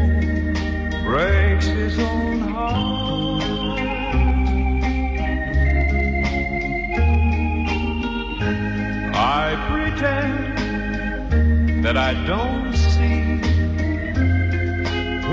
breaks 1.08 1.66
his 1.66 1.94
own 1.98 2.38
heart. 2.54 3.42
I 9.42 9.46
pretend 9.70 10.38
that 11.84 11.96
I 11.96 12.12
don't 12.32 12.72
see 12.92 13.22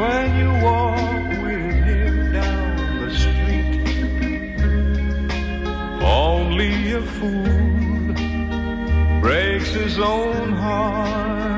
when 0.02 0.28
you 0.42 0.50
walk 0.66 1.13
Only 6.54 6.92
a 6.92 7.02
fool 7.02 8.14
breaks 9.22 9.70
his 9.70 9.98
own 9.98 10.54
heart. 10.54 11.53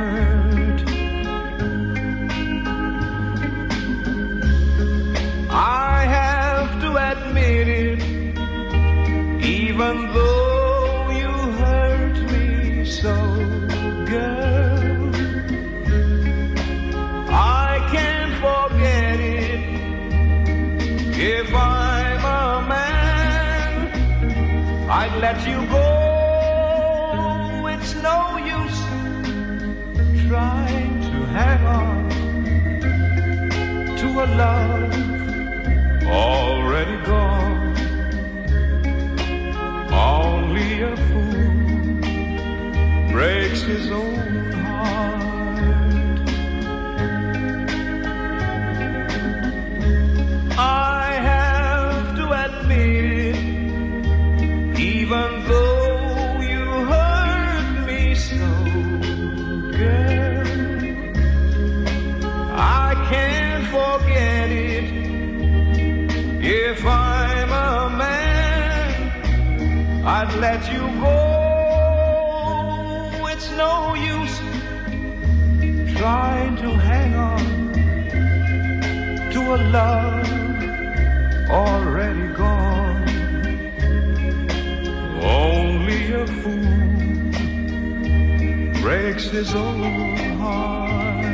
Let 25.19 25.47
you 25.47 25.65
go. 25.67 25.85
It's 27.67 27.93
no 27.95 28.37
use 28.37 28.81
trying 30.27 31.01
to 31.09 31.25
hang 31.37 31.65
on 31.65 32.09
to 33.97 34.07
a 34.23 34.27
love 34.43 34.93
already 36.05 36.97
gone. 37.05 37.75
Only 39.91 40.81
a 40.81 40.95
fool 41.09 41.51
breaks 43.11 43.61
his 43.61 43.91
own 43.91 44.14
I'd 70.27 70.39
let 70.39 70.61
you 70.73 70.79
go. 71.01 71.17
It's 73.31 73.49
no 73.51 73.93
use 73.93 74.39
trying 75.97 76.55
to 76.57 76.69
hang 76.89 77.13
on 77.15 77.45
to 79.33 79.41
a 79.55 79.57
love 79.77 80.27
already 81.49 82.27
gone. 82.33 83.07
Only 85.21 86.13
a 86.13 86.25
fool 86.41 86.81
breaks 88.81 89.25
his 89.29 89.53
own 89.53 89.83
heart. 90.39 91.25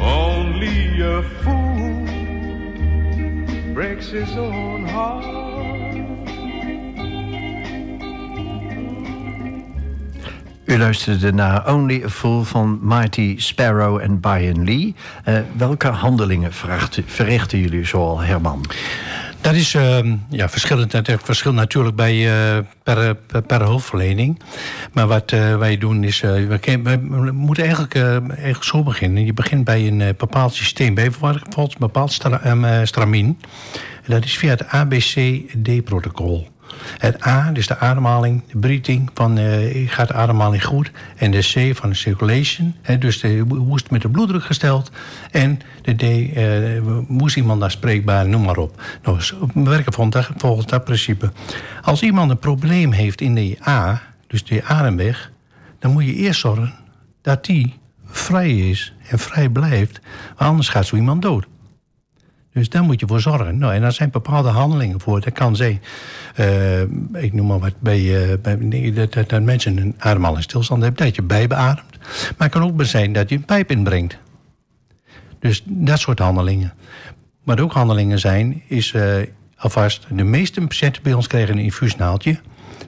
Only 0.00 1.00
a 1.02 1.22
fool 1.22 1.59
breaks 3.80 4.10
his 4.10 4.36
own. 4.36 4.70
U 10.70 10.78
luisterde 10.78 11.32
naar 11.32 11.74
Only 11.74 12.02
a 12.04 12.08
Fool 12.08 12.42
van 12.44 12.78
Mighty 12.82 13.34
Sparrow 13.38 14.00
en 14.00 14.20
Brian 14.20 14.64
Lee. 14.64 14.94
Uh, 15.28 15.38
welke 15.56 15.88
handelingen 15.88 16.52
verrichten 17.06 17.58
jullie 17.58 17.84
zoal, 17.84 18.20
Herman? 18.20 18.64
Dat 19.40 19.54
is 19.54 19.74
uh, 19.74 19.98
ja, 20.28 20.48
verschillend. 20.48 20.92
Natuurlijk 21.44 21.96
bij, 21.96 22.14
uh, 22.14 22.58
per, 22.82 23.14
per, 23.14 23.42
per. 23.42 23.82
Maar 24.92 25.06
wat 25.06 25.32
uh, 25.32 25.56
wij 25.58 25.78
doen 25.78 26.04
is... 26.04 26.20
we, 26.20 26.58
we, 26.82 27.30
moeten 27.32 27.64
eigenlijk, 27.64 27.94
eigenlijk 27.94 28.64
zo 28.64 28.82
beginnen. 28.82 29.24
Je 29.24 29.32
begint 29.32 29.64
bij 29.64 29.86
een 29.86 30.14
bepaald 30.18 30.54
systeem. 30.54 30.94
Bijvoorbeeld 30.94 31.56
een 31.56 31.74
bepaald 31.78 32.12
stra, 32.12 32.84
stramien. 32.84 33.38
En 34.02 34.12
dat 34.12 34.24
is 34.24 34.38
via 34.38 34.50
het 34.50 34.66
ABCD-protocol. 34.66 36.48
Het 36.98 37.26
A, 37.26 37.50
dus 37.52 37.66
de 37.66 37.78
ademhaling, 37.78 38.42
de 38.46 38.58
breathing, 38.58 39.10
van 39.14 39.38
uh, 39.38 39.90
gaat 39.90 40.08
de 40.08 40.14
ademhaling 40.14 40.64
goed. 40.64 40.90
En 41.16 41.30
de 41.30 41.38
C 41.38 41.76
van 41.76 41.88
de 41.88 41.94
circulation, 41.94 42.74
hè, 42.82 42.98
dus 42.98 43.20
de, 43.20 43.44
het 43.70 43.90
met 43.90 44.02
de 44.02 44.08
bloeddruk 44.08 44.44
gesteld. 44.44 44.90
En 45.30 45.60
de 45.82 45.94
D, 45.94 46.02
uh, 46.02 46.98
moest 47.08 47.36
iemand 47.36 47.60
daar 47.60 47.70
spreekbaar, 47.70 48.28
noem 48.28 48.42
maar 48.42 48.56
op. 48.56 48.82
Nou, 49.02 49.18
we 49.54 49.70
werken 49.70 49.92
volgens 50.36 50.66
dat 50.66 50.84
principe. 50.84 51.32
Als 51.82 52.02
iemand 52.02 52.30
een 52.30 52.38
probleem 52.38 52.92
heeft 52.92 53.20
in 53.20 53.34
de 53.34 53.58
A, 53.68 54.02
dus 54.26 54.44
de 54.44 54.64
ademweg... 54.64 55.30
dan 55.78 55.92
moet 55.92 56.04
je 56.04 56.14
eerst 56.14 56.40
zorgen 56.40 56.74
dat 57.22 57.44
die 57.44 57.78
vrij 58.06 58.58
is 58.70 58.94
en 59.08 59.18
vrij 59.18 59.48
blijft. 59.48 60.00
Anders 60.36 60.68
gaat 60.68 60.86
zo 60.86 60.96
iemand 60.96 61.22
dood. 61.22 61.46
Dus 62.52 62.68
daar 62.68 62.82
moet 62.82 63.00
je 63.00 63.06
voor 63.06 63.20
zorgen. 63.20 63.58
Nou, 63.58 63.74
en 63.74 63.80
daar 63.80 63.92
zijn 63.92 64.10
bepaalde 64.10 64.48
handelingen 64.48 65.00
voor. 65.00 65.20
Dat 65.20 65.32
kan 65.32 65.56
zijn, 65.56 65.82
uh, 66.36 66.80
ik 67.12 67.32
noem 67.32 67.46
maar 67.46 67.58
wat, 67.58 67.80
bij, 67.80 68.00
uh, 68.00 68.34
bij 68.42 68.92
dat, 68.92 69.28
dat, 69.28 69.42
mensen 69.42 69.76
een 69.76 69.94
ademhalingsstilstand 69.98 70.82
hebben, 70.82 71.04
dat 71.04 71.14
je 71.14 71.22
bijbeademt. 71.22 71.98
Maar 71.98 72.48
het 72.48 72.50
kan 72.50 72.62
ook 72.62 72.84
zijn 72.84 73.12
dat 73.12 73.28
je 73.28 73.34
een 73.36 73.44
pijp 73.44 73.70
inbrengt. 73.70 74.18
Dus 75.38 75.62
dat 75.66 75.98
soort 75.98 76.18
handelingen. 76.18 76.74
Wat 77.44 77.60
ook 77.60 77.72
handelingen 77.72 78.18
zijn, 78.18 78.62
is 78.66 78.92
uh, 78.92 79.14
alvast... 79.56 80.06
de 80.10 80.24
meeste 80.24 80.60
patiënten 80.60 81.02
bij 81.02 81.12
ons 81.12 81.26
krijgen 81.26 81.56
een 81.56 81.64
infuusnaaltje. 81.64 82.38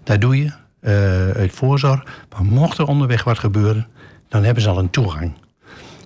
Daar 0.02 0.18
doe 0.18 0.36
je 0.36 0.52
uit 1.36 1.52
voorzorg. 1.52 2.04
Maar 2.30 2.44
mocht 2.44 2.78
er 2.78 2.86
onderweg 2.86 3.24
wat 3.24 3.38
gebeuren, 3.38 3.86
dan 4.28 4.44
hebben 4.44 4.62
ze 4.62 4.68
al 4.68 4.78
een 4.78 4.90
toegang. 4.90 5.32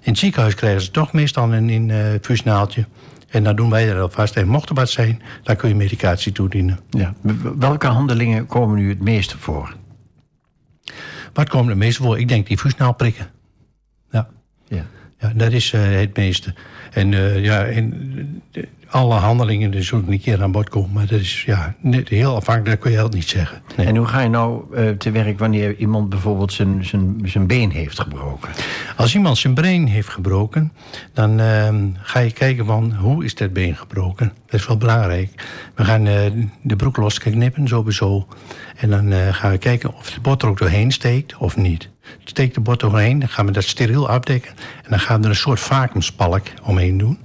In 0.01 0.13
het 0.13 0.19
ziekenhuis 0.19 0.55
krijgen 0.55 0.81
ze 0.81 0.91
toch 0.91 1.13
meestal 1.13 1.53
een 1.53 1.71
infuusnaaltje... 1.71 2.87
En 3.27 3.45
dan 3.45 3.57
doen 3.57 3.71
wij 3.71 3.89
er 3.89 4.01
alvast. 4.01 4.37
En 4.37 4.49
mocht 4.49 4.69
er 4.69 4.75
wat 4.75 4.91
zijn, 4.91 5.23
dan 5.43 5.57
kun 5.57 5.69
je 5.69 5.75
medicatie 5.75 6.33
toedienen. 6.33 6.79
Ja. 6.91 7.15
Welke 7.59 7.87
handelingen 7.87 8.47
komen 8.47 8.77
nu 8.77 8.89
het 8.89 9.01
meeste 9.01 9.39
voor? 9.39 9.77
Wat 11.33 11.49
komen 11.49 11.71
er 11.71 11.77
meeste 11.77 12.03
voor? 12.03 12.19
Ik 12.19 12.29
denk 12.29 12.47
die 12.47 12.59
voesnaal 12.59 12.95
prikken. 12.95 13.31
Ja. 14.11 14.29
ja. 14.65 14.85
Ja, 15.21 15.33
dat 15.35 15.53
is 15.53 15.73
eh, 15.73 15.81
het 15.83 16.17
meeste. 16.17 16.55
En 16.93 17.15
eh, 17.15 17.45
ja, 17.45 17.65
en, 17.65 18.43
eh, 18.53 18.63
alle 18.89 19.15
handelingen 19.15 19.85
zullen 19.85 20.13
een 20.13 20.21
keer 20.21 20.43
aan 20.43 20.53
bod 20.53 20.69
komen. 20.69 20.93
Maar 20.93 21.07
dat 21.07 21.21
is 21.21 21.43
ja, 21.45 21.75
net 21.81 22.09
heel 22.09 22.35
afhankelijk, 22.37 22.71
dat 22.71 22.79
kun 22.79 22.91
je 22.91 22.97
altijd 22.97 23.15
niet 23.15 23.29
zeggen. 23.29 23.63
Nee. 23.77 23.87
En 23.87 23.97
hoe 23.97 24.07
ga 24.07 24.21
je 24.21 24.29
nou 24.29 24.65
te 24.97 25.11
werk 25.11 25.39
wanneer 25.39 25.77
iemand 25.77 26.09
bijvoorbeeld 26.09 26.53
zijn, 26.53 26.85
zijn, 26.85 27.21
zijn 27.25 27.47
been 27.47 27.71
heeft 27.71 28.01
gebroken? 28.01 28.49
Als 28.97 29.15
iemand 29.15 29.39
zijn 29.39 29.55
been 29.55 29.87
heeft 29.87 30.09
gebroken, 30.09 30.73
dan 31.13 31.41
ehm, 31.41 31.89
ga 31.95 32.19
je 32.19 32.33
kijken 32.33 32.67
van 32.67 32.95
hoe 32.95 33.25
is 33.25 33.35
dat 33.35 33.53
been 33.53 33.77
gebroken. 33.77 34.33
Dat 34.47 34.61
is 34.61 34.67
wel 34.67 34.77
belangrijk. 34.77 35.47
We 35.75 35.85
gaan 35.85 36.05
de 36.63 36.77
broek 36.77 36.97
losknippen, 36.97 37.69
sowieso. 37.69 38.27
En 38.77 38.91
dan 38.91 39.13
gaan 39.35 39.51
we 39.51 39.59
kijken 39.59 39.95
of 39.95 40.11
de 40.11 40.21
bot 40.21 40.43
er 40.43 40.49
ook 40.49 40.59
doorheen 40.59 40.91
steekt 40.91 41.37
of 41.37 41.57
niet. 41.57 41.89
Steekt 42.25 42.55
de 42.55 42.61
bot 42.61 42.81
doorheen, 42.81 43.19
dan 43.19 43.29
gaan 43.29 43.47
we 43.47 43.53
dat 43.53 43.65
steriel 43.65 44.09
afdekken. 44.09 44.51
En 44.83 44.91
dan 44.91 45.01
gaan 45.01 45.19
we 45.19 45.25
er 45.25 45.31
een 45.31 45.37
soort 45.37 45.61
vacuumspalk 45.61 46.47
omheen 46.63 46.99
doen. 46.99 47.19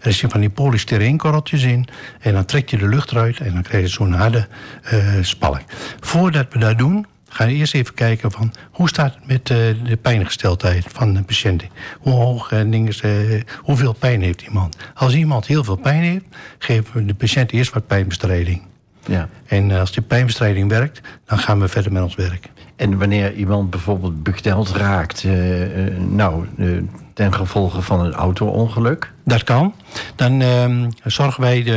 Er 0.00 0.12
zitten 0.12 0.30
van 0.30 0.40
die 0.40 0.50
polystyreenkorreltjes 0.50 1.62
in. 1.62 1.88
En 2.20 2.32
dan 2.32 2.44
trek 2.44 2.70
je 2.70 2.76
de 2.76 2.88
lucht 2.88 3.10
eruit 3.10 3.38
en 3.38 3.52
dan 3.52 3.62
krijg 3.62 3.82
je 3.82 3.88
zo'n 3.88 4.12
harde 4.12 4.48
eh, 4.82 4.98
spalk. 5.20 5.60
Voordat 6.00 6.46
we 6.52 6.58
dat 6.58 6.78
doen, 6.78 7.06
gaan 7.28 7.46
we 7.46 7.52
eerst 7.52 7.74
even 7.74 7.94
kijken 7.94 8.30
van 8.30 8.52
hoe 8.70 8.88
staat 8.88 9.14
het 9.14 9.26
met 9.26 9.50
eh, 9.50 9.56
de 9.84 9.98
pijngesteldheid 10.02 10.84
van 10.88 11.14
de 11.14 11.22
patiënt. 11.22 11.62
Hoe 11.98 12.12
hoog 12.12 12.52
eh, 12.52 13.42
hoeveel 13.56 13.92
pijn 13.92 14.22
heeft 14.22 14.42
iemand. 14.42 14.76
Als 14.94 15.14
iemand 15.14 15.46
heel 15.46 15.64
veel 15.64 15.76
pijn 15.76 16.02
heeft, 16.02 16.24
geven 16.58 16.94
we 16.94 17.04
de 17.04 17.14
patiënt 17.14 17.52
eerst 17.52 17.72
wat 17.72 17.86
pijnbestrijding. 17.86 18.62
Ja. 19.06 19.28
En 19.46 19.70
als 19.70 19.92
die 19.92 20.02
pijnbestrijding 20.02 20.68
werkt, 20.68 21.00
dan 21.24 21.38
gaan 21.38 21.60
we 21.60 21.68
verder 21.68 21.92
met 21.92 22.02
ons 22.02 22.14
werk. 22.14 22.48
En 22.76 22.98
wanneer 22.98 23.34
iemand 23.34 23.70
bijvoorbeeld 23.70 24.22
bekneld 24.22 24.70
raakt, 24.70 25.24
eh, 25.24 25.86
eh, 25.86 25.92
nou, 26.08 26.46
eh, 26.58 26.68
ten 27.14 27.34
gevolge 27.34 27.82
van 27.82 28.00
een 28.00 28.12
auto-ongeluk. 28.12 29.12
Dat 29.24 29.44
kan. 29.44 29.74
Dan 30.16 30.40
ehm, 30.40 30.90
zorgen 31.04 31.40
wij 31.42 31.62
de, 31.62 31.70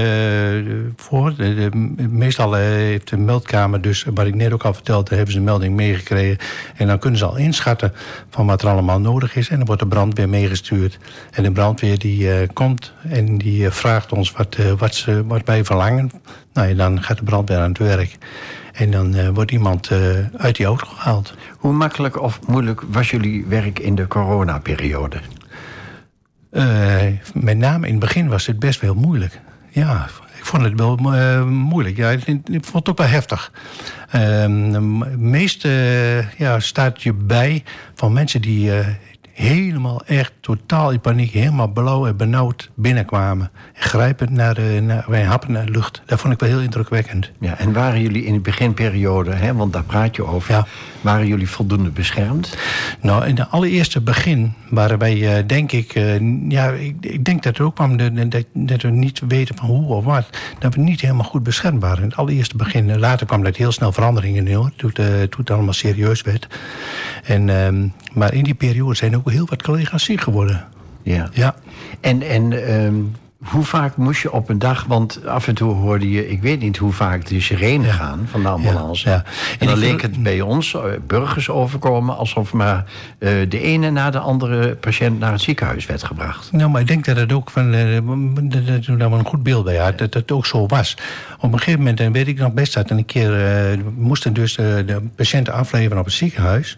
de- 0.66 0.92
voor. 0.96 1.34
De, 1.36 1.54
de- 1.96 2.08
meestal 2.08 2.54
heeft 2.54 3.10
de 3.10 3.18
meldkamer, 3.18 3.82
dus 3.82 4.06
wat 4.14 4.26
ik 4.26 4.36
net 4.36 4.52
ook 4.54 4.64
al 4.64 4.74
vertelde, 4.74 5.16
hebben 5.16 5.32
ze 5.34 5.38
een 5.40 5.46
melding 5.46 5.76
meegekregen. 5.76 6.38
En 6.76 6.88
dan 6.88 7.00
kunnen 7.00 7.20
ze 7.20 7.26
al 7.26 7.38
inschatten 7.38 7.94
van 8.30 8.46
wat 8.46 8.62
er 8.62 8.70
allemaal 8.70 9.00
nodig 9.00 9.36
is. 9.36 9.50
En 9.50 9.58
dan 9.58 9.66
wordt 9.66 9.82
de 9.82 9.88
brandweer 9.88 10.30
meegestuurd. 10.30 11.00
En 11.32 11.44
de 11.44 11.52
brandweer 11.52 12.00
die 12.00 12.48
komt 12.48 12.94
en 13.10 13.38
die 13.38 13.70
vraagt 13.70 14.12
ons 14.12 14.32
wat, 14.32 14.58
wat, 14.78 14.96
ze, 14.96 15.26
wat 15.26 15.42
wij 15.46 15.66
verlangen. 15.66 16.12
Nou 16.54 16.76
dan 16.76 17.04
gaat 17.04 17.18
de 17.18 17.24
brandweer 17.24 17.58
aan 17.60 17.70
het 17.70 17.78
werk. 17.78 18.18
En 18.80 18.92
dan 18.92 19.16
eh, 19.16 19.30
wordt 19.30 19.52
iemand 19.52 19.88
eh, 19.88 20.00
uit 20.38 20.56
die 20.56 20.66
auto 20.66 20.88
gehaald. 20.88 21.34
Hoe 21.58 21.74
makkelijk 21.74 22.22
of 22.22 22.40
moeilijk 22.48 22.82
was 22.88 23.10
jullie 23.10 23.46
werk 23.46 23.80
in 23.80 23.96
de 23.96 24.08
coronaperiode? 24.08 25.20
Eh, 26.52 26.66
met 27.34 27.58
name 27.58 27.86
in 27.86 27.92
het 27.92 28.02
begin 28.02 28.28
was 28.28 28.46
het 28.46 28.60
best 28.60 28.82
wel 28.82 28.94
moeilijk. 28.94 29.40
Ja, 29.70 30.08
ik 30.38 30.46
vond 30.46 30.64
het 30.64 30.80
wel 30.80 30.96
moeilijk. 31.46 31.98
Ja, 31.98 32.10
ik, 32.10 32.26
ik 32.28 32.66
vond 32.66 32.74
het 32.74 32.90
ook 32.90 32.98
wel 32.98 33.08
heftig. 33.08 33.52
Ehm 34.10 35.30
meest 35.30 35.68
ja, 36.38 36.60
staat 36.60 37.02
je 37.02 37.14
bij 37.14 37.64
van 37.94 38.14
mensen 38.14 38.42
die 38.42 38.72
helemaal 39.40 40.02
echt 40.06 40.32
totaal 40.40 40.92
in 40.92 41.00
paniek, 41.00 41.32
helemaal 41.32 41.68
blauw 41.68 42.08
en 42.08 42.18
benauwd 42.18 42.70
binnenkwamen. 42.76 43.52
Grijpend 43.74 44.30
naar 44.30 44.54
de, 44.54 44.80
naar, 44.84 45.04
wij 45.08 45.24
happen 45.24 45.52
naar 45.52 45.66
de 45.66 45.72
lucht. 45.72 46.02
Dat 46.06 46.20
vond 46.20 46.34
ik 46.34 46.40
wel 46.40 46.50
heel 46.50 46.60
indrukwekkend. 46.62 47.32
Ja, 47.40 47.58
en 47.58 47.74
waren 47.74 48.02
jullie 48.02 48.26
in 48.26 48.34
de 48.34 48.40
beginperiode, 48.40 49.32
hè, 49.34 49.54
want 49.54 49.74
daar 49.74 49.84
praat 49.84 50.16
je 50.16 50.26
over, 50.26 50.54
Ja. 50.54 50.68
waren 51.02 51.28
jullie 51.28 51.50
voldoende 51.50 51.90
beschermd? 51.90 52.58
Nou, 53.02 53.26
in 53.26 53.36
de 53.36 53.48
allereerste 53.48 54.02
begin 54.02 54.54
waren 54.70 54.98
wij, 54.98 55.38
eh, 55.38 55.44
denk 55.48 55.72
ik... 55.72 55.94
eh, 55.96 56.50
ja, 56.50 56.70
ik, 56.70 56.96
ik 57.00 57.26
denk 57.26 57.44
dat 57.44 57.58
er 57.58 57.64
ook 57.64 57.76
kwam 57.76 57.98
dat, 57.98 58.44
dat 58.54 58.82
we 58.82 58.90
niet 58.90 59.22
weten 59.28 59.56
van 59.58 59.68
hoe 59.68 59.86
of 59.94 60.04
wat. 60.04 60.30
Dat 60.60 60.76
we 60.76 60.82
niet 60.82 61.02
helemaal 61.02 61.26
goed 61.26 61.44
beschermd 61.44 61.82
waren. 61.82 62.04
In 62.04 62.10
het 62.10 62.18
allereerste 62.18 62.58
begin. 62.58 62.90
En 62.90 63.00
Later 63.00 63.26
kwam 63.28 63.44
dat 63.44 63.56
heel 63.56 63.72
snel 63.72 63.92
veranderingen 63.92 64.48
in, 64.48 64.54
hoor. 64.56 64.72
Toen, 64.76 64.90
het, 64.90 65.00
eh, 65.00 65.06
toen 65.06 65.40
het 65.40 65.52
allemaal 65.52 65.74
serieus 65.74 66.22
werd. 66.22 66.48
En, 67.24 67.50
ehm, 67.50 67.88
maar 68.14 68.34
in 68.34 68.44
die 68.44 68.54
periode 68.54 68.96
zijn 68.96 69.16
ook 69.16 69.28
heel 69.30 69.48
wat 69.50 69.62
collega's 69.62 70.04
ziek 70.04 70.22
geworden. 70.22 70.68
Ja. 71.04 71.30
Ja. 71.34 71.56
En, 72.02 72.22
en 72.22 72.68
ehm, 72.68 72.96
hoe 73.44 73.64
vaak 73.64 73.98
moest 73.98 74.22
je 74.22 74.32
op 74.32 74.50
een 74.50 74.60
dag, 74.60 74.86
want 74.86 75.26
af 75.26 75.48
en 75.48 75.56
toe 75.56 75.74
hoorde 75.74 76.12
je, 76.12 76.30
ik 76.30 76.42
weet 76.42 76.60
niet 76.60 76.78
hoe 76.78 76.92
vaak 76.92 77.26
de 77.26 77.42
sirene 77.42 77.88
gaan 77.88 78.28
van 78.32 78.42
de 78.42 78.48
ambulance. 78.48 79.10
Ja, 79.10 79.16
ja. 79.16 79.24
En 79.24 79.60
En 79.60 79.68
dan 79.68 79.78
leek 79.78 80.02
het 80.02 80.24
bij 80.24 80.42
ons, 80.42 80.74
eh, 80.74 80.82
burgers 81.08 81.50
overkomen, 81.50 82.18
alsof 82.18 82.54
maar 82.54 82.86
eh, 83.20 83.32
de 83.50 83.62
ene 83.62 83.90
na 83.90 84.10
de 84.10 84.20
andere 84.20 84.76
patiënt 84.76 85.20
naar 85.20 85.32
het 85.32 85.42
ziekenhuis 85.42 85.86
werd 85.86 86.04
gebracht. 86.04 86.52
Nou, 86.52 86.70
maar 86.70 86.82
ik 86.82 86.88
denk 86.88 87.06
dat 87.06 87.16
het 87.16 87.34
ook 87.34 87.50
van. 87.50 87.74
eh, 87.74 87.96
dat, 88.42 89.10
we 89.10 89.16
een 89.18 89.26
goed 89.26 89.44
beeld 89.44 89.64
bij 89.64 89.78
had. 89.78 89.98
Dat 89.98 90.14
het 90.14 90.32
ook 90.32 90.46
zo 90.46 90.66
was. 90.66 90.98
Op 91.40 91.52
een 91.54 91.58
gegeven 91.58 91.80
moment, 91.80 92.00
en 92.00 92.12
weet 92.12 92.28
ik 92.28 92.38
nog 92.38 92.54
best 92.54 92.74
dat 92.74 92.90
een 92.90 93.06
keer. 93.06 93.80
moesten 93.98 94.34
dus 94.34 94.56
de 94.56 95.02
patiënten 95.16 95.54
afleveren 95.54 96.00
op 96.00 96.06
het 96.06 96.14
ziekenhuis. 96.14 96.78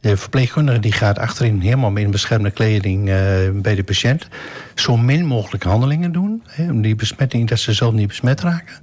De 0.00 0.16
verpleegkundige 0.16 0.78
die 0.78 0.92
gaat 0.92 1.18
achterin 1.18 1.60
helemaal 1.60 1.96
in 1.96 2.10
beschermde 2.10 2.50
kleding 2.50 3.08
eh, 3.08 3.14
bij 3.54 3.74
de 3.74 3.82
patiënt. 3.84 4.28
Zo 4.74 4.96
min 4.96 5.26
mogelijk 5.26 5.64
handelingen 5.64 6.12
doen. 6.12 6.42
Hè, 6.46 6.70
om 6.70 6.82
die 6.82 6.94
besmetting, 6.94 7.48
dat 7.48 7.58
ze 7.58 7.72
zelf 7.72 7.92
niet 7.92 8.08
besmet 8.08 8.40
raken. 8.40 8.74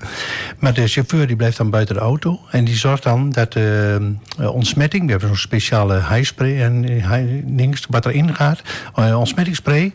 Maar 0.59 0.73
de 0.73 0.87
chauffeur 0.87 1.27
die 1.27 1.35
blijft 1.35 1.57
dan 1.57 1.69
buiten 1.69 1.95
de 1.95 2.01
auto. 2.01 2.39
En 2.51 2.65
die 2.65 2.75
zorgt 2.75 3.03
dan 3.03 3.29
dat 3.29 3.53
de 3.53 3.99
eh, 4.39 4.53
ontsmetting. 4.53 5.03
We 5.05 5.09
hebben 5.11 5.27
zo'n 5.27 5.37
speciale 5.37 5.93
haispray 5.97 6.61
en 6.61 6.83
eh, 7.03 7.21
dings 7.45 7.85
wat 7.89 8.05
erin 8.05 8.35
gaat. 8.35 8.61
eh, 8.95 9.19
ontsmettingsspray. 9.19 9.93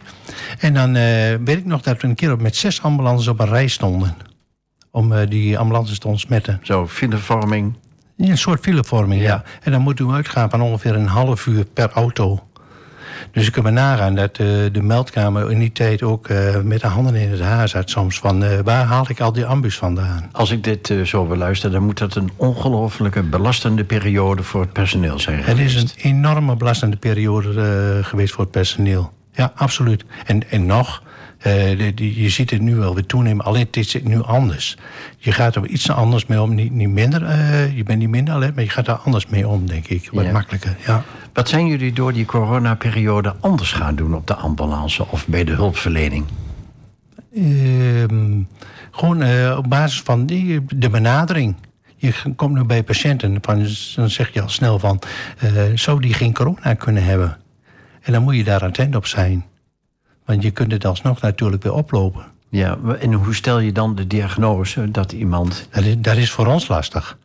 En 0.59 0.75
dan 0.75 0.97
eh, 0.97 1.35
weet 1.45 1.59
ik 1.59 1.67
nog 1.67 1.83
dat 1.83 2.01
we 2.03 2.09
een 2.09 2.15
keer 2.15 2.33
op 2.33 2.41
met 2.41 2.57
zes 2.57 2.83
ambulances 2.83 3.29
op 3.29 3.41
een 3.41 3.49
rij 3.49 3.69
stonden. 3.69 4.17
Om 4.91 5.13
eh, 5.13 5.29
die 5.29 5.59
ambulances 5.59 5.99
te 5.99 6.09
ontsmetten. 6.09 6.61
Zo, 6.63 6.87
Een 8.31 8.39
soort 8.39 8.61
filevorming, 8.61 9.21
ja. 9.23 9.29
Ja. 9.29 9.43
En 9.63 9.73
dan 9.73 9.81
moet 9.81 10.01
u 10.01 10.11
uitgaan 10.11 10.51
van 10.51 10.61
ongeveer 10.63 10.95
een 10.95 11.07
half 11.07 11.47
uur 11.47 11.65
per 11.65 11.91
auto. 11.91 12.43
Dus 13.33 13.47
ik 13.47 13.53
kan 13.53 13.63
me 13.63 13.71
nagaan 13.71 14.15
dat 14.15 14.39
eh, 14.39 14.47
de 14.73 14.83
meldkamer 14.83 15.51
in 15.51 15.59
die 15.59 15.73
tijd 15.73 16.03
ook 16.03 16.29
eh, 16.29 16.61
met 16.61 16.81
de 16.81 16.87
handen 16.87 17.15
in 17.15 17.31
het 17.31 17.41
haar 17.41 17.69
zat 17.69 17.91
soms. 17.91 18.19
Van 18.19 18.45
eh, 18.45 18.59
waar 18.65 18.85
haal 18.85 19.05
ik 19.09 19.21
al 19.21 19.33
die 19.33 19.47
ambus 19.47 19.77
vandaan? 19.77 20.29
Als 20.33 20.51
ik 20.51 20.65
dit 20.65 20.95
zo 21.05 21.25
beluister, 21.27 21.71
dan 21.71 21.83
moet 21.83 21.99
dat 21.99 22.15
een 22.15 22.31
ongelofelijke 22.37 23.23
belastende 23.23 23.85
periode 23.85 24.43
voor 24.43 24.61
het 24.61 24.73
personeel 24.73 25.19
zijn 25.19 25.43
Het 25.43 25.59
is 25.59 25.73
geweest. 25.75 25.95
een 25.97 26.11
enorme 26.11 26.57
belastende 26.57 26.97
periode 26.97 28.01
geweest 28.03 28.33
voor 28.35 28.43
het 28.43 28.53
personeel. 28.53 29.13
Ja, 29.33 29.53
absoluut. 29.55 30.05
En, 30.27 30.51
en 30.51 30.67
nog, 30.67 31.03
de- 31.43 31.93
die- 31.95 32.23
je 32.23 32.29
ziet 32.29 32.51
het 32.51 32.61
nu 32.61 32.75
wel 32.77 32.95
weer 32.95 33.07
toenemen. 33.07 33.45
Alleen 33.45 33.65
het 33.67 33.77
is 33.77 33.97
nu 34.03 34.23
anders. 34.23 34.77
Je 35.19 35.33
gaat 35.33 35.57
er 35.57 35.67
iets 35.67 35.91
anders 35.91 36.27
mee 36.27 36.41
om. 36.43 36.55
Niet, 36.55 36.73
niet 36.73 36.89
minder, 36.89 37.25
eh, 37.25 37.77
je 37.77 37.83
bent 37.83 37.99
niet 37.99 38.09
minder 38.09 38.35
alert, 38.35 38.55
maar 38.55 38.65
je 38.65 38.71
gaat 38.71 38.89
er 38.89 38.95
anders 38.95 39.27
mee 39.27 39.49
om, 39.49 39.67
denk 39.67 39.87
ik. 39.87 40.09
Wat 40.13 40.25
Ja. 40.25 40.33
makkelijker, 40.33 40.77
ja. 40.87 41.05
Wat 41.33 41.49
zijn 41.49 41.67
jullie 41.67 41.93
door 41.93 42.13
die 42.13 42.25
coronaperiode 42.25 43.35
anders 43.41 43.73
gaan 43.73 43.95
doen 43.95 44.15
op 44.15 44.27
de 44.27 44.35
ambulance 44.35 45.07
of 45.09 45.27
bij 45.27 45.45
de 45.45 45.53
hulpverlening? 45.53 46.25
Ehm, 47.35 48.41
gewoon 48.91 49.23
eh, 49.23 49.55
op 49.59 49.69
basis 49.69 50.01
van 50.01 50.27
die, 50.27 50.61
de 50.77 50.91
benadering. 50.91 51.55
Je 51.97 52.13
komt 52.37 52.55
nu 52.55 52.65
bij 52.65 52.83
patiënten, 52.83 53.39
van, 53.41 53.67
dan 53.97 54.11
zeg 54.11 54.33
je 54.33 54.43
al 54.43 54.49
snel 54.49 54.79
van... 54.79 54.99
eh, 55.39 55.51
zou 55.75 56.01
die 56.01 56.15
geen 56.15 56.33
corona 56.33 56.75
kunnen 56.75 57.05
hebben? 57.05 57.37
En 58.03 58.13
dan 58.13 58.23
moet 58.23 58.37
je 58.37 58.45
daar 58.45 58.61
attent 58.65 58.97
op 58.97 59.07
zijn. 59.07 59.45
Want 60.33 60.45
je 60.45 60.51
kunt 60.51 60.73
het 60.73 60.85
alsnog 60.85 61.21
natuurlijk 61.21 61.63
weer 61.63 61.75
oplopen. 61.75 62.25
Ja, 62.49 62.79
en 63.01 63.13
hoe 63.13 63.35
stel 63.35 63.59
je 63.59 63.73
dan 63.73 63.95
de 63.95 64.07
diagnose 64.07 64.91
dat 64.91 65.13
iemand... 65.13 65.69
Dat 65.71 65.85
is, 65.85 65.95
dat 65.99 66.17
is 66.17 66.31
voor 66.31 66.47
ons 66.47 66.69
lastig. 66.69 67.19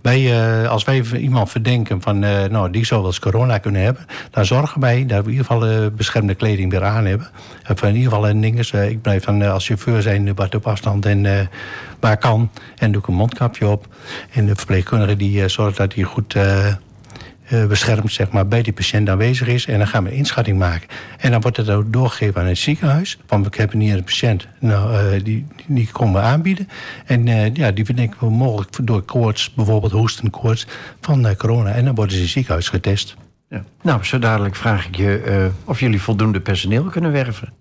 Wij, 0.00 0.42
eh, 0.62 0.70
als 0.70 0.84
wij 0.84 1.02
iemand 1.02 1.50
verdenken 1.50 2.02
van, 2.02 2.24
eh, 2.24 2.44
nou, 2.44 2.70
die 2.70 2.86
zou 2.86 3.00
wel 3.00 3.10
eens 3.10 3.18
corona 3.18 3.58
kunnen 3.58 3.82
hebben, 3.82 4.06
dan 4.30 4.44
zorgen 4.44 4.80
wij 4.80 5.06
dat 5.06 5.18
we 5.18 5.24
in 5.24 5.30
ieder 5.30 5.46
geval 5.46 5.66
eh, 5.66 5.86
beschermde 5.96 6.34
kleding 6.34 6.70
weer 6.70 6.84
aan 6.84 7.04
hebben. 7.04 7.28
En 7.62 7.76
van 7.76 7.88
in 7.88 7.96
ieder 7.96 8.12
geval 8.12 8.28
een 8.28 8.40
ding 8.40 8.58
is, 8.58 8.70
eh, 8.70 8.88
ik 8.88 9.02
blijf 9.02 9.24
dan 9.24 9.42
als 9.42 9.66
chauffeur 9.66 10.02
zijn 10.02 10.34
wat 10.34 10.54
op 10.54 10.66
afstand 10.66 11.06
en 11.06 11.48
waar 12.00 12.18
kan. 12.18 12.50
En 12.76 12.92
doe 12.92 13.00
ik 13.00 13.08
een 13.08 13.14
mondkapje 13.14 13.68
op. 13.68 13.86
En 14.32 14.46
de 14.46 14.56
verpleegkundige 14.56 15.16
die 15.16 15.48
zorgt 15.48 15.76
dat 15.76 15.94
hij 15.94 16.04
goed 16.04 16.34
eh, 17.50 17.66
beschermd 17.66 18.12
zeg 18.12 18.30
maar, 18.30 18.48
bij 18.48 18.62
die 18.62 18.72
patiënt 18.72 19.08
aanwezig 19.08 19.46
is. 19.46 19.66
En 19.66 19.78
dan 19.78 19.86
gaan 19.86 20.04
we 20.04 20.10
een 20.10 20.16
inschatting 20.16 20.58
maken. 20.58 20.88
En 21.18 21.30
dan 21.30 21.40
wordt 21.40 21.56
het 21.56 21.70
ook 21.70 21.92
doorgegeven 21.92 22.40
aan 22.40 22.46
het 22.46 22.58
ziekenhuis. 22.58 23.18
Want 23.26 23.44
we 23.44 23.56
hebben 23.56 23.80
hier 23.80 23.96
een 23.96 24.04
patiënt, 24.04 24.46
nou, 24.58 24.94
eh, 24.94 25.24
die, 25.24 25.46
die 25.66 25.88
komen 25.92 26.20
we 26.20 26.26
aanbieden. 26.26 26.68
En 27.04 27.28
eh, 27.28 27.54
ja, 27.54 27.70
die 27.70 27.84
verdenken 27.84 28.18
we 28.20 28.30
mogelijk 28.30 28.76
door 28.82 29.02
koorts, 29.02 29.54
bijvoorbeeld 29.54 29.92
hoestenkoorts, 29.92 30.66
van 31.00 31.36
corona. 31.36 31.70
En 31.70 31.84
dan 31.84 31.94
worden 31.94 32.12
ze 32.12 32.18
in 32.18 32.24
het 32.24 32.32
ziekenhuis 32.32 32.68
getest. 32.68 33.16
Ja. 33.48 33.64
Nou, 33.82 34.04
zo 34.04 34.18
dadelijk 34.18 34.56
vraag 34.56 34.86
ik 34.86 34.96
je 34.96 35.50
of 35.64 35.80
jullie 35.80 36.02
voldoende 36.02 36.40
personeel 36.40 36.84
kunnen 36.84 37.12
werven. 37.12 37.52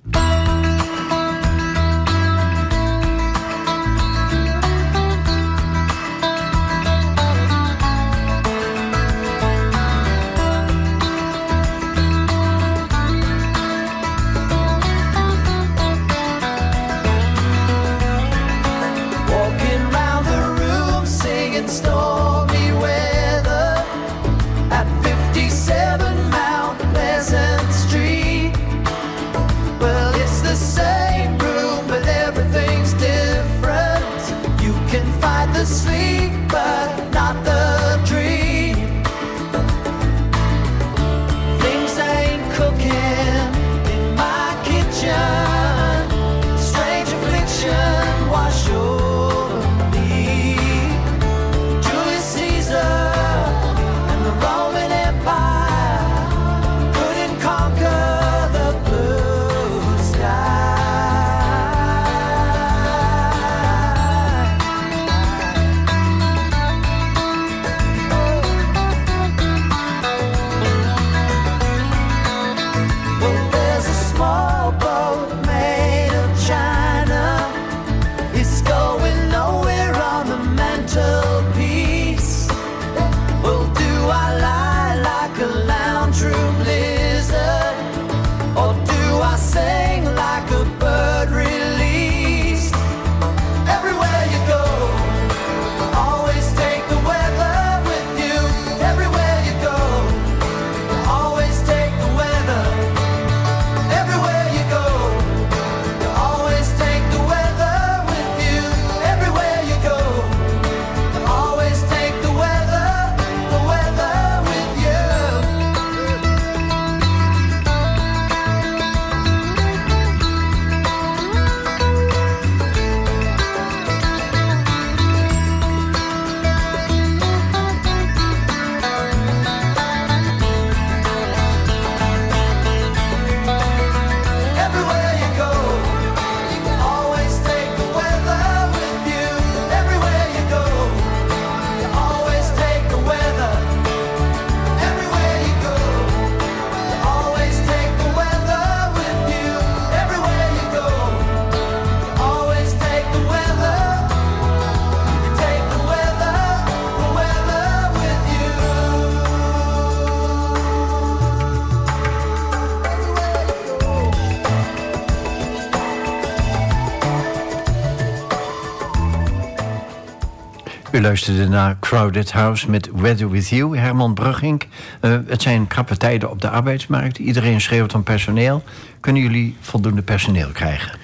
U 171.00 171.02
luisterde 171.02 171.48
naar 171.48 171.80
Crowded 171.80 172.32
House 172.32 172.70
met 172.70 172.90
Weather 172.96 173.30
With 173.30 173.50
You, 173.50 173.78
Herman 173.78 174.14
Brugging. 174.14 174.64
Uh, 175.02 175.18
het 175.28 175.42
zijn 175.42 175.68
krappe 175.68 175.98
tijden 175.98 176.30
op 176.30 176.42
de 176.42 176.50
arbeidsmarkt. 176.50 177.18
Iedereen 177.18 177.62
schreeuwt 177.62 177.94
om 177.94 178.04
personeel. 178.04 178.64
Kunnen 179.00 179.22
jullie 179.22 179.56
voldoende 179.60 180.02
personeel 180.02 180.50
krijgen? 180.50 180.98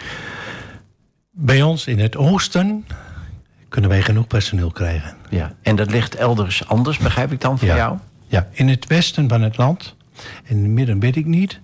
Bij 1.32 1.62
ons 1.62 1.88
in 1.88 2.00
het 2.00 2.18
oosten 2.18 2.86
kunnen 3.70 3.90
wij 3.90 4.02
genoeg 4.02 4.28
personeel 4.28 4.72
krijgen. 4.72 5.16
Ja, 5.30 5.54
en 5.62 5.76
dat 5.76 5.92
ligt 5.92 6.16
elders 6.16 6.68
anders, 6.68 6.98
begrijp 6.98 7.32
ik 7.32 7.42
dan 7.42 7.60
van 7.60 7.68
ja. 7.68 7.76
jou? 7.76 7.98
Ja, 8.28 8.48
in 8.52 8.68
het 8.68 8.88
westen 8.88 9.30
van 9.30 9.42
het 9.42 9.58
land. 9.58 9.96
In 10.44 10.58
het 10.58 10.72
midden 10.72 11.00
weet 11.00 11.16
ik 11.16 11.26
niet. 11.26 11.60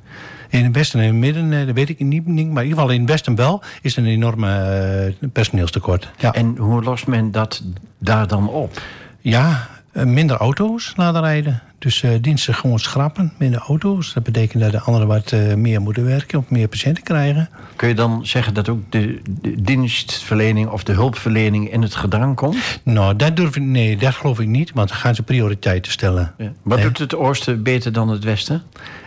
In 0.52 0.64
het 0.64 0.76
westen 0.76 1.00
en 1.00 1.06
het 1.06 1.16
midden, 1.16 1.54
eh, 1.54 1.66
dat 1.66 1.76
weet 1.76 1.90
ik 1.90 2.00
niet. 2.00 2.26
Maar 2.26 2.36
in 2.36 2.48
ieder 2.48 2.64
geval 2.64 2.90
in 2.90 3.00
het 3.00 3.10
westen 3.10 3.36
wel, 3.36 3.62
is 3.82 3.98
er 3.98 4.04
een 4.04 4.10
enorme 4.10 5.16
uh, 5.22 5.30
personeelstekort. 5.30 6.12
Ja. 6.18 6.34
En 6.34 6.58
hoe 6.58 6.84
lost 6.84 7.08
men 7.08 7.32
dat 7.32 7.64
daar 7.98 8.28
dan 8.28 8.50
op? 8.50 8.82
Ja, 9.20 9.68
uh, 9.94 10.04
minder 10.04 10.38
auto's 10.38 10.94
laten 10.96 11.22
rijden. 11.22 11.62
Dus 11.82 12.02
uh, 12.02 12.12
diensten 12.22 12.54
gewoon 12.54 12.80
schrappen, 12.80 13.34
minder 13.38 13.60
auto's. 13.60 14.14
Dat 14.14 14.24
betekent 14.24 14.64
dat 14.64 14.72
de 14.72 14.80
anderen 14.80 15.08
wat 15.08 15.32
uh, 15.32 15.54
meer 15.54 15.82
moeten 15.82 16.06
werken 16.06 16.40
of 16.40 16.50
meer 16.50 16.68
patiënten 16.68 17.04
krijgen. 17.04 17.50
Kun 17.76 17.88
je 17.88 17.96
dan 17.96 18.26
zeggen 18.26 18.54
dat 18.54 18.70
ook 18.70 18.92
de, 18.92 19.22
de, 19.42 19.62
dienstverlening 19.62 20.70
of 20.70 20.84
de 20.84 20.92
hulpverlening 20.92 21.72
in 21.72 21.82
het 21.82 21.96
gedrang 21.96 22.36
komt? 22.36 22.82
Nou, 22.84 23.16
dat 23.16 23.36
durf 23.36 23.56
ik, 23.56 23.64
nee, 23.64 23.98
dat 23.98 24.14
geloof 24.14 24.40
ik 24.40 24.48
niet, 24.48 24.72
want 24.74 24.90
dan 24.90 24.98
gaan 24.98 25.16
ze 25.16 25.24
prioriteiten 25.24 25.92
stellen. 25.92 26.34
Ja. 26.38 26.52
Wat 26.62 26.82
doet 26.82 26.98
het 26.98 27.16
oosten 27.16 27.64
beter 27.64 27.94
dan 27.94 28.10
het 28.10 28.24
westen? 28.24 28.62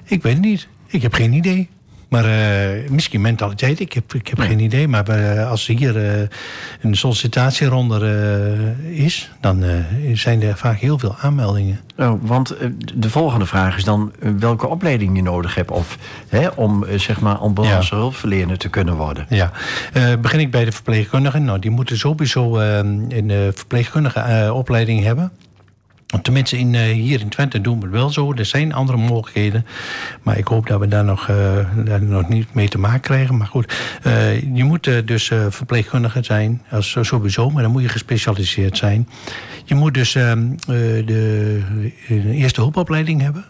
Ik 0.04 0.22
weet 0.22 0.32
het 0.32 0.44
niet. 0.44 0.68
Ik 0.94 1.02
heb 1.02 1.14
geen 1.14 1.32
idee. 1.32 1.68
Maar 2.08 2.24
uh, 2.24 2.90
misschien 2.90 3.20
mentaliteit, 3.20 3.80
ik 3.80 3.92
heb, 3.92 4.14
ik 4.14 4.28
heb 4.28 4.38
geen 4.38 4.58
idee. 4.58 4.88
Maar 4.88 5.08
uh, 5.08 5.50
als 5.50 5.68
er 5.68 5.76
hier 5.76 5.96
uh, 5.96 6.26
een 6.80 6.94
sollicitatieronde 6.94 8.74
is, 8.90 9.30
dan 9.40 9.64
zijn 10.12 10.42
er 10.42 10.56
vaak 10.56 10.78
heel 10.78 10.98
veel 10.98 11.16
aanmeldingen. 11.20 11.80
Oh, 11.96 12.12
want 12.20 12.56
de 12.94 13.10
volgende 13.10 13.46
vraag 13.46 13.76
is 13.76 13.84
dan 13.84 14.12
welke 14.38 14.66
opleiding 14.66 15.16
je 15.16 15.22
nodig 15.22 15.54
hebt 15.54 15.70
of, 15.70 15.98
hè, 16.28 16.48
om 16.48 16.84
zeg 16.96 17.20
maar 17.20 17.36
ambulance 17.36 17.94
ja. 17.94 18.00
hulpverlener 18.00 18.58
te 18.58 18.68
kunnen 18.68 18.94
worden. 18.94 19.26
Ja, 19.28 19.50
begin 20.20 20.40
ik 20.40 20.50
bij 20.50 20.64
de 20.64 20.72
verpleegkundigen. 20.72 21.44
Nou, 21.44 21.58
die 21.58 21.70
moeten 21.70 21.98
sowieso 21.98 22.58
een 22.58 23.52
verpleegkundige 23.54 24.50
opleiding 24.52 25.02
hebben. 25.02 25.32
Tenminste, 26.22 26.58
in, 26.58 26.74
uh, 26.74 26.80
hier 26.80 27.20
in 27.20 27.28
Twente 27.28 27.60
doen 27.60 27.78
we 27.78 27.84
het 27.84 27.94
wel 27.94 28.10
zo. 28.10 28.32
Er 28.32 28.44
zijn 28.44 28.72
andere 28.72 28.98
mogelijkheden. 28.98 29.66
Maar 30.22 30.38
ik 30.38 30.46
hoop 30.46 30.66
dat 30.66 30.80
we 30.80 30.88
daar 30.88 31.04
nog, 31.04 31.28
uh, 31.28 31.36
daar 31.84 32.02
nog 32.02 32.28
niet 32.28 32.54
mee 32.54 32.68
te 32.68 32.78
maken 32.78 33.00
krijgen. 33.00 33.36
Maar 33.36 33.46
goed, 33.46 33.74
uh, 34.06 34.40
je 34.56 34.64
moet 34.64 35.06
dus 35.06 35.30
verpleegkundige 35.48 36.22
zijn. 36.22 36.62
Als, 36.70 36.96
sowieso, 37.00 37.50
maar 37.50 37.62
dan 37.62 37.72
moet 37.72 37.82
je 37.82 37.88
gespecialiseerd 37.88 38.76
zijn. 38.76 39.08
Je 39.64 39.74
moet 39.74 39.94
dus 39.94 40.14
ehm, 40.14 40.56
de, 40.66 41.62
eerste 42.24 42.60
hulpopleiding 42.60 43.20
hebben. 43.20 43.44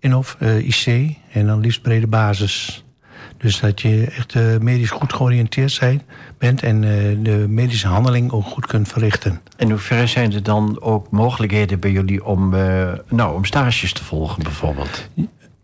En 0.00 0.14
of 0.14 0.36
IC. 0.40 1.16
En 1.32 1.46
dan 1.46 1.60
liefst 1.60 1.82
brede 1.82 2.06
basis. 2.06 2.84
Dus 3.38 3.60
dat 3.60 3.80
je 3.80 4.12
echt 4.16 4.34
uh, 4.34 4.56
medisch 4.56 4.90
goed 4.90 5.12
georiënteerd 5.12 5.72
zijn, 5.72 6.02
bent 6.38 6.62
en 6.62 6.82
uh, 6.82 7.16
de 7.22 7.46
medische 7.48 7.86
handeling 7.86 8.32
ook 8.32 8.44
goed 8.44 8.66
kunt 8.66 8.88
verrichten. 8.88 9.40
En 9.56 9.70
hoe 9.70 9.78
ver 9.78 10.08
zijn 10.08 10.32
er 10.32 10.42
dan 10.42 10.80
ook 10.80 11.10
mogelijkheden 11.10 11.80
bij 11.80 11.90
jullie 11.90 12.24
om, 12.24 12.54
uh, 12.54 12.92
nou, 13.08 13.34
om 13.34 13.44
stages 13.44 13.92
te 13.92 14.04
volgen 14.04 14.42
bijvoorbeeld? 14.42 15.08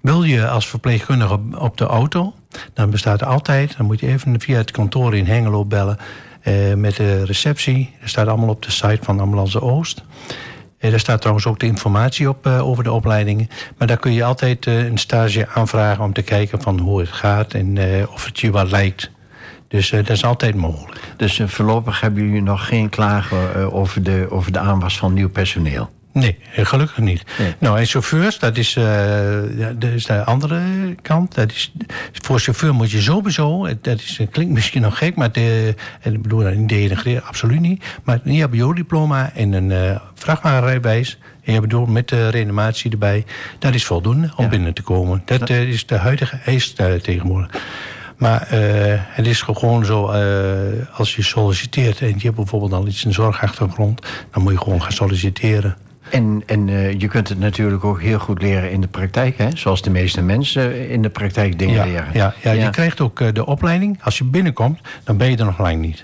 Wil 0.00 0.22
je 0.22 0.48
als 0.48 0.68
verpleegkundige 0.68 1.40
op 1.58 1.76
de 1.76 1.86
auto, 1.86 2.34
dan 2.72 2.90
bestaat 2.90 3.20
er 3.20 3.26
altijd, 3.26 3.76
dan 3.76 3.86
moet 3.86 4.00
je 4.00 4.06
even 4.06 4.40
via 4.40 4.56
het 4.56 4.70
kantoor 4.70 5.16
in 5.16 5.26
Hengelo 5.26 5.64
bellen 5.64 5.98
met 6.76 6.96
de 6.96 7.24
receptie. 7.24 7.90
Dat 8.00 8.08
staat 8.08 8.26
allemaal 8.26 8.48
op 8.48 8.62
de 8.62 8.70
site 8.70 8.98
van 9.00 9.20
Ambulance 9.20 9.60
Oost. 9.60 10.02
Daar 10.78 10.98
staat 10.98 11.20
trouwens 11.20 11.46
ook 11.46 11.58
de 11.58 11.66
informatie 11.66 12.28
op 12.28 12.46
uh, 12.46 12.66
over 12.66 12.84
de 12.84 12.92
opleidingen. 12.92 13.48
Maar 13.78 13.88
daar 13.88 13.96
kun 13.96 14.12
je 14.12 14.24
altijd 14.24 14.66
uh, 14.66 14.84
een 14.84 14.98
stage 14.98 15.48
aanvragen 15.48 16.04
om 16.04 16.12
te 16.12 16.22
kijken 16.22 16.62
van 16.62 16.78
hoe 16.78 17.00
het 17.00 17.08
gaat 17.08 17.54
en 17.54 17.78
of 18.12 18.24
het 18.24 18.40
je 18.40 18.50
wat 18.50 18.70
lijkt. 18.70 19.10
Dus 19.68 19.90
dat 19.90 20.08
is 20.08 20.24
altijd 20.24 20.54
mogelijk. 20.54 21.00
Dus 21.16 21.40
voorlopig 21.44 22.00
hebben 22.00 22.24
jullie 22.24 22.42
nog 22.42 22.66
geen 22.66 22.88
klagen 22.88 23.72
over, 23.72 24.02
de, 24.02 24.26
over 24.30 24.52
de 24.52 24.58
aanwas 24.58 24.98
van 24.98 25.12
nieuw 25.12 25.30
personeel? 25.30 25.90
Nee, 26.14 26.38
gelukkig 26.56 26.98
niet. 26.98 27.24
Nee. 27.38 27.54
Nou, 27.58 27.78
en 27.78 27.86
chauffeurs, 27.86 28.38
dat 28.38 28.56
is, 28.56 28.76
uh, 28.76 28.84
dat 29.78 29.90
is 29.90 30.06
de 30.06 30.24
andere 30.24 30.60
kant. 31.02 31.34
Dat 31.34 31.50
is, 31.50 31.72
voor 32.12 32.38
chauffeur 32.38 32.74
moet 32.74 32.90
je 32.90 33.00
sowieso, 33.00 33.68
dat 33.80 34.00
is, 34.00 34.20
klinkt 34.30 34.52
misschien 34.52 34.82
nog 34.82 34.98
gek, 34.98 35.16
maar 35.16 35.32
de, 35.32 35.74
en 36.00 36.12
ik 36.12 36.22
bedoel 36.22 36.42
dat 36.42 36.54
niet 36.54 36.68
denigreer, 36.68 37.22
absoluut 37.22 37.60
niet. 37.60 37.84
Maar 38.04 38.20
een 38.24 38.42
HBO-diploma 38.42 39.32
en 39.34 39.52
een 39.52 39.70
uh, 39.70 40.00
vrachtwagenrijbewijs, 40.14 41.18
en 41.44 41.52
je 41.52 41.60
bedoelt 41.60 41.88
met 41.88 42.08
de 42.08 42.28
reanimatie 42.28 42.90
erbij, 42.90 43.24
dat 43.58 43.74
is 43.74 43.84
voldoende 43.84 44.32
om 44.36 44.44
ja. 44.44 44.50
binnen 44.50 44.74
te 44.74 44.82
komen. 44.82 45.22
Dat 45.24 45.50
uh, 45.50 45.62
is 45.62 45.86
de 45.86 45.96
huidige 45.96 46.38
eis 46.44 46.72
tegenwoordig. 47.02 47.62
Maar 48.16 48.48
uh, 48.52 48.58
het 48.96 49.26
is 49.26 49.42
gewoon 49.42 49.84
zo, 49.84 50.12
uh, 50.12 50.98
als 50.98 51.16
je 51.16 51.22
solliciteert 51.22 52.00
en 52.00 52.08
je 52.08 52.22
hebt 52.22 52.36
bijvoorbeeld 52.36 52.72
al 52.72 52.86
iets 52.86 53.04
in 53.04 53.12
zorgachtergrond, 53.12 54.06
dan 54.30 54.42
moet 54.42 54.52
je 54.52 54.58
gewoon 54.58 54.82
gaan 54.82 54.92
solliciteren. 54.92 55.76
En, 56.14 56.42
en 56.46 56.68
uh, 56.68 56.92
je 56.92 57.08
kunt 57.08 57.28
het 57.28 57.38
natuurlijk 57.38 57.84
ook 57.84 58.00
heel 58.00 58.18
goed 58.18 58.42
leren 58.42 58.70
in 58.70 58.80
de 58.80 58.88
praktijk, 58.88 59.38
hè? 59.38 59.48
zoals 59.54 59.82
de 59.82 59.90
meeste 59.90 60.22
mensen 60.22 60.88
in 60.88 61.02
de 61.02 61.08
praktijk 61.08 61.58
dingen 61.58 61.74
ja, 61.74 61.84
leren. 61.84 62.06
Ja, 62.12 62.34
ja, 62.42 62.52
ja, 62.52 62.64
je 62.64 62.70
krijgt 62.70 63.00
ook 63.00 63.20
uh, 63.20 63.28
de 63.32 63.46
opleiding. 63.46 63.98
Als 64.02 64.18
je 64.18 64.24
binnenkomt, 64.24 64.80
dan 65.04 65.16
ben 65.16 65.30
je 65.30 65.36
er 65.36 65.44
nog 65.44 65.58
lang 65.58 65.80
niet. 65.80 66.02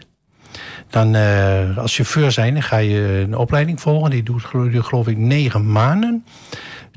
Dan, 0.88 1.16
uh, 1.16 1.78
als 1.78 1.94
chauffeur 1.94 2.30
zijn, 2.30 2.52
dan 2.52 2.62
ga 2.62 2.76
je 2.76 3.24
een 3.26 3.36
opleiding 3.36 3.80
volgen. 3.80 4.10
Die 4.10 4.22
doet 4.22 4.42
geloof 4.84 5.08
ik 5.08 5.16
negen 5.16 5.72
maanden 5.72 6.24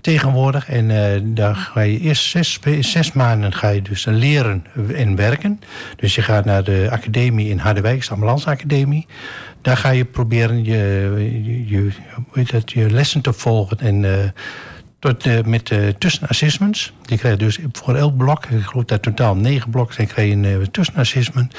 tegenwoordig. 0.01 0.70
En 0.70 0.89
uh, 0.89 1.05
daar 1.24 1.55
ga 1.55 1.82
je 1.82 1.99
eerst 1.99 2.30
zes, 2.30 2.59
zes 2.80 3.14
maanden 3.14 3.53
ga 3.53 3.70
je 3.70 3.82
dus 3.82 4.05
leren 4.05 4.66
en 4.95 5.16
werken. 5.16 5.59
Dus 5.95 6.16
je 6.16 6.22
gaat 6.22 6.45
naar 6.45 6.64
de 6.64 6.88
academie 6.91 7.49
in 7.49 7.57
Harderwijk, 7.57 8.07
de 8.07 8.14
Ambulance 8.14 8.49
Academie. 8.49 9.07
Daar 9.64 9.78
ga 9.78 9.89
je 9.89 10.05
proberen 10.05 10.64
je, 10.64 11.64
je, 11.68 11.91
dat, 12.51 12.72
je 12.72 12.89
lessen 12.89 13.22
te 13.22 13.34
volgen. 13.34 13.80
En 13.80 14.03
uh, 14.03 14.18
tot, 14.99 15.26
uh, 15.26 15.41
met 15.41 15.70
uh, 15.70 15.88
tussenassessments. 15.88 16.93
Die 17.01 17.18
krijg 17.18 17.34
je 17.39 17.45
dus 17.45 17.59
voor 17.72 17.95
elk 17.95 18.18
blok, 18.18 18.45
ik 18.45 18.64
geloof 18.64 18.86
dat 18.86 19.01
totaal 19.01 19.36
negen 19.36 19.70
blokken 19.70 19.95
zijn, 19.95 20.07
krijg 20.07 20.30
je 20.30 20.36
een 20.36 20.72
tussenassessment. 20.72 21.55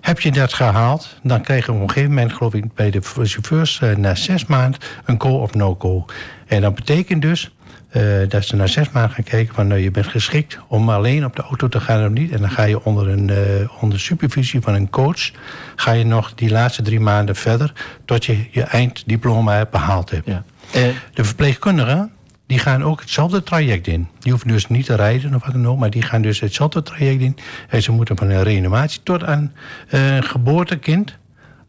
Heb 0.00 0.20
je 0.20 0.32
dat 0.32 0.52
gehaald, 0.52 1.20
dan 1.22 1.42
krijg 1.42 1.66
je 1.66 1.72
op 1.72 1.80
een 1.80 1.88
gegeven 1.88 2.14
moment, 2.14 2.32
geloof 2.32 2.54
ik, 2.54 2.74
bij 2.74 2.90
de 2.90 3.00
chauffeurs 3.02 3.80
na 3.96 4.14
zes 4.14 4.46
maanden 4.46 4.80
een 5.04 5.20
go 5.20 5.28
of 5.28 5.54
no-go. 5.54 6.04
En 6.46 6.60
dat 6.60 6.74
betekent 6.74 7.22
dus 7.22 7.54
uh, 7.92 8.28
dat 8.28 8.44
ze 8.44 8.56
na 8.56 8.66
zes 8.66 8.90
maanden 8.90 9.14
gaan 9.14 9.24
kijken 9.24 9.54
van 9.54 9.66
nou, 9.66 9.80
je 9.80 9.90
bent 9.90 10.06
geschikt 10.06 10.58
om 10.68 10.90
alleen 10.90 11.24
op 11.24 11.36
de 11.36 11.42
auto 11.42 11.68
te 11.68 11.80
gaan 11.80 12.04
of 12.04 12.10
niet. 12.10 12.32
En 12.32 12.40
dan 12.40 12.50
ga 12.50 12.62
je 12.62 12.84
onder, 12.84 13.08
een, 13.08 13.28
uh, 13.28 13.82
onder 13.82 14.00
supervisie 14.00 14.60
van 14.60 14.74
een 14.74 14.90
coach, 14.90 15.30
ga 15.76 15.92
je 15.92 16.04
nog 16.04 16.34
die 16.34 16.50
laatste 16.50 16.82
drie 16.82 17.00
maanden 17.00 17.36
verder 17.36 17.72
tot 18.04 18.24
je 18.24 18.46
je 18.50 18.62
einddiploma 18.62 19.66
behaald 19.70 20.10
hebt. 20.10 20.26
Ja. 20.26 20.44
Uh, 20.76 20.82
de 21.14 21.24
verpleegkundigen, 21.24 22.12
die 22.46 22.58
gaan 22.58 22.84
ook 22.84 23.00
hetzelfde 23.00 23.42
traject 23.42 23.86
in. 23.86 24.08
Die 24.18 24.30
hoeven 24.30 24.48
dus 24.48 24.68
niet 24.68 24.86
te 24.86 24.94
rijden 24.94 25.34
of 25.34 25.44
wat 25.44 25.52
dan 25.52 25.68
ook, 25.68 25.78
maar 25.78 25.90
die 25.90 26.02
gaan 26.02 26.22
dus 26.22 26.40
hetzelfde 26.40 26.82
traject 26.82 27.20
in. 27.20 27.36
En 27.68 27.82
ze 27.82 27.92
moeten 27.92 28.16
van 28.16 28.30
een 28.30 28.42
reanimatie 28.42 29.00
tot 29.02 29.24
aan 29.24 29.52
een 29.88 30.22
geboortekind, 30.22 31.16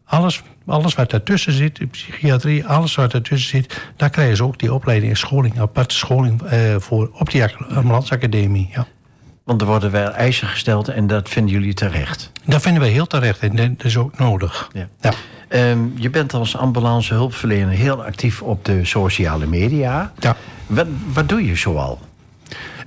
alles 0.04 0.42
alles 0.66 0.94
wat 0.94 1.10
daartussen 1.10 1.52
zit, 1.52 1.76
de 1.76 1.86
psychiatrie, 1.86 2.66
alles 2.66 2.94
wat 2.94 3.12
daartussen 3.12 3.48
zit, 3.48 3.80
daar 3.96 4.10
krijgen 4.10 4.36
ze 4.36 4.44
ook 4.44 4.58
die 4.58 4.74
opleiding 4.74 5.10
en 5.12 5.18
scholing, 5.18 5.60
aparte 5.60 5.94
scholing 5.94 6.42
uh, 6.42 6.50
voor 6.78 7.10
op 7.18 7.30
die 7.30 7.44
ambulanceacademie. 7.68 8.70
Ja. 8.72 8.86
Want 9.44 9.60
er 9.60 9.66
worden 9.66 9.90
wel 9.90 10.10
eisen 10.10 10.48
gesteld 10.48 10.88
en 10.88 11.06
dat 11.06 11.28
vinden 11.28 11.52
jullie 11.52 11.74
terecht? 11.74 12.32
Dat 12.44 12.62
vinden 12.62 12.82
wij 12.82 12.90
heel 12.90 13.06
terecht 13.06 13.38
en 13.38 13.56
dat 13.56 13.84
is 13.84 13.96
ook 13.96 14.18
nodig. 14.18 14.70
Ja. 14.72 14.88
ja. 15.00 15.12
Um, 15.70 15.92
je 15.96 16.10
bent 16.10 16.34
als 16.34 16.56
ambulance 16.56 17.14
hulpverlener 17.14 17.74
heel 17.74 18.04
actief 18.04 18.42
op 18.42 18.64
de 18.64 18.84
sociale 18.84 19.46
media. 19.46 20.12
Ja. 20.18 20.36
Wat, 20.66 20.86
wat 21.12 21.28
doe 21.28 21.46
je 21.46 21.56
zoal? 21.56 22.00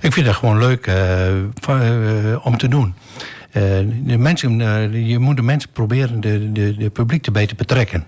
Ik 0.00 0.12
vind 0.12 0.26
dat 0.26 0.34
gewoon 0.34 0.58
leuk 0.58 0.86
uh, 0.86 1.36
uh, 1.68 2.46
om 2.46 2.56
te 2.56 2.68
doen. 2.68 2.94
Uh, 3.48 3.62
de 4.04 4.18
mensen, 4.18 4.60
uh, 4.60 5.08
je 5.08 5.18
moet 5.18 5.36
de 5.36 5.42
mensen 5.42 5.70
proberen 5.70 6.20
de, 6.20 6.52
de, 6.52 6.76
de 6.76 6.90
publiek 6.90 7.26
erbij 7.26 7.46
te 7.46 7.54
betrekken. 7.54 8.04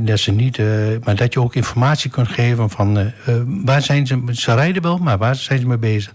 Dat 0.00 0.18
ze 0.18 0.32
niet, 0.32 0.58
uh, 0.58 0.66
maar 1.04 1.16
dat 1.16 1.32
je 1.32 1.40
ook 1.40 1.54
informatie 1.54 2.10
kunt 2.10 2.28
geven 2.28 2.70
van 2.70 3.12
waar 3.46 3.82
zijn 3.82 4.06
ze, 4.06 4.22
ze 4.32 4.54
rijden 4.54 4.82
wel, 4.82 4.98
maar 4.98 5.18
waar 5.18 5.34
zijn 5.34 5.58
ze 5.58 5.66
mee 5.66 5.78
bezig. 5.78 6.12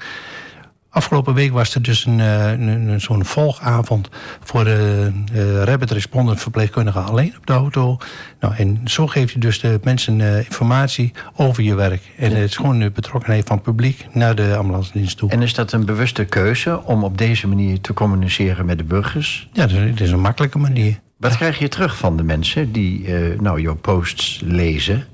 Afgelopen 0.97 1.33
week 1.33 1.51
was 1.51 1.75
er 1.75 1.81
dus 1.81 2.05
een, 2.05 2.19
een, 2.19 2.67
een 2.67 3.01
zo'n 3.01 3.25
volgavond 3.25 4.09
voor 4.43 4.63
de 4.63 5.11
uh, 5.33 5.63
rapid 5.63 5.91
respondent 5.91 6.41
verpleegkundige 6.41 6.99
alleen 6.99 7.33
op 7.37 7.45
de 7.45 7.53
auto. 7.53 7.97
Nou, 8.39 8.55
en 8.55 8.81
zo 8.85 9.07
geef 9.07 9.31
je 9.31 9.39
dus 9.39 9.59
de 9.59 9.79
mensen 9.83 10.19
uh, 10.19 10.37
informatie 10.37 11.11
over 11.35 11.63
je 11.63 11.75
werk. 11.75 12.01
En 12.17 12.31
het 12.31 12.49
is 12.49 12.55
gewoon 12.55 12.79
de 12.79 12.91
betrokkenheid 12.91 13.47
van 13.47 13.55
het 13.55 13.65
publiek 13.65 14.07
naar 14.11 14.35
de 14.35 14.55
ambulance 14.55 14.91
dienst 14.91 15.17
toe. 15.17 15.29
En 15.29 15.41
is 15.41 15.53
dat 15.53 15.71
een 15.71 15.85
bewuste 15.85 16.25
keuze 16.25 16.83
om 16.83 17.03
op 17.03 17.17
deze 17.17 17.47
manier 17.47 17.81
te 17.81 17.93
communiceren 17.93 18.65
met 18.65 18.77
de 18.77 18.83
burgers? 18.83 19.49
Ja, 19.53 19.67
het 19.67 20.01
is 20.01 20.11
een 20.11 20.19
makkelijke 20.19 20.57
manier. 20.57 20.99
Wat 21.17 21.35
krijg 21.35 21.59
je 21.59 21.67
terug 21.67 21.97
van 21.97 22.17
de 22.17 22.23
mensen 22.23 22.71
die 22.71 23.15
eh, 23.15 23.39
nou, 23.39 23.61
jouw 23.61 23.75
posts 23.75 24.41
lezen? 24.43 25.05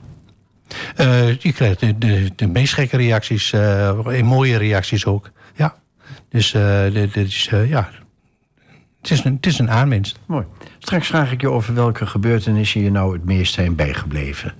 Eh, 0.95 1.37
je 1.37 1.53
krijgt 1.53 1.79
de, 1.79 1.97
de, 1.97 2.31
de 2.35 2.47
meest 2.47 2.73
gekke 2.73 2.97
reacties, 2.97 3.53
eh, 3.53 4.21
mooie 4.21 4.57
reacties 4.57 5.05
ook. 5.05 5.31
Dus 6.33 6.53
eh, 6.53 6.83
dit 6.91 7.13
dit 7.13 7.27
is, 7.27 7.47
eh, 7.51 7.69
ja. 7.69 7.89
Het 9.01 9.11
is, 9.11 9.23
een, 9.23 9.35
het 9.35 9.45
is 9.45 9.59
een 9.59 9.71
aanwinst. 9.71 10.19
Mooi. 10.25 10.45
Straks 10.79 11.07
vraag 11.07 11.31
ik 11.31 11.41
je 11.41 11.49
over 11.49 11.73
welke 11.73 12.05
gebeurtenissen 12.05 12.81
je 12.81 12.91
nou 12.91 13.13
het 13.13 13.25
meest 13.25 13.53
zijn 13.53 13.75
bijgebleven. 13.75 14.53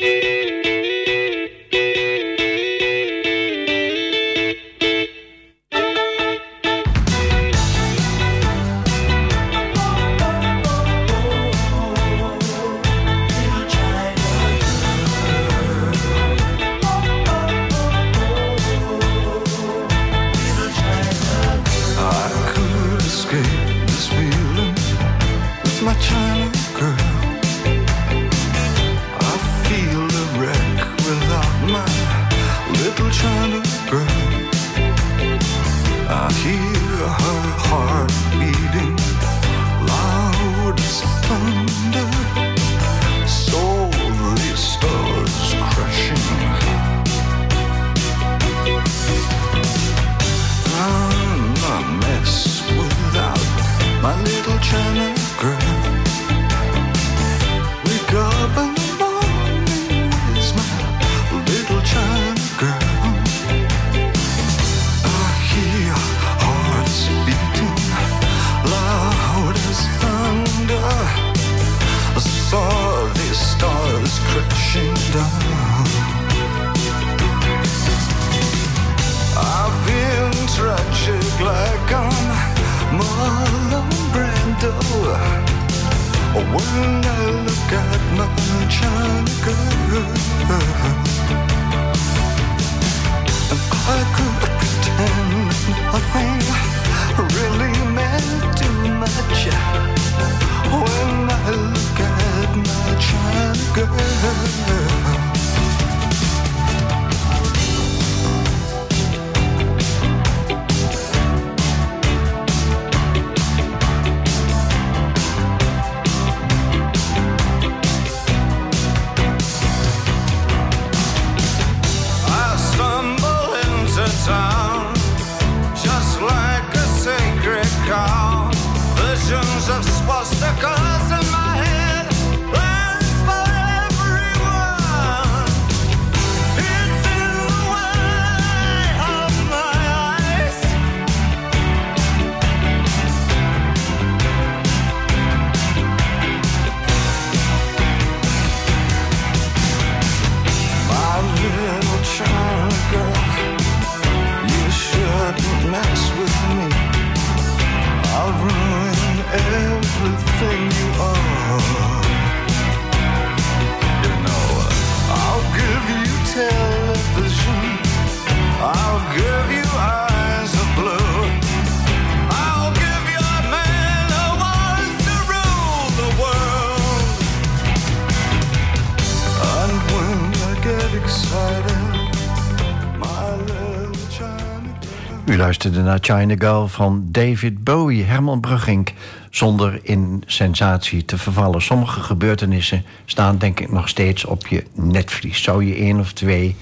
Luisterde 185.53 185.89
naar 185.89 185.99
China 186.01 186.35
Girl 186.37 186.67
van 186.67 187.07
David 187.11 187.63
Bowie, 187.63 188.03
Herman 188.03 188.39
Brugging. 188.39 188.89
Zonder 189.29 189.79
in 189.83 190.23
sensatie 190.25 191.05
te 191.05 191.17
vervallen. 191.17 191.61
Sommige 191.61 191.99
gebeurtenissen 191.99 192.85
staan 193.05 193.37
denk 193.37 193.59
ik 193.59 193.71
nog 193.71 193.89
steeds 193.89 194.25
op 194.25 194.47
je 194.47 194.63
netvlies. 194.73 195.43
Zou 195.43 195.65
je 195.65 195.75
één 195.75 195.99
of 195.99 196.13
twee 196.13 196.55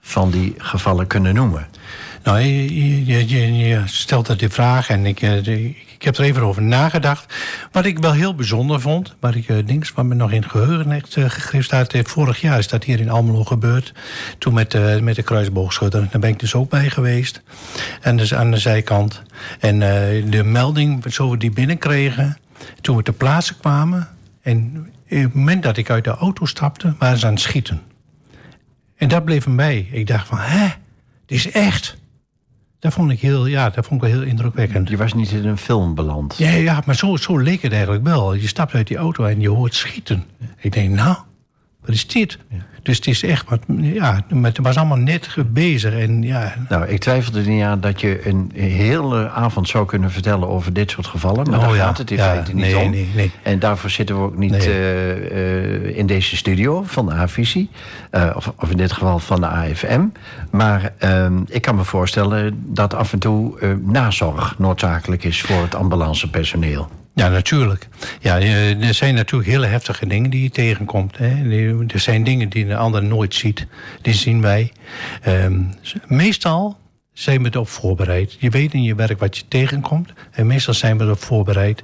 van 0.00 0.30
die 0.30 0.54
gevallen 0.58 1.06
kunnen 1.06 1.34
noemen? 1.34 1.66
Nou, 2.22 2.38
je, 2.38 3.06
je, 3.06 3.28
je, 3.28 3.56
je 3.56 3.82
stelt 3.84 4.26
dat 4.26 4.38
die 4.38 4.48
vraag 4.48 4.88
en 4.88 5.06
ik, 5.06 5.22
eh, 5.22 5.74
ik 6.04 6.16
heb 6.16 6.24
er 6.24 6.30
even 6.30 6.42
over 6.42 6.62
nagedacht. 6.62 7.34
Wat 7.72 7.84
ik 7.84 7.98
wel 7.98 8.12
heel 8.12 8.34
bijzonder 8.34 8.80
vond, 8.80 9.14
wat 9.20 9.34
ik 9.34 9.48
uh, 9.48 9.56
dings, 9.66 9.92
wat 9.92 10.04
me 10.04 10.14
nog 10.14 10.32
in 10.32 10.48
geheugen 10.48 10.90
heeft 10.90 11.16
uh, 11.16 11.30
gegrift 11.30 11.64
staat. 11.64 11.92
eh, 11.92 12.04
vorig 12.04 12.40
jaar 12.40 12.58
is 12.58 12.68
dat 12.68 12.84
hier 12.84 13.00
in 13.00 13.10
Almelo 13.10 13.44
gebeurd. 13.44 13.92
Toen 14.38 14.54
met, 14.54 14.74
eh, 14.74 14.98
met 14.98 15.16
de 15.16 15.22
kruisboogschutter. 15.22 16.08
Daar 16.10 16.20
ben 16.20 16.30
ik 16.30 16.38
dus 16.38 16.54
ook 16.54 16.70
bij 16.70 16.90
geweest. 16.90 17.42
En 18.00 18.16
dus 18.16 18.34
aan 18.34 18.50
de 18.50 18.56
zijkant. 18.56 19.22
En 19.60 19.82
eh, 19.82 20.30
de 20.30 20.44
melding, 20.44 21.12
zo 21.12 21.30
we 21.30 21.36
die 21.36 21.50
binnenkregen, 21.50 22.38
toen 22.80 22.96
we 22.96 23.02
ter 23.02 23.14
plaatse 23.14 23.56
kwamen. 23.56 24.08
En 24.42 24.86
op 25.02 25.08
het 25.08 25.34
moment 25.34 25.62
dat 25.62 25.76
ik 25.76 25.90
uit 25.90 26.04
de 26.04 26.10
auto 26.10 26.44
stapte, 26.44 26.94
waren 26.98 27.18
ze 27.18 27.26
aan 27.26 27.32
het 27.32 27.42
schieten. 27.42 27.82
En 28.96 29.08
dat 29.08 29.24
bleef 29.24 29.46
me 29.46 29.54
bij. 29.54 29.88
Ik 29.90 30.06
dacht 30.06 30.26
van, 30.26 30.38
hè, 30.38 30.66
dit 31.26 31.38
is 31.38 31.50
echt. 31.50 31.96
Dat 32.84 32.92
vond 32.92 33.10
ik 33.10 33.20
heel, 33.20 33.46
ja, 33.46 33.70
dat 33.70 33.86
vond 33.86 34.02
ik 34.02 34.08
wel 34.08 34.18
heel 34.18 34.28
indrukwekkend. 34.28 34.88
Je 34.88 34.96
was 34.96 35.14
niet 35.14 35.30
in 35.30 35.46
een 35.46 35.58
film 35.58 35.94
beland. 35.94 36.36
Ja, 36.38 36.50
ja 36.50 36.82
maar 36.86 36.94
zo, 36.94 37.16
zo 37.16 37.38
leek 37.38 37.62
het 37.62 37.72
eigenlijk 37.72 38.04
wel. 38.04 38.34
Je 38.34 38.46
stapt 38.46 38.74
uit 38.74 38.86
die 38.86 38.96
auto 38.96 39.24
en 39.24 39.40
je 39.40 39.48
hoort 39.48 39.74
schieten. 39.74 40.24
Ik 40.58 40.72
denk, 40.72 40.94
nou, 40.94 41.16
wat 41.84 41.94
is 41.94 42.06
dit? 42.06 42.38
Dus 42.84 42.96
het 42.96 43.06
is 43.06 43.22
echt, 43.22 43.48
wat, 43.48 43.60
ja, 43.80 44.24
het 44.42 44.58
was 44.58 44.76
allemaal 44.76 44.96
net 44.98 45.36
bezig. 45.46 45.94
En 45.94 46.22
ja, 46.22 46.54
Nou, 46.68 46.86
ik 46.88 47.00
twijfel 47.00 47.34
er 47.34 47.48
niet 47.48 47.62
aan 47.62 47.80
dat 47.80 48.00
je 48.00 48.26
een 48.28 48.50
hele 48.54 49.30
avond 49.30 49.68
zou 49.68 49.86
kunnen 49.86 50.10
vertellen 50.10 50.48
over 50.48 50.72
dit 50.72 50.90
soort 50.90 51.06
gevallen. 51.06 51.50
Maar 51.50 51.58
Oh, 51.58 51.66
daar 51.66 51.74
ja. 51.76 51.84
gaat 51.84 51.98
het 51.98 52.10
in 52.10 52.16
Ja, 52.16 52.24
feite 52.24 52.54
niet 52.54 52.64
nee, 52.64 52.78
om. 52.78 52.90
nee, 52.90 53.08
nee. 53.14 53.30
En 53.42 53.58
daarvoor 53.58 53.90
zitten 53.90 54.16
we 54.16 54.22
ook 54.22 54.36
niet 54.36 54.52
eh, 54.66 55.10
eh, 55.10 55.96
in 55.96 56.06
deze 56.06 56.36
studio 56.36 56.82
van 56.86 57.06
de 57.06 57.12
A-visie. 57.12 57.70
Eh, 58.10 58.30
of, 58.36 58.52
of 58.58 58.70
in 58.70 58.76
dit 58.76 58.92
geval 58.92 59.18
van 59.18 59.40
de 59.40 59.46
AFM. 59.46 60.04
Maar 60.50 60.92
ehm, 60.98 61.42
ik 61.46 61.62
kan 61.62 61.74
me 61.76 61.84
voorstellen 61.84 62.62
dat 62.66 62.94
af 62.94 63.12
en 63.12 63.18
toe 63.18 63.58
nazorg 63.84 64.58
noodzakelijk 64.58 65.24
is 65.24 65.42
voor 65.42 65.62
het 65.62 65.74
ambulancepersoneel. 65.74 66.88
Ja, 67.14 67.28
natuurlijk. 67.28 67.88
Ja, 68.20 68.38
eh, 68.38 68.88
er 68.88 68.94
zijn 68.94 69.14
natuurlijk 69.14 69.50
hele 69.50 69.66
heftige 69.66 70.06
dingen 70.06 70.30
die 70.30 70.42
je 70.42 70.50
tegenkomt. 70.50 71.18
Hè. 71.18 71.50
Er 71.86 72.00
zijn 72.00 72.24
dingen 72.24 72.48
die 72.48 72.64
een 72.64 72.76
ander 72.76 73.04
nooit 73.04 73.34
ziet. 73.34 73.66
Die 74.02 74.14
zien 74.14 74.40
wij. 74.40 74.72
Ehm, 75.22 75.60
meestal 76.06 76.76
zijn 77.14 77.42
we 77.42 77.48
erop 77.52 77.68
voorbereid. 77.68 78.36
Je 78.38 78.50
weet 78.50 78.72
in 78.72 78.82
je 78.82 78.94
werk 78.94 79.18
wat 79.18 79.36
je 79.36 79.42
tegenkomt. 79.48 80.12
En 80.30 80.46
meestal 80.46 80.74
zijn 80.74 80.98
we 80.98 81.04
erop 81.04 81.22
voorbereid. 81.22 81.82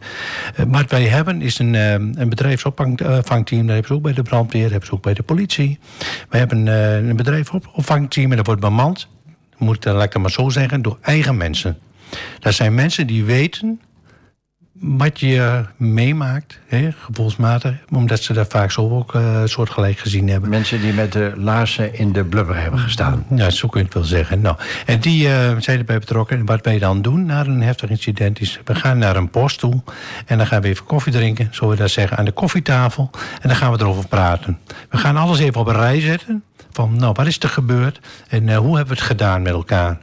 Eh, 0.55 0.65
wat 0.69 0.91
wij 0.91 1.05
hebben 1.05 1.43
is 1.43 1.59
een, 1.59 1.75
eh, 1.75 1.93
een 1.93 2.29
bedrijfsopvangteam. 2.29 3.67
Dat 3.67 3.75
hebben 3.75 3.87
ze 3.87 3.93
ook 3.93 4.03
bij 4.03 4.13
de 4.13 4.23
brandweer, 4.23 4.63
dat 4.63 4.71
hebben 4.71 4.89
ze 4.89 4.95
ook 4.95 5.03
bij 5.03 5.15
de 5.15 5.23
politie. 5.23 5.79
We 6.29 6.39
hebben 6.39 6.69
eh, 6.69 7.09
een 7.09 7.17
bedrijfsopvangteam 7.17 8.31
en 8.31 8.37
dat 8.37 8.47
wordt 8.47 8.61
bemand. 8.61 9.09
Moet 9.57 9.85
laat 9.85 10.05
ik 10.05 10.13
het 10.13 10.23
maar 10.23 10.31
zo 10.31 10.49
zeggen, 10.49 10.83
door 10.83 10.99
eigen 11.01 11.37
mensen. 11.37 11.79
Dat 12.39 12.55
zijn 12.55 12.75
mensen 12.75 13.07
die 13.07 13.25
weten 13.25 13.81
wat 14.81 15.21
je 15.21 15.65
meemaakt, 15.77 16.59
hè, 16.67 16.93
gevoelsmatig. 16.93 17.75
Omdat 17.91 18.23
ze 18.23 18.33
daar 18.33 18.47
vaak 18.49 18.71
zo 18.71 18.91
ook 18.91 19.15
eh 19.15 19.43
soortgelijk 19.45 19.99
gezien 19.99 20.29
hebben. 20.29 20.51
Mensen 20.51 20.81
die 20.81 20.93
met 20.93 21.13
de 21.13 21.33
laarzen 21.37 21.95
in 21.95 22.13
de 22.13 22.25
blubber 22.25 22.63
hebben 22.63 22.81
gestaan. 22.81 23.25
Ja, 23.35 23.51
zo 23.51 23.69
kun 23.69 23.81
je 23.81 23.85
het 23.85 23.95
wel 23.95 24.05
zeggen. 24.05 24.41
Nou, 24.41 24.57
en 24.87 25.01
die 25.01 25.29
eh, 25.29 25.57
zijn 25.59 25.79
erbij 25.79 25.99
betrokken. 25.99 26.39
En 26.39 26.47
wat 26.47 26.65
wij 26.65 26.79
dan 26.79 27.03
doen 27.03 27.27
na 27.27 27.45
een 27.45 27.63
heftig 27.63 27.91
incident 27.91 28.41
is... 28.41 28.61
we 28.65 28.75
gaan 28.75 28.99
naar 28.99 29.17
een 29.17 29.31
post 29.31 29.59
toe 29.59 29.83
en 30.27 30.39
dan 30.39 30.47
gaan 30.47 30.63
we 30.63 30.69
even 30.69 30.85
koffie 30.85 31.13
drinken... 31.13 31.49
zullen 31.51 31.75
we 31.75 31.81
dat 31.81 31.91
zeggen, 31.91 32.17
aan 32.17 32.25
de 32.25 32.33
koffietafel. 32.33 33.11
En 33.41 33.49
dan 33.49 33.57
gaan 33.57 33.73
we 33.73 33.79
erover 33.79 34.09
praten. 34.09 34.59
We 34.89 34.97
gaan 34.97 35.17
alles 35.17 35.39
even 35.39 35.61
op 35.61 35.67
een 35.67 35.75
rij 35.75 36.01
zetten. 36.01 36.45
Van, 36.73 36.97
nou, 36.97 37.13
wat 37.17 37.27
is 37.27 37.39
er 37.39 37.49
gebeurd? 37.49 38.01
En 38.29 38.49
eh, 38.49 38.57
hoe 38.57 38.77
hebben 38.77 38.95
we 38.95 39.01
het 39.01 39.11
gedaan 39.11 39.43
met 39.43 39.53
elkaar? 39.53 39.99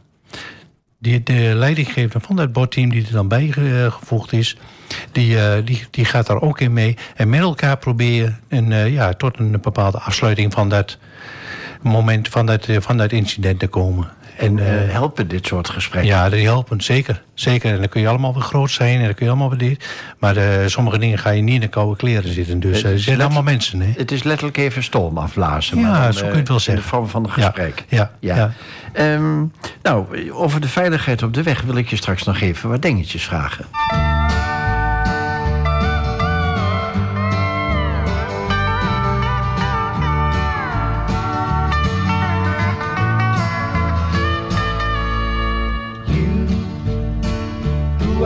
Die, 0.99 1.23
de 1.23 1.51
leidinggevende 1.55 2.25
van 2.25 2.35
dat 2.35 2.51
bordteam 2.51 2.89
die 2.89 3.05
er 3.05 3.11
dan 3.11 3.27
bijgevoegd 3.27 4.33
is... 4.33 4.57
Die, 5.11 5.39
eh, 5.39 5.65
die, 5.65 5.85
die 5.91 6.05
gaat 6.05 6.27
daar 6.27 6.41
ook 6.41 6.59
in 6.59 6.73
mee. 6.73 6.97
En 7.15 7.29
met 7.29 7.39
elkaar 7.39 7.77
proberen 7.77 8.39
een, 8.47 8.71
eh, 8.71 8.93
ja, 8.93 9.13
tot 9.13 9.39
een 9.39 9.61
bepaalde 9.61 9.99
afsluiting 9.99 10.53
van 10.53 10.69
dat 10.69 10.97
moment, 11.81 12.27
van 12.27 12.45
dat, 12.45 12.67
eh, 12.67 12.81
van 12.81 12.97
dat 12.97 13.11
incident 13.11 13.59
te 13.59 13.67
komen. 13.67 14.09
En, 14.37 14.59
eh, 14.59 14.91
helpen 14.93 15.27
dit 15.27 15.45
soort 15.47 15.69
gesprekken? 15.69 16.11
ja, 16.11 16.29
die 16.29 16.45
helpen, 16.45 16.81
zeker. 16.81 17.23
Zeker. 17.33 17.71
En 17.73 17.79
dan 17.79 17.89
kun 17.89 18.01
je 18.01 18.07
allemaal 18.07 18.33
weer 18.33 18.43
groot 18.43 18.71
zijn 18.71 18.99
en 18.99 19.05
dan 19.05 19.13
kun 19.13 19.25
je 19.25 19.31
allemaal 19.31 19.49
weer 19.49 19.69
dit. 19.69 19.85
Maar 20.19 20.37
eh, 20.37 20.67
sommige 20.67 20.97
dingen 20.97 21.17
ga 21.17 21.29
je 21.29 21.41
niet 21.41 21.55
in 21.55 21.61
de 21.61 21.67
koude 21.67 21.95
kleren 21.95 22.33
zitten. 22.33 22.59
Dus 22.59 22.77
Het 22.77 22.85
eh, 22.85 22.91
er 22.91 22.99
zijn 22.99 23.21
allemaal 23.21 23.43
mensen, 23.43 23.79
hè? 23.81 23.91
Het 23.97 24.11
is 24.11 24.23
letterlijk 24.23 24.57
even 24.57 24.83
storm 24.83 25.17
afblazen. 25.17 25.79
Ja, 25.79 25.89
maar 25.91 26.01
dan, 26.01 26.13
zo 26.13 26.19
kun 26.19 26.31
je 26.31 26.37
het 26.37 26.47
wel 26.47 26.57
In 26.57 26.63
zeggen. 26.63 26.83
de 26.83 26.89
vorm 26.89 27.07
van 27.07 27.23
een 27.23 27.29
Ja, 27.35 27.43
gesprek. 27.43 27.83
ja, 27.87 28.11
ja. 28.19 28.51
Ehm, 28.93 29.43
nou, 29.83 30.29
over 30.31 30.61
de 30.61 30.67
veiligheid 30.69 31.23
op 31.23 31.33
de 31.33 31.43
weg 31.43 31.61
wil 31.61 31.75
ik 31.75 31.89
je 31.89 31.95
straks 31.95 32.23
nog 32.23 32.39
even 32.41 32.69
wat 32.69 32.81
dingetjes 32.81 33.23
vragen. 33.23 33.65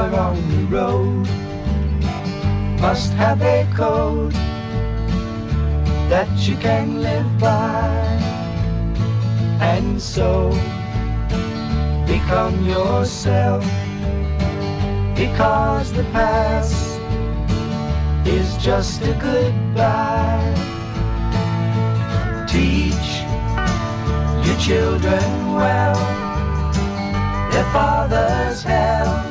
Are 0.02 0.16
on 0.16 0.49
the 0.49 0.64
road 0.76 1.28
must 2.82 3.14
have 3.14 3.39
a 3.43 3.68
code 3.76 4.34
that 6.10 6.28
you 6.47 6.56
can 6.56 7.04
live 7.04 7.30
by, 7.39 7.88
and 9.62 10.02
so 10.02 10.49
become 12.08 12.66
yourself 12.66 13.64
because 15.16 15.93
the 15.93 16.04
past 16.12 16.99
is 18.26 18.58
just 18.58 19.04
a 19.04 19.14
goodbye. 19.22 20.56
Teach 22.47 23.10
your 24.47 24.58
children 24.58 25.54
well 25.54 25.99
their 27.52 27.70
father's 27.72 28.64
hell 28.64 29.31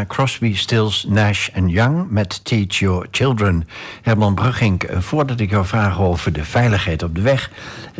naar 0.00 0.08
Crosby, 0.08 0.56
Stills, 0.56 1.04
Nash 1.08 1.48
Young 1.66 2.10
met 2.10 2.44
Teach 2.44 2.78
Your 2.78 3.06
Children. 3.10 3.68
Herman 4.02 4.34
Brugging, 4.34 4.82
eh, 4.82 4.98
voordat 4.98 5.40
ik 5.40 5.50
jou 5.50 5.66
vraag 5.66 6.00
over 6.00 6.32
de 6.32 6.44
veiligheid 6.44 7.02
op 7.02 7.14
de 7.14 7.20
weg... 7.20 7.50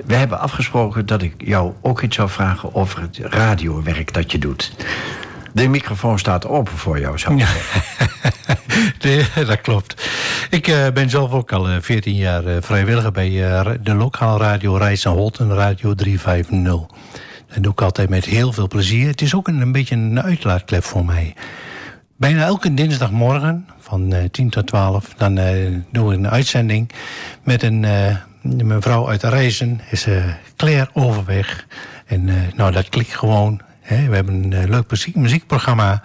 we 0.04 0.14
hebben 0.14 0.40
afgesproken 0.40 1.06
dat 1.06 1.22
ik 1.22 1.34
jou 1.38 1.72
ook 1.80 2.02
iets 2.02 2.16
zou 2.16 2.28
vragen 2.28 2.74
over 2.74 3.00
het 3.00 3.18
radiowerk 3.22 4.14
dat 4.14 4.32
je 4.32 4.38
doet. 4.38 4.72
De 5.52 5.68
microfoon 5.68 6.18
staat 6.18 6.46
open 6.46 6.76
voor 6.76 7.00
jou, 7.00 7.18
zou 7.18 7.34
ik 7.34 7.46
zeggen. 7.46 7.82
Nee, 9.00 9.44
dat 9.44 9.60
klopt. 9.60 10.08
Ik 10.50 10.68
eh, 10.68 10.86
ben 10.94 11.10
zelf 11.10 11.32
ook 11.32 11.52
al 11.52 11.68
eh, 11.68 11.76
14 11.80 12.14
jaar 12.14 12.44
eh, 12.44 12.56
vrijwilliger 12.60 13.12
bij 13.12 13.50
eh, 13.50 13.70
de 13.82 13.94
lokale 13.94 14.38
radio 14.38 14.76
Rijs 14.76 15.04
en 15.04 15.10
Holten, 15.10 15.54
Radio 15.54 15.94
350. 15.94 16.98
Dat 17.54 17.62
doe 17.62 17.72
ik 17.72 17.82
altijd 17.82 18.08
met 18.08 18.24
heel 18.24 18.52
veel 18.52 18.68
plezier. 18.68 19.08
Het 19.08 19.20
is 19.20 19.34
ook 19.34 19.48
een, 19.48 19.60
een 19.60 19.72
beetje 19.72 19.94
een 19.94 20.22
uitlaatklep 20.22 20.84
voor 20.84 21.04
mij. 21.04 21.34
Bijna 22.20 22.44
elke 22.44 22.74
dinsdagmorgen 22.74 23.66
van 23.78 24.12
eh 24.12 24.24
10 24.30 24.50
tot 24.50 24.66
12... 24.66 25.14
dan 25.16 25.38
eh 25.38 25.72
doen 25.90 26.06
we 26.06 26.14
een 26.14 26.28
uitzending 26.28 26.90
met 27.42 27.62
een 27.62 27.84
eh, 27.84 28.16
mevrouw 28.42 29.08
uit 29.08 29.22
Reizen. 29.22 29.80
is 29.90 30.06
eh 30.06 30.24
Claire 30.56 30.90
Overweg. 30.92 31.66
En 32.06 32.28
eh, 32.28 32.34
nou, 32.54 32.72
dat 32.72 32.88
klikt 32.88 33.16
gewoon. 33.16 33.60
Hè. 33.80 34.08
We 34.08 34.14
hebben 34.14 34.34
een 34.34 34.52
eh, 34.52 34.68
leuk 34.68 34.90
muziek, 34.90 35.14
muziekprogramma. 35.14 36.02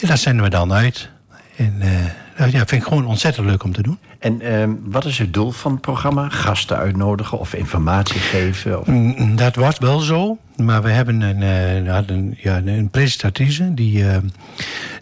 En 0.00 0.08
dat 0.08 0.18
zenden 0.18 0.44
we 0.44 0.50
dan 0.50 0.72
uit. 0.72 1.08
En 1.56 1.74
eh, 1.80 2.52
ja, 2.52 2.66
vind 2.66 2.82
ik 2.82 2.88
gewoon 2.88 3.06
ontzettend 3.06 3.46
leuk 3.46 3.62
om 3.62 3.72
te 3.72 3.82
doen. 3.82 3.98
En 4.26 4.40
ehm, 4.40 4.70
wat 4.84 5.04
is 5.04 5.18
het 5.18 5.34
doel 5.34 5.50
van 5.50 5.72
het 5.72 5.80
programma? 5.80 6.28
Gasten 6.28 6.76
uitnodigen 6.76 7.38
of 7.38 7.54
informatie 7.54 8.20
geven? 8.20 8.80
Of... 8.80 8.86
Mm, 8.86 9.36
Dat 9.36 9.54
was 9.54 9.78
wel 9.78 9.98
zo. 9.98 10.38
Maar 10.56 10.82
we 10.82 10.90
hebben 10.90 11.20
een, 11.20 11.42
eh, 11.42 11.92
hadden, 11.92 12.38
ja, 12.38 12.62
een 12.64 12.88
presentatrice 12.90 13.74
die, 13.74 14.08
eh, 14.08 14.16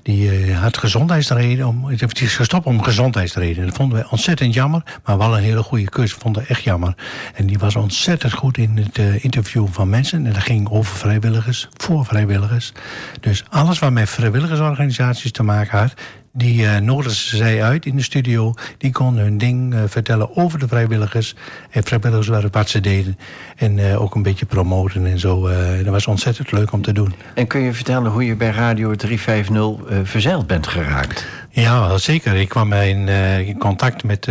die 0.03 0.31
eh, 0.31 0.61
had 0.61 0.77
gezondheidsreden. 0.77 1.67
Om, 1.67 1.89
die 1.89 2.09
is 2.09 2.37
gestopt 2.37 2.67
om 2.67 2.83
gezondheidsreden. 2.83 3.67
Dat 3.67 3.75
vonden 3.75 3.99
we 3.99 4.11
ontzettend 4.11 4.55
jammer. 4.55 4.83
Maar 5.05 5.19
wel 5.19 5.37
een 5.37 5.43
hele 5.43 5.63
goede 5.63 5.89
keus. 5.89 6.13
Vonden 6.13 6.43
we 6.43 6.49
echt 6.49 6.63
jammer. 6.63 6.95
En 7.35 7.47
die 7.47 7.59
was 7.59 7.77
ontzettend 7.77 8.33
goed 8.33 8.59
in 8.59 8.77
het 8.77 8.99
eh, 8.99 9.25
interviewen 9.25 9.73
van 9.73 9.89
mensen. 9.89 10.27
En 10.27 10.33
dat 10.33 10.43
ging 10.43 10.69
over 10.69 10.97
vrijwilligers, 10.97 11.69
voor 11.77 12.05
vrijwilligers. 12.05 12.73
Dus 13.21 13.45
alles 13.51 13.79
wat 13.79 13.93
met 13.93 14.09
vrijwilligersorganisaties 14.09 15.33
te 15.33 15.43
maken 15.43 15.79
had. 15.79 15.95
Die 16.37 16.67
eh 16.67 16.81
nodigden 16.81 17.39
zij 17.39 17.63
uit 17.63 17.87
in 17.87 17.97
de 17.97 18.03
studio. 18.03 18.55
Die 18.79 18.93
konden 18.93 19.23
hun 19.23 19.39
ding 19.39 19.75
eh, 19.75 19.81
vertellen 19.87 20.37
over 20.37 20.59
de 20.59 20.69
vrijwilligers. 20.69 21.35
En 21.71 21.85
vrijwilligers 21.85 22.29
waren 22.29 22.51
wat 22.53 22.69
ze 22.69 22.81
deden. 22.81 23.19
En 23.57 23.79
eh, 23.79 24.03
ook 24.03 24.15
een 24.15 24.23
beetje 24.23 24.47
promoten 24.47 25.07
en 25.07 25.19
zo. 25.19 25.49
dat 25.77 25.93
was 25.93 26.07
ontzettend 26.07 26.53
leuk 26.53 26.73
om 26.73 26.83
te 26.83 26.93
doen. 26.93 27.15
En 27.35 27.47
kun 27.47 27.61
je 27.61 27.73
vertellen 27.73 28.11
hoe 28.11 28.25
je 28.27 28.35
bij 28.35 28.51
Radio 28.51 28.95
350 28.95 29.89
eh, 29.89 29.99
verzeild 30.03 30.47
bent 30.47 30.67
geraakt? 30.67 31.27
Ja, 31.51 31.89
wel 31.89 31.99
zeker. 31.99 32.35
Ik 32.35 32.49
kwam 32.49 32.73
in, 32.73 33.09
in 33.47 33.59
contact 33.59 34.05
met, 34.05 34.27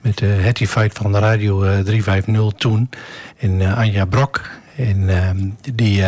met 0.00 0.18
de 0.18 0.26
Hetty 0.26 0.66
Fight 0.66 0.98
van 0.98 1.12
de 1.12 1.18
Radio 1.18 1.62
eh, 1.62 1.78
350 1.78 2.58
toen. 2.58 2.90
En 3.38 3.74
Anja 3.74 4.04
Brok. 4.04 4.50
En 4.76 5.08
ehm, 5.08 5.74
die, 5.74 6.04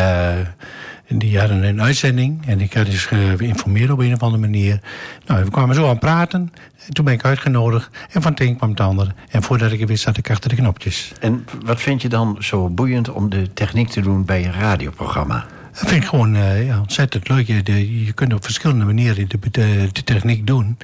die 1.07 1.39
hadden 1.39 1.63
een 1.63 1.81
uitzending. 1.81 2.45
En 2.47 2.61
ik 2.61 2.73
had 2.73 2.85
dus 2.85 3.05
geïnformeerd 3.05 3.89
op 3.89 3.99
een 3.99 4.13
of 4.13 4.21
andere 4.21 4.41
manier. 4.41 4.79
Nou, 5.25 5.43
we 5.43 5.51
kwamen 5.51 5.75
zo 5.75 5.89
aan 5.89 5.99
praten. 5.99 6.51
En 6.87 6.93
toen 6.93 7.05
ben 7.05 7.13
ik 7.13 7.25
uitgenodigd. 7.25 7.89
En 8.11 8.21
van 8.21 8.31
het 8.31 8.41
een 8.41 8.57
kwam 8.57 8.69
het 8.69 8.79
ander. 8.79 9.13
En 9.29 9.43
voordat 9.43 9.71
ik 9.71 9.79
het 9.79 9.89
wist, 9.89 10.03
zat 10.03 10.17
ik 10.17 10.29
achter 10.29 10.49
de 10.49 10.55
knopjes. 10.55 11.11
En 11.19 11.45
wat 11.65 11.81
vind 11.81 12.01
je 12.01 12.09
dan 12.09 12.37
zo 12.39 12.69
boeiend 12.69 13.09
om 13.09 13.29
de 13.29 13.53
techniek 13.53 13.89
te 13.89 14.01
doen 14.01 14.25
bij 14.25 14.45
een 14.45 14.53
radioprogramma? 14.53 15.45
Dat 15.79 15.89
vind 15.89 16.03
ik 16.03 16.09
gewoon 16.09 16.35
eh, 16.35 16.65
ja, 16.67 16.79
ontzettend 16.79 17.29
leuk. 17.29 17.47
Je, 17.47 17.63
de- 17.63 18.05
je 18.05 18.13
kunt 18.13 18.33
op 18.33 18.43
verschillende 18.43 18.85
manieren 18.85 19.29
de, 19.29 19.37
de, 19.51 19.89
de 19.91 20.03
techniek 20.03 20.47
doen. 20.47 20.77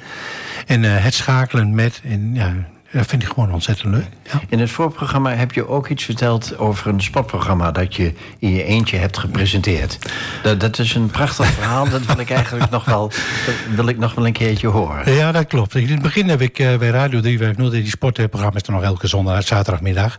En 0.67 0.84
eh, 0.84 1.03
het 1.03 1.13
schakelen 1.13 1.76
met. 1.76 2.01
En, 2.03 2.34
ja, 2.36 2.53
dat 2.92 3.06
vind 3.06 3.22
ik 3.24 3.28
gewoon 3.28 3.52
ontzettend 3.54 3.94
leuk. 3.94 4.06
Ja. 4.32 4.42
In 4.50 4.60
het 4.60 4.70
voorprogramma 4.72 5.34
heb 5.36 5.52
je 5.52 5.68
ook 5.68 5.88
iets 5.88 6.04
verteld 6.04 6.58
over 6.58 6.88
een 6.88 7.02
spotprogramma 7.02 7.72
dat 7.72 7.96
je 7.96 8.14
in 8.39 8.54
je 8.54 8.64
eentje 8.64 8.98
hebt 8.98 9.18
gepresenteerd. 9.18 9.98
Dat, 10.44 10.60
dat 10.60 10.80
is 10.80 10.96
een 10.96 11.10
prachtig 11.10 11.46
verhaal, 11.48 11.89
dat 11.89 12.06
wil 12.06 12.20
ik 12.20 12.30
eigenlijk 12.30 12.70
nog 12.70 12.86
wel, 12.86 13.12
wil 13.76 13.88
ik 13.88 13.98
nog 13.98 14.14
wel 14.14 14.26
een 14.26 14.34
keertje 14.34 14.68
horen. 14.68 15.14
Ja, 15.14 15.32
dat 15.32 15.48
klopt. 15.48 15.76
In 15.76 15.89
het 15.89 16.02
begin 16.02 16.30
heb 16.30 16.42
ik 16.42 16.60
eh, 16.60 16.78
bij 16.78 16.89
Radio 16.89 17.20
350, 17.20 17.82
die 17.82 17.89
sportprogramma 17.92 18.56
is 18.60 18.68
er 18.68 18.74
nog 18.74 18.84
elke 18.84 19.08
zondag, 19.08 19.48
zaterdagmiddag. 19.48 20.16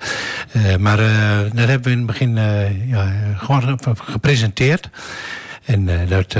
Eh, 0.53 0.77
maar 0.77 0.99
eh, 0.99 1.39
dat 1.53 1.69
hebben 1.69 1.83
we 1.83 1.91
in 1.91 1.97
het 1.97 2.07
begin 2.07 2.35
ja, 2.87 3.13
gewoon 3.37 3.63
ge- 3.63 3.95
gepresenteerd. 3.95 4.91
En 5.65 5.89
dat, 6.09 6.33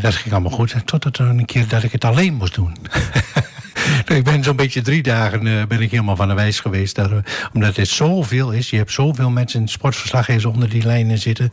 dat 0.00 0.14
ging 0.14 0.32
allemaal 0.32 0.50
goed. 0.50 0.74
Totdat 0.84 1.18
er 1.18 1.26
een 1.28 1.44
keer 1.46 1.68
dat 1.68 1.82
ik 1.82 1.92
het 1.92 2.04
alleen 2.04 2.34
moest 2.34 2.54
doen. 2.54 2.76
ik 4.18 4.24
ben 4.24 4.44
zo'n 4.44 4.56
beetje 4.56 4.82
drie 4.82 5.02
dagen 5.02 5.46
eh, 5.46 5.66
ben 5.66 5.80
ik 5.80 5.90
helemaal 5.90 6.16
van 6.16 6.28
de 6.28 6.34
wijs 6.34 6.60
geweest. 6.60 6.94
Daar, 6.94 7.12
eh, 7.12 7.18
omdat 7.54 7.76
het 7.76 7.88
zoveel 7.88 8.50
is. 8.50 8.70
Je 8.70 8.76
hebt 8.76 8.92
zoveel 8.92 9.30
mensen, 9.30 9.68
sportverslaggevers 9.68 10.44
onder 10.44 10.68
die 10.68 10.82
lijnen 10.82 11.18
zitten. 11.18 11.52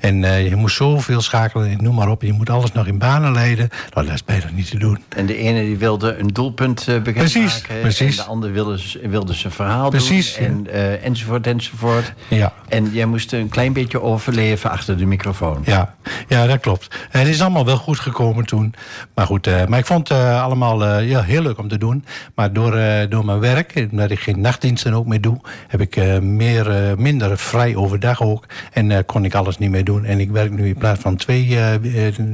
En 0.00 0.24
eh, 0.24 0.48
je 0.48 0.56
moet 0.56 0.72
zoveel 0.72 1.20
schakelen, 1.20 1.70
en 1.70 1.82
noem 1.82 1.94
maar 1.94 2.08
op. 2.08 2.22
Je 2.22 2.32
moet 2.32 2.50
alles 2.50 2.72
nog 2.72 2.86
in 2.86 2.98
banen 2.98 3.32
leiden. 3.32 3.68
Nou, 3.94 4.06
dat 4.06 4.14
is 4.14 4.24
bijna 4.24 4.50
niet 4.52 4.70
te 4.70 4.78
doen. 4.78 4.98
En 5.08 5.26
de 5.26 5.36
ene 5.36 5.60
die 5.60 5.76
wilde 5.76 6.16
een 6.16 6.28
doelpunt 6.28 6.78
eh 6.80 7.02
bekendmaken. 7.02 7.40
Precies, 7.40 7.62
precies. 7.80 8.18
En 8.18 8.24
de 8.24 8.30
ander 8.30 8.52
wilde, 8.52 8.78
wilde 9.02 9.32
zijn 9.32 9.52
verhaal 9.52 9.90
Precies, 9.90 10.36
doen. 10.36 10.66
En, 10.66 11.02
enzovoort, 11.02 11.46
enzovoort. 11.46 12.12
Ja. 12.28 12.52
En 12.68 12.90
jij 12.92 13.06
moest 13.06 13.32
een 13.32 13.48
klein 13.48 13.72
beetje 13.72 14.02
overleven 14.02 14.70
achter 14.70 14.96
de 14.96 15.06
microfoon. 15.06 15.62
Ja, 15.64 15.94
ja, 16.28 16.46
dat 16.46 16.60
klopt. 16.60 16.96
En 17.10 17.18
het 17.18 17.28
is 17.28 17.40
allemaal 17.40 17.64
wel 17.64 17.76
goed 17.76 17.98
gekomen 17.98 18.46
toen. 18.46 18.74
Maar 19.14 19.26
goed, 19.26 19.68
maar 19.68 19.78
ik 19.78 19.86
vond 19.86 20.08
het 20.08 20.18
allemaal 20.18 21.00
ja, 21.00 21.22
heel 21.22 21.42
leuk 21.42 21.58
om 21.58 21.67
te 21.68 21.78
doen. 21.78 22.04
Maar 22.34 22.52
door, 22.52 22.76
eh, 22.76 23.10
door 23.10 23.24
mijn 23.24 23.40
werk, 23.40 23.86
omdat 23.90 24.10
ik 24.10 24.20
geen 24.20 24.40
nachtdiensten 24.40 24.92
ook 24.92 25.06
meer 25.06 25.20
doe... 25.20 25.40
heb 25.68 25.80
ik 25.80 25.96
eh, 25.96 26.18
meer, 26.18 26.70
eh, 26.70 26.96
minder 26.96 27.38
vrij 27.38 27.76
overdag 27.76 28.22
ook. 28.22 28.46
En 28.72 29.04
kon 29.04 29.24
ik 29.24 29.34
alles 29.34 29.58
niet 29.58 29.70
meer 29.70 29.84
doen. 29.84 30.04
En 30.04 30.20
ik 30.20 30.30
werk 30.30 30.50
nu 30.50 30.66
in 30.66 30.78
plaats 30.78 31.00
van 31.00 31.16
twee 31.16 31.58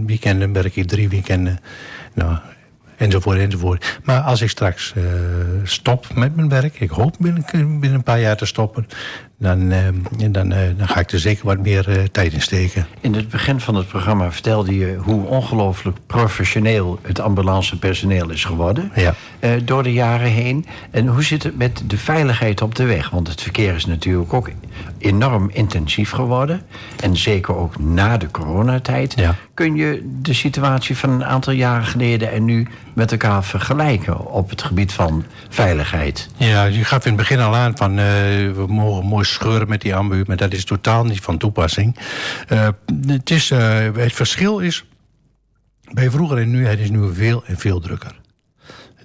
weekenden... 0.07 0.53
werk 0.53 0.76
ik 0.76 0.87
drie 0.87 1.09
weekenden. 1.09 1.59
Nou, 2.14 2.37
enzovoort, 2.97 3.39
enzovoort. 3.39 4.01
Maar 4.05 4.20
als 4.20 4.43
ik 4.43 4.51
straks 4.51 4.95
stop 5.62 6.14
met 6.14 6.37
mijn 6.37 6.49
werk... 6.49 6.80
ik 6.80 6.91
hoop 6.91 7.16
binnen, 7.18 7.45
binnen 7.53 7.95
een 7.95 8.03
paar 8.03 8.20
jaar 8.20 8.37
te 8.37 8.47
stoppen... 8.47 8.87
dan, 9.39 9.72
eh, 9.72 9.78
dan, 10.30 10.53
eh, 10.53 10.59
dan 10.76 10.89
ga 10.89 11.01
ik 11.01 11.11
er 11.11 11.20
zeker 11.20 11.47
wat 11.47 11.59
meer 11.59 11.89
eh, 11.89 12.03
tijd 12.12 12.32
in 12.32 12.43
steken. 12.43 12.87
In 13.01 13.14
het 13.14 13.28
begin 13.28 13.61
van 13.61 13.74
het 13.74 13.89
programma 13.89 14.32
vertelde 14.32 14.76
je 14.78 14.97
hoe 14.99 15.26
ongelooflijk 15.26 15.99
professioneel 16.07 16.99
het 17.03 17.20
ambulancepersoneel 17.20 18.30
is 18.30 18.45
geworden. 18.45 18.93
Ja. 18.95 19.14
door 19.64 19.82
de 19.82 19.93
jaren 19.93 20.30
heen. 20.30 20.66
En 20.91 21.07
hoe 21.07 21.22
zit 21.22 21.43
het 21.43 21.57
met 21.59 21.82
de 21.87 21.99
veiligheid 21.99 22.62
op 22.62 22.74
de 22.74 22.85
weg? 22.85 23.11
Want 23.11 23.28
het 23.28 23.43
verkeer 23.43 23.74
is 23.74 23.87
natuurlijk 23.87 24.32
ook 24.32 24.51
enorm 24.99 25.51
intensief 25.53 26.11
geworden. 26.11 26.62
En 27.01 27.16
zeker 27.16 27.57
ook 27.57 27.78
na 27.78 28.16
de 28.16 28.30
coronatijd. 28.30 29.12
Ja. 29.16 29.35
Kun 29.55 29.74
je 29.74 30.18
de 30.20 30.32
situatie 30.32 30.97
van 30.97 31.11
een 31.11 31.24
aantal 31.24 31.53
jaren 31.53 31.87
geleden 31.87 32.32
en 32.32 32.45
nu 32.45 32.66
met 32.93 33.12
elkaar 33.12 33.45
vergelijken 33.45 34.26
op 34.26 34.51
het 34.51 34.62
gebied 34.62 34.93
van 34.93 35.24
veiligheid? 35.49 36.28
Ja, 36.37 36.64
je 36.64 36.85
gaf 36.85 37.05
in 37.05 37.12
het 37.12 37.20
begin 37.20 37.41
al 37.41 37.55
aan 37.55 37.76
van 37.76 37.95
we 37.95 38.64
mogen 38.68 39.07
mooi 39.07 39.24
scheuren 39.35 39.68
met 39.68 39.80
die 39.80 39.95
ambu, 39.95 40.24
maar 40.26 40.37
dat 40.37 40.53
is 40.53 40.64
totaal 40.64 41.05
niet 41.05 41.20
van 41.20 41.39
toepassing. 41.39 41.97
Eh, 42.49 42.68
het, 43.07 43.30
is, 43.30 43.51
eh, 43.51 43.95
het 43.95 44.12
verschil 44.12 44.59
is 44.59 44.85
bij 45.93 46.11
vroeger 46.11 46.39
en 46.39 46.51
nu, 46.51 46.66
het 46.66 46.78
is 46.78 46.91
nu 46.91 47.14
veel 47.14 47.45
en 47.47 47.59
veel 47.59 47.80
drukker. 47.80 48.20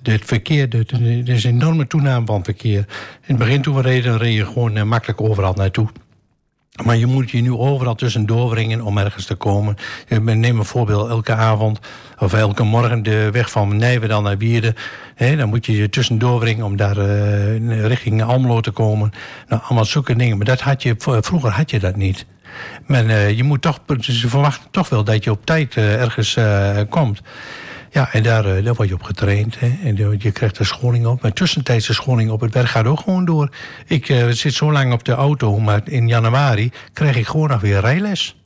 Het 0.04 0.26
verkeer, 0.26 0.76
er 0.76 1.30
is 1.30 1.44
een 1.44 1.52
enorme 1.52 1.88
toename 1.88 2.26
van 2.26 2.44
verkeer. 2.44 2.78
In 2.78 2.86
het 3.36 3.38
begin 3.38 3.62
toen 3.62 3.76
we 3.76 3.82
reden, 3.82 4.18
reed 4.18 4.36
je 4.36 4.46
gewoon 4.46 4.78
eh, 4.78 4.84
makkelijk 4.84 5.22
overal 5.22 5.54
naartoe. 5.54 5.90
Maar 6.84 6.98
je 6.98 7.06
moet 7.06 7.32
je 7.32 7.42
nu 7.42 7.54
overal 7.54 7.96
tussendoor 7.96 8.50
wringen 8.50 8.82
om 8.82 8.98
ergens 8.98 9.26
te 9.26 9.36
komen. 9.36 9.76
Neem 10.22 10.60
een 10.60 10.66
voorbeeld, 10.66 11.10
elke 11.10 11.34
avond 11.34 11.80
of 12.20 12.34
elke 12.34 12.64
morgen 12.64 13.04
de 13.04 13.30
weg 13.32 13.52
van 13.52 13.78
Nijverdal 13.78 14.22
naar 14.22 14.38
Wierden. 14.38 14.76
Dan 15.18 15.50
moet 15.50 15.66
je 15.66 15.76
je 15.76 15.90
tussendoor 15.90 16.40
wringen 16.40 16.66
om 16.66 16.76
daar 16.76 16.98
eh, 16.98 17.86
richting 17.86 18.24
Almelo 18.24 18.62
te 18.62 18.72
komen. 18.72 19.12
Nou, 19.48 19.62
allemaal 19.66 19.86
zulke 19.86 20.16
dingen. 20.16 20.38
Maar 20.38 20.46
dat 20.46 20.62
had 20.62 20.84
je, 20.84 20.96
vroeger 20.98 21.52
had 21.52 21.72
je 21.72 21.80
dat 21.80 21.96
niet. 21.96 22.26
Maar 22.86 23.06
eh, 23.06 23.38
je 23.38 23.44
moet 23.44 23.62
toch, 23.62 23.80
ze 24.00 24.30
verwachten 24.30 24.72
toch 24.72 24.90
wel 24.90 25.04
dat 25.04 25.24
je 25.24 25.32
op 25.32 25.46
tijd 25.46 25.76
eh, 25.76 26.02
ergens 26.02 26.38
komt. 26.90 27.22
Ja, 27.92 28.14
en 28.14 28.24
daar, 28.24 28.46
eh, 28.46 28.64
daar 28.64 28.74
word 28.74 28.88
je 28.88 28.94
op 28.94 29.04
getraind. 29.04 29.60
Hè? 29.60 29.78
En 29.84 29.96
je 29.96 30.16
je 30.18 30.32
krijgt 30.32 30.58
er 30.58 30.66
scholing 30.66 31.06
op. 31.06 31.22
Maar 31.22 31.34
tussentijdse 31.34 31.94
scholing 31.94 32.32
op 32.32 32.42
het 32.42 32.54
werk 32.54 32.68
gaat 32.68 32.86
ook 32.86 33.00
gewoon 33.00 33.26
door. 33.26 33.50
Ik 33.86 34.10
eh, 34.10 34.28
zit 34.28 34.54
zo 34.54 34.72
lang 34.72 34.94
op 34.94 35.04
de 35.04 35.12
auto, 35.12 35.60
maar 35.60 35.82
in 35.84 36.08
januari 36.08 36.72
krijg 36.94 37.16
ik 37.16 37.28
gewoon 37.28 37.50
nog 37.50 37.62
weer 37.62 37.80
rijles. 37.80 38.39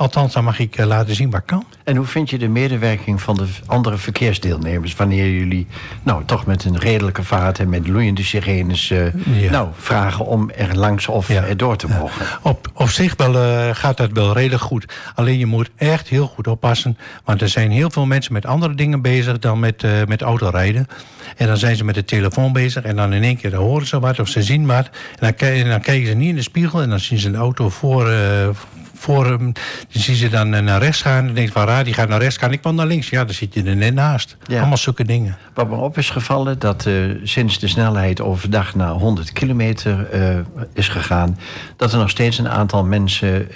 Althans, 0.00 0.32
dan 0.32 0.44
mag 0.44 0.58
ik 0.58 0.76
eh, 0.76 0.86
laten 0.86 1.14
zien 1.14 1.30
wat 1.30 1.42
kan. 1.44 1.64
En 1.84 1.96
hoe 1.96 2.06
vind 2.06 2.30
je 2.30 2.38
de 2.38 2.48
medewerking 2.48 3.20
van 3.20 3.36
de 3.36 3.46
andere 3.66 3.96
verkeersdeelnemers... 3.96 4.94
wanneer 4.94 5.30
jullie 5.30 5.66
nou, 6.02 6.24
toch 6.24 6.46
met 6.46 6.64
een 6.64 6.78
redelijke 6.78 7.22
vaart 7.24 7.58
en 7.58 7.68
met 7.68 7.88
loeiende 7.88 8.22
sirenes... 8.24 8.90
eh, 8.90 9.14
Ja. 9.42 9.50
nou, 9.50 9.68
vragen 9.76 10.26
om 10.26 10.50
er 10.50 10.76
langs 10.76 11.06
of 11.08 11.28
Ja. 11.28 11.42
er 11.44 11.56
door 11.56 11.76
te 11.76 11.88
mogen? 11.88 12.26
Op, 12.42 12.70
op 12.74 12.88
zich 12.88 13.14
wel, 13.16 13.34
eh, 13.36 13.68
gaat 13.74 13.96
dat 13.96 14.10
wel 14.12 14.32
redelijk 14.32 14.62
goed. 14.62 14.92
Alleen 15.14 15.38
je 15.38 15.46
moet 15.46 15.70
echt 15.76 16.08
heel 16.08 16.26
goed 16.26 16.46
oppassen. 16.46 16.98
Want 17.24 17.40
er 17.42 17.48
zijn 17.48 17.70
heel 17.70 17.90
veel 17.90 18.06
mensen 18.06 18.32
met 18.32 18.46
andere 18.46 18.74
dingen 18.74 19.02
bezig 19.02 19.38
dan 19.38 19.60
met, 19.60 19.84
met 20.06 20.22
autorijden. 20.22 20.86
En 21.36 21.46
dan 21.46 21.56
zijn 21.56 21.76
ze 21.76 21.84
met 21.84 21.94
de 21.94 22.04
telefoon 22.04 22.52
bezig. 22.52 22.82
En 22.82 22.96
dan 22.96 23.12
in 23.12 23.22
één 23.22 23.36
keer 23.36 23.50
dan 23.50 23.62
horen 23.62 23.86
ze 23.86 24.00
wat 24.00 24.20
of 24.20 24.28
ze 24.28 24.42
zien 24.42 24.66
wat. 24.66 24.90
En 25.18 25.34
dan, 25.38 25.48
en 25.48 25.68
dan 25.68 25.80
kijken 25.80 26.06
ze 26.08 26.14
niet 26.14 26.28
in 26.28 26.34
de 26.36 26.42
spiegel. 26.42 26.82
En 26.82 26.88
dan 26.88 27.00
zien 27.00 27.18
ze 27.18 27.30
de 27.30 27.36
auto 27.36 27.68
voor... 27.68 28.10
voor 29.00 29.26
hem, 29.26 29.52
dan 29.92 30.02
zien 30.02 30.16
ze 30.16 30.28
dan 30.28 30.54
eh, 30.54 30.62
naar 30.62 30.80
rechts 30.80 31.02
gaan. 31.02 31.26
Dan 31.26 31.34
denkt 31.34 31.52
van, 31.52 31.66
raar, 31.66 31.84
die 31.84 31.94
gaat 31.94 32.08
naar 32.08 32.20
rechts 32.20 32.36
gaan. 32.36 32.52
Ik 32.52 32.60
kwam 32.60 32.74
naar 32.74 32.86
links. 32.86 33.08
Ja, 33.08 33.24
dan 33.24 33.34
zit 33.34 33.54
je 33.54 33.62
er 33.62 33.76
net 33.76 33.94
naast. 33.94 34.36
Ja. 34.46 34.58
Allemaal 34.58 34.76
zulke 34.76 35.04
dingen. 35.04 35.36
Wat 35.54 35.68
me 35.68 35.76
op 35.76 35.98
is 35.98 36.10
gevallen, 36.10 36.58
dat 36.58 36.86
eh, 36.86 36.94
sinds 37.22 37.58
de 37.58 37.68
snelheid 37.68 38.20
overdag 38.20 38.74
naar 38.74 38.92
100 38.92 39.32
kilometer 39.32 40.08
eh, 40.10 40.36
is 40.74 40.88
gegaan... 40.88 41.38
dat 41.76 41.92
er 41.92 41.98
nog 41.98 42.10
steeds 42.10 42.38
een 42.38 42.48
aantal 42.48 42.84
mensen 42.84 43.48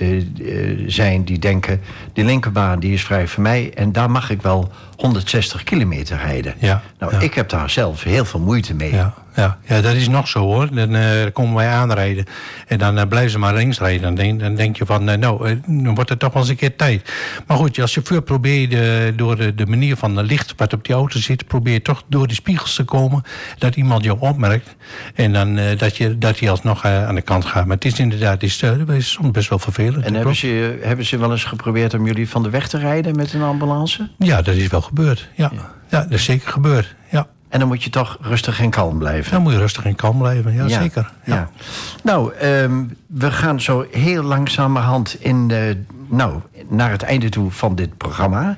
zijn 0.87 1.25
die 1.25 1.39
denken... 1.39 1.81
die 2.13 2.25
linkerbaan 2.25 2.81
die 2.81 2.93
is 2.93 3.05
vrij 3.05 3.27
voor 3.27 3.43
mij 3.43 3.73
en 3.75 3.93
daar 3.93 4.11
mag 4.11 4.31
ik 4.31 4.43
wel 4.43 4.71
160 4.97 5.63
kilometer 5.63 6.17
rijden. 6.17 6.55
Ja, 6.59 6.83
Nou, 6.99 7.13
ja. 7.13 7.21
ik 7.21 7.35
heb 7.35 7.49
daar 7.49 7.71
zelf 7.71 8.03
heel 8.03 8.25
veel 8.25 8.41
moeite 8.41 8.75
mee. 8.75 8.95
Ja, 8.95 9.15
ja, 9.35 9.59
ja, 9.67 9.81
dat 9.81 9.95
is 9.95 10.09
nog 10.09 10.29
zo 10.29 10.39
hoor. 10.39 10.75
Dan 10.75 10.95
eh, 10.95 11.33
komen 11.33 11.55
wij 11.55 11.69
aanrijden 11.69 12.25
en 12.67 12.79
dan 12.79 12.99
eh, 12.99 13.07
blijven 13.07 13.31
ze 13.31 13.39
maar 13.39 13.55
links 13.55 13.79
rijden. 13.79 14.03
Dan 14.03 14.15
denk, 14.15 14.41
dan 14.41 14.55
denk 14.55 14.77
je 14.77 14.87
van, 14.87 15.09
eh, 15.09 15.19
nou, 15.19 15.61
dan 15.67 15.95
wordt 15.95 16.11
het 16.11 16.19
toch 16.19 16.33
wel 16.33 16.43
eens 16.43 16.51
een 16.51 16.57
keer 16.57 16.77
tijd. 16.77 17.13
Maar 17.47 17.57
goed, 17.57 17.81
als 17.81 17.93
chauffeur 17.93 18.23
probeer 18.23 18.61
je 18.61 19.13
door 19.17 19.37
de, 19.37 19.55
de 19.55 19.67
manier 19.67 19.97
van 19.97 20.17
het 20.17 20.27
licht 20.27 20.55
wat 20.57 20.73
op 20.73 20.85
die 20.85 20.95
auto 20.95 21.19
zit... 21.19 21.47
probeer 21.47 21.73
je 21.73 21.83
toch 21.83 22.03
door 22.09 22.27
die 22.27 22.37
spiegels 22.37 22.75
te 22.75 22.85
komen 22.85 23.23
dat 23.59 23.77
iemand 23.77 24.05
jou 24.05 24.19
opmerkt. 24.21 24.77
En 25.15 25.33
dan 25.33 25.59
dat, 25.77 25.97
je, 25.97 26.19
dat 26.19 26.39
hij 26.39 26.51
alsnog 26.51 26.85
aan 26.85 27.15
de 27.15 27.23
kant 27.23 27.45
gaat. 27.45 27.67
Maar 27.67 27.77
het 27.77 27.85
is 27.85 27.99
inderdaad, 27.99 28.33
het 28.33 28.43
is, 28.43 29.11
soms 29.11 29.31
best 29.31 29.49
wel 29.49 29.59
vervelend. 29.59 29.97
En 29.97 30.03
hebben 30.03 30.23
klopt. 30.23 30.37
ze, 30.37 30.79
hebben 30.83 31.05
ze 31.07 31.19
wel 31.19 31.31
eens 31.31 31.45
geprobeerd 31.45 31.95
om 31.95 32.07
jullie 32.07 32.29
van 32.29 32.43
de 32.43 32.51
weg 32.51 32.69
te 32.69 32.79
rijden 32.79 33.17
met 33.17 33.33
een 33.33 33.43
ambulance? 33.43 34.09
Ja, 34.19 34.43
dat 34.43 34.55
is 34.55 34.67
wel 34.67 34.81
gebeurd. 34.85 35.29
Ja, 35.35 35.51
ja. 35.89 36.01
dat 36.01 36.11
is 36.11 36.25
zeker 36.25 36.53
gebeurd. 36.53 36.95
Ja. 37.11 37.27
En 37.49 37.59
dan 37.59 37.69
moet 37.69 37.83
je 37.83 37.91
toch 37.91 38.19
rustig 38.21 38.61
en 38.61 38.71
kalm 38.71 38.99
blijven. 38.99 39.33
Dan 39.33 39.43
moet 39.43 39.53
je 39.53 39.59
rustig 39.59 39.85
en 39.85 39.95
kalm 39.95 40.19
blijven. 40.19 40.53
Ja, 40.53 40.69
zeker. 40.69 41.11
Ja. 41.25 41.35
Ja. 41.35 41.51
Nou, 42.03 42.35
ehm, 42.35 42.85
we 43.07 43.31
gaan 43.31 43.61
zo 43.61 43.87
heel 43.91 44.23
langzamerhand 44.23 45.17
in 45.21 45.49
de, 45.49 45.83
nou, 46.09 46.41
naar 46.69 46.91
het 46.91 47.03
einde 47.03 47.29
toe 47.29 47.51
van 47.51 47.75
dit 47.75 47.97
programma. 47.97 48.57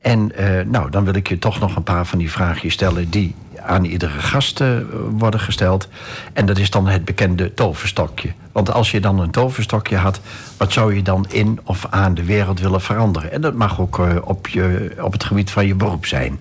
En 0.00 0.36
eh, 0.36 0.66
nou, 0.66 0.90
dan 0.90 1.04
wil 1.04 1.14
ik 1.14 1.28
je 1.28 1.38
toch 1.38 1.60
nog 1.60 1.76
een 1.76 1.82
paar 1.82 2.06
van 2.06 2.18
die 2.18 2.30
vraagjes 2.30 2.72
stellen 2.72 3.10
die 3.10 3.34
aan 3.62 3.84
iedere 3.84 4.18
gast 4.18 4.60
eh, 4.60 4.68
worden 5.10 5.40
gesteld. 5.40 5.88
En 6.32 6.46
dat 6.46 6.58
is 6.58 6.70
dan 6.70 6.88
het 6.88 7.04
bekende 7.04 7.54
toverstokje. 7.54 8.32
Want 8.52 8.72
als 8.72 8.90
je 8.90 9.00
dan 9.00 9.18
een 9.18 9.30
toverstokje 9.30 9.96
had, 9.96 10.20
wat 10.64 10.72
zou 10.72 10.94
je 10.94 11.02
dan 11.02 11.26
in 11.28 11.60
of 11.64 11.86
aan 11.90 12.14
de 12.14 12.24
wereld 12.24 12.60
willen 12.60 12.80
veranderen? 12.80 13.32
En 13.32 13.40
dat 13.40 13.54
mag 13.54 13.80
ook 13.80 13.98
eh, 13.98 14.16
op, 14.24 14.48
je, 14.48 14.96
op 15.00 15.12
het 15.12 15.24
gebied 15.24 15.50
van 15.50 15.66
je 15.66 15.74
beroep 15.74 16.06
zijn. 16.06 16.38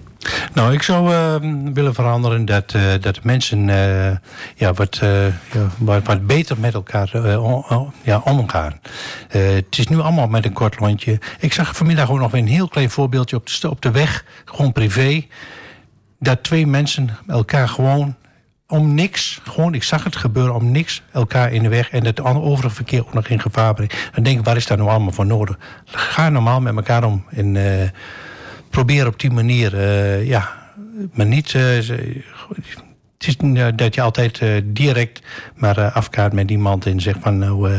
Nou, 0.54 0.74
ik 0.74 0.82
zou 0.82 1.14
eh, 1.14 1.36
willen 1.74 1.94
veranderen 1.94 2.46
dat, 2.46 2.74
eh, 2.74 2.82
dat 3.02 3.24
mensen 3.24 3.70
eh, 3.70 4.18
ja, 4.56 4.74
wat, 4.74 5.02
wat, 5.78 6.04
wat 6.04 6.28
beter 6.28 6.60
met 6.60 6.74
elkaar 6.74 7.12
ja, 8.04 8.22
omgaan. 8.24 8.80
Het 9.28 9.78
is 9.78 9.88
nu 9.88 10.00
allemaal 10.00 10.28
met 10.28 10.46
een 10.46 10.54
kort 10.54 10.80
lontje. 10.80 11.20
Ik 11.40 11.54
zag 11.54 11.76
vanmiddag 11.76 12.12
ook 12.12 12.20
nog 12.20 12.34
een 12.34 12.48
heel 12.48 12.68
klein 12.68 12.90
voorbeeldje 12.90 13.36
op 13.36 13.48
de, 13.62 13.70
op 13.70 13.82
de 13.82 13.92
weg, 13.92 14.26
gewoon 14.46 14.72
privé. 14.72 15.26
Dat 16.20 16.44
twee 16.44 16.68
mensen 16.68 17.10
elkaar 17.28 17.70
gewoon 17.70 18.16
om 18.74 18.94
niks, 18.94 19.40
gewoon, 19.44 19.74
ik 19.74 19.84
zag 19.84 20.04
het 20.04 20.16
gebeuren 20.16 20.56
om 20.56 20.72
niks, 20.72 21.02
elkaar 21.12 21.52
in 21.52 21.64
de 21.64 21.70
weg 21.70 21.90
en 21.90 22.06
het 22.06 22.22
overige 22.24 22.76
verkeer 22.76 23.00
ook 23.00 23.14
nog 23.14 23.28
in 23.28 23.40
gevaar 23.40 23.74
brengt. 23.74 24.10
Dan 24.14 24.24
denk 24.24 24.40
ik, 24.40 24.46
waar 24.46 24.56
is 24.56 24.68
daar 24.68 24.78
nou 24.78 24.90
allemaal 24.90 25.12
voor 25.12 25.26
nodig? 25.26 25.58
Ga 25.86 26.30
normaal 26.30 26.62
met 26.62 26.76
elkaar 26.76 27.04
om 27.04 27.26
en 27.30 27.56
eh, 27.82 27.90
probeer 28.70 29.08
op 29.08 29.20
die 29.20 29.32
manier, 29.32 29.78
eh, 29.78 30.28
ja, 30.28 30.50
maar 31.14 31.26
niet. 31.26 31.54
eh, 31.54 31.62
het 33.18 33.28
is 33.28 33.38
niet, 33.38 33.78
dat 33.78 33.96
je 33.96 34.02
altijd 34.02 34.42
direct 34.64 35.22
maar 35.56 35.92
afkaart 35.92 36.34
met 36.34 36.52
iemand 36.52 36.86
en 36.86 37.00
zegt 37.02 37.20
van 37.22 37.38
nou, 37.38 37.70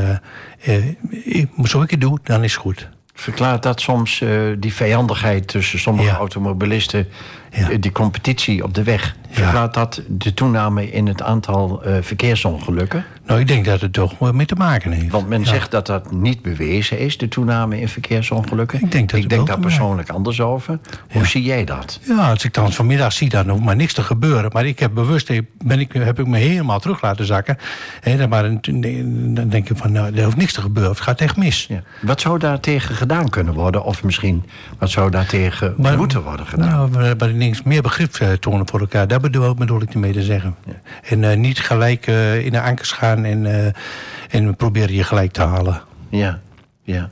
zo 1.65 1.83
ik 1.83 1.91
het 1.91 2.01
doe, 2.01 2.19
dan 2.23 2.45
is 2.45 2.53
het 2.53 2.61
goed. 2.61 2.89
Verklaart 3.15 3.63
dat 3.63 3.81
soms 3.81 4.23
die 4.59 4.75
vijandigheid 4.75 5.49
tussen 5.49 5.79
sommige 5.79 6.09
Ja. 6.09 6.17
automobilisten, 6.17 7.09
Ja. 7.51 7.69
die 7.79 7.93
competitie 7.93 8.63
op 8.65 8.75
de 8.75 8.83
weg? 8.83 9.17
Verklaart 9.35 9.75
dat 9.75 10.03
de 10.09 10.35
toename 10.35 10.91
in 10.91 11.07
het 11.07 11.23
aantal 11.23 11.83
eh, 11.83 11.95
verkeersongelukken? 12.01 13.05
Nou, 13.27 13.41
ik 13.41 13.49
denk 13.49 13.65
dat 13.65 13.81
het 13.81 13.93
toch 13.93 14.19
wel 14.19 14.33
mee 14.33 14.47
te 14.47 14.55
maken 14.55 14.93
heeft. 14.93 15.11
Want 15.11 15.29
men 15.29 15.41
Ja. 15.41 15.47
zegt 15.47 15.71
dat 15.71 15.87
dat 15.87 16.13
niet 16.13 16.43
bewezen 16.43 16.99
is, 16.99 17.19
de 17.19 17.29
toename 17.29 17.81
in 17.81 17.89
verkeersongelukken. 17.89 18.81
Ik 18.83 18.93
denk 18.93 19.11
dat 19.11 19.21
ik 19.21 19.29
denk 19.29 19.47
daar 19.47 19.59
maken- 19.59 19.71
persoonlijk 19.77 20.11
anders 20.11 20.41
over. 20.41 20.79
Hoe 21.13 21.27
zie 21.27 21.43
jij 21.43 21.65
dat? 21.65 22.01
Ja, 22.03 22.31
als 22.31 22.45
ik 22.45 22.55
dan 22.55 22.73
vanmiddag 22.73 23.13
zie, 23.13 23.29
dan 23.29 23.49
hoeft 23.49 23.63
maar 23.63 23.77
niks 23.77 23.93
te 23.93 24.03
gebeuren. 24.03 24.51
Maar 24.53 24.67
ik 24.67 24.79
heb 24.79 24.95
bewust, 24.95 25.31
ben 25.65 25.81
ik, 25.81 25.93
heb 25.93 26.19
ik 26.19 26.27
me 26.27 26.39
helemaal 26.39 26.81
terug 26.81 27.03
laten 27.03 27.27
zakken. 27.27 27.57
Hè, 28.01 28.17
dan, 28.17 28.29
maar, 28.29 28.43
dan 28.43 29.49
denk 29.49 29.69
ik 29.71 29.77
van, 29.77 29.93
nou, 29.93 30.15
er 30.17 30.25
hoeft 30.25 30.37
niks 30.37 30.53
te 30.53 30.61
gebeuren. 30.61 30.93
Het 30.93 31.01
gaat 31.01 31.21
echt 31.21 31.37
mis. 31.37 31.67
Ja. 31.69 31.83
Wat 32.03 32.21
zou 32.21 32.39
daar 32.39 32.61
tegen 32.61 32.95
gedaan 32.95 33.29
kunnen 33.29 33.55
worden? 33.55 33.85
Of 33.85 34.03
misschien, 34.05 34.45
wat 34.79 34.91
zou 34.91 35.11
daar 35.11 35.27
tegen 35.27 35.75
Maar- 35.77 35.97
moeten 35.97 36.23
worden 36.23 36.47
gedaan? 36.47 36.69
Nou, 36.69 36.91
maar, 36.91 37.17
maar 37.19 37.33
niks 37.35 37.63
meer 37.63 37.83
begrip 37.83 38.15
eh, 38.15 38.29
tonen 38.33 38.69
voor 38.69 38.81
elkaar. 38.81 39.09
Daar 39.09 39.21
bedoel, 39.31 39.55
bedoel 39.55 39.83
ik 39.83 39.93
ermee 39.93 40.13
te 40.13 40.23
zeggen. 40.23 40.57
En 41.03 41.25
eh, 41.31 41.37
niet 41.37 41.61
gelijk 41.61 42.07
eh, 42.07 42.45
in 42.45 42.53
de 42.53 42.61
ankers 42.61 42.93
gaan 42.93 43.25
en, 43.25 43.47
eh, 43.47 43.73
en 44.31 44.57
proberen 44.57 44.95
je 44.95 45.05
gelijk 45.05 45.33
te 45.33 45.43
halen. 45.43 45.81
Ja, 46.09 46.41
ja. 46.83 47.09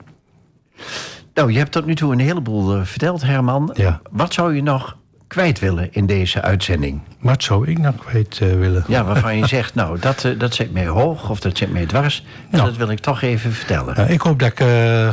Nou, 1.35 1.53
je 1.53 1.59
hebt 1.59 1.73
tot 1.73 1.87
nu 1.87 1.95
toe 1.95 2.13
een 2.13 2.19
heleboel 2.21 2.85
verteld, 2.85 3.23
Herman. 3.23 3.71
Ja. 3.75 4.01
Wat 4.11 4.33
zou 4.33 4.55
je 4.55 4.63
nog 4.63 4.97
kwijt 5.27 5.59
willen 5.59 5.93
in 5.93 6.07
deze 6.07 6.41
uitzending? 6.43 7.01
Wat 7.21 7.43
zou 7.43 7.69
ik 7.69 7.79
nou 7.79 7.95
kwijt 7.95 8.39
willen? 8.39 8.85
Ja, 8.89 9.05
waarvan 9.05 9.37
je 9.37 9.47
zegt, 9.47 9.75
nou, 9.75 9.99
dat, 9.99 10.29
dat 10.39 10.55
zit 10.55 10.73
mij 10.73 10.87
hoog 10.87 11.31
of 11.31 11.41
dat 11.41 11.57
zit 11.59 11.73
mij 11.73 11.87
dwars. 11.87 12.25
En 12.51 12.57
Nou. 12.57 12.69
dat 12.69 12.77
wil 12.77 12.91
ik 12.91 12.99
toch 12.99 13.23
even 13.23 13.53
vertellen. 13.53 13.97
Nou, 13.97 14.11
ik 14.11 14.21
hoop 14.21 14.39
dat 14.39 14.49
ik 14.49 14.65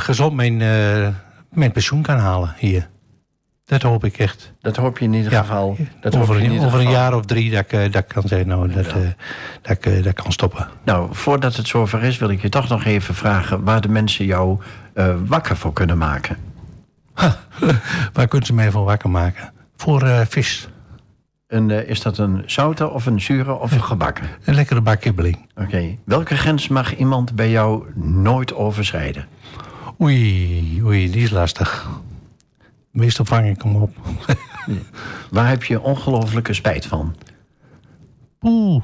gezond 0.02 0.36
mijn, 0.36 0.58
mijn 1.50 1.72
pensioen 1.72 2.02
kan 2.02 2.18
halen 2.18 2.54
hier. 2.58 2.90
Dat 3.70 3.82
hoop 3.82 4.04
ik 4.04 4.18
echt. 4.18 4.54
Dat 4.62 4.76
hoop 4.76 4.98
je 4.98 5.06
in 5.06 5.14
ieder 5.14 5.32
geval. 5.32 5.78
Dat 6.02 6.16
over 6.16 6.40
in 6.40 6.52
ieder 6.52 6.66
over 6.66 6.80
een 6.80 6.90
jaar 6.90 7.16
of 7.16 7.26
drie 7.26 7.52
dat 7.52 7.60
ik, 7.60 7.74
eh, 7.74 7.92
dat 7.92 8.08
kan 8.08 8.24
zeggen, 8.26 8.48
nou, 8.48 8.72
dat, 8.72 8.88
eh, 8.88 8.94
dat, 9.62 9.72
ik, 9.72 9.86
eh, 9.86 10.04
dat 10.04 10.14
kan 10.14 10.32
stoppen. 10.32 10.68
Nou, 10.84 11.08
voordat 11.12 11.56
het 11.56 11.68
zover 11.68 12.04
is, 12.04 12.18
wil 12.18 12.30
ik 12.30 12.42
je 12.42 12.50
toch 12.50 12.70
nog 12.70 12.86
even 12.86 13.16
vragen... 13.16 13.64
waar 13.64 13.82
de 13.82 13.90
mensen 13.90 14.26
jou 14.26 14.60
wakker 15.26 15.58
voor 15.58 15.74
kunnen 15.74 15.98
maken. 15.98 16.38
Waar 18.14 18.28
kunt 18.28 18.46
ze 18.46 18.54
mij 18.54 18.72
van 18.72 18.84
wakker 18.84 19.10
maken? 19.10 19.54
Voor 19.76 20.26
vis. 20.30 20.68
En, 21.48 21.88
is 21.88 22.02
dat 22.02 22.18
een 22.18 22.44
zoute 22.46 22.90
of 22.90 23.06
een 23.06 23.22
zure 23.22 23.54
of 23.54 23.72
een 23.72 23.84
gebakken? 23.84 24.28
Een 24.44 24.56
lekkere 24.56 24.82
bak 24.82 25.00
kibbeling. 25.00 25.38
Oké. 25.56 25.98
Welke 26.06 26.36
grens 26.36 26.68
mag 26.68 26.96
iemand 26.96 27.36
bij 27.36 27.50
jou 27.50 27.84
nooit 27.96 28.54
overschrijden? 28.54 29.28
Oei, 30.02 30.82
oei, 30.84 31.12
die 31.12 31.24
is 31.24 31.30
lastig. 31.30 31.88
Meestal 32.92 33.26
vang 33.26 33.50
ik 33.50 33.62
hem 33.62 33.76
op. 33.76 33.96
Waar 35.32 35.50
heb 35.50 35.64
je 35.64 35.82
ongelooflijke 35.82 36.54
spijt 36.54 36.86
van? 36.86 37.16
Oeh. 38.42 38.84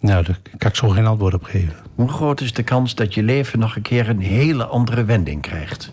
Nou, 0.00 0.24
daar 0.24 0.38
kan 0.58 0.70
ik 0.70 0.76
zo 0.76 0.88
geen 0.88 1.06
antwoord 1.06 1.34
op 1.34 1.42
geven. 1.42 1.74
Hoe 1.94 2.08
groot 2.08 2.40
is 2.40 2.52
de 2.52 2.62
kans 2.62 2.94
dat 2.94 3.14
je 3.14 3.22
leven 3.22 3.58
nog 3.58 3.76
een 3.76 3.82
keer 3.82 4.08
een 4.08 4.20
hele 4.20 4.64
andere 4.64 5.04
wending 5.04 5.42
krijgt? 5.42 5.92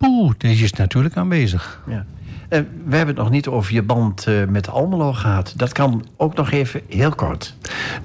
Oeh, 0.00 0.32
deze 0.38 0.64
is 0.64 0.72
natuurlijk 0.72 1.16
aanwezig. 1.16 1.82
Ja. 1.86 2.06
Eh, 2.54 2.60
we 2.84 2.96
hebben 2.96 3.14
het 3.14 3.24
nog 3.24 3.30
niet 3.30 3.48
over 3.48 3.74
je 3.74 3.82
band 3.82 4.26
eh, 4.26 4.44
met 4.44 4.68
Almelo 4.68 5.12
gehad. 5.12 5.52
Dat 5.56 5.72
kan 5.72 6.06
ook 6.16 6.34
nog 6.34 6.50
even 6.50 6.80
heel 6.88 7.14
kort. 7.14 7.54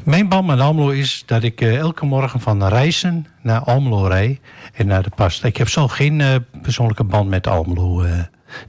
Mijn 0.03 0.29
band 0.29 0.47
met 0.47 0.59
Almelo 0.59 0.89
is 0.89 1.23
dat 1.25 1.43
ik 1.43 1.61
eh, 1.61 1.77
elke 1.77 2.05
morgen 2.05 2.39
van 2.39 2.67
Rijssen 2.67 3.25
naar 3.41 3.59
Almelo 3.59 4.05
rij 4.05 4.39
en 4.73 4.87
naar 4.87 5.03
de 5.03 5.09
Past. 5.15 5.43
Ik 5.43 5.57
heb 5.57 5.69
zo 5.69 5.87
geen 5.87 6.45
persoonlijke 6.61 7.03
band 7.03 7.29
met 7.29 7.47
Almelo. 7.47 8.05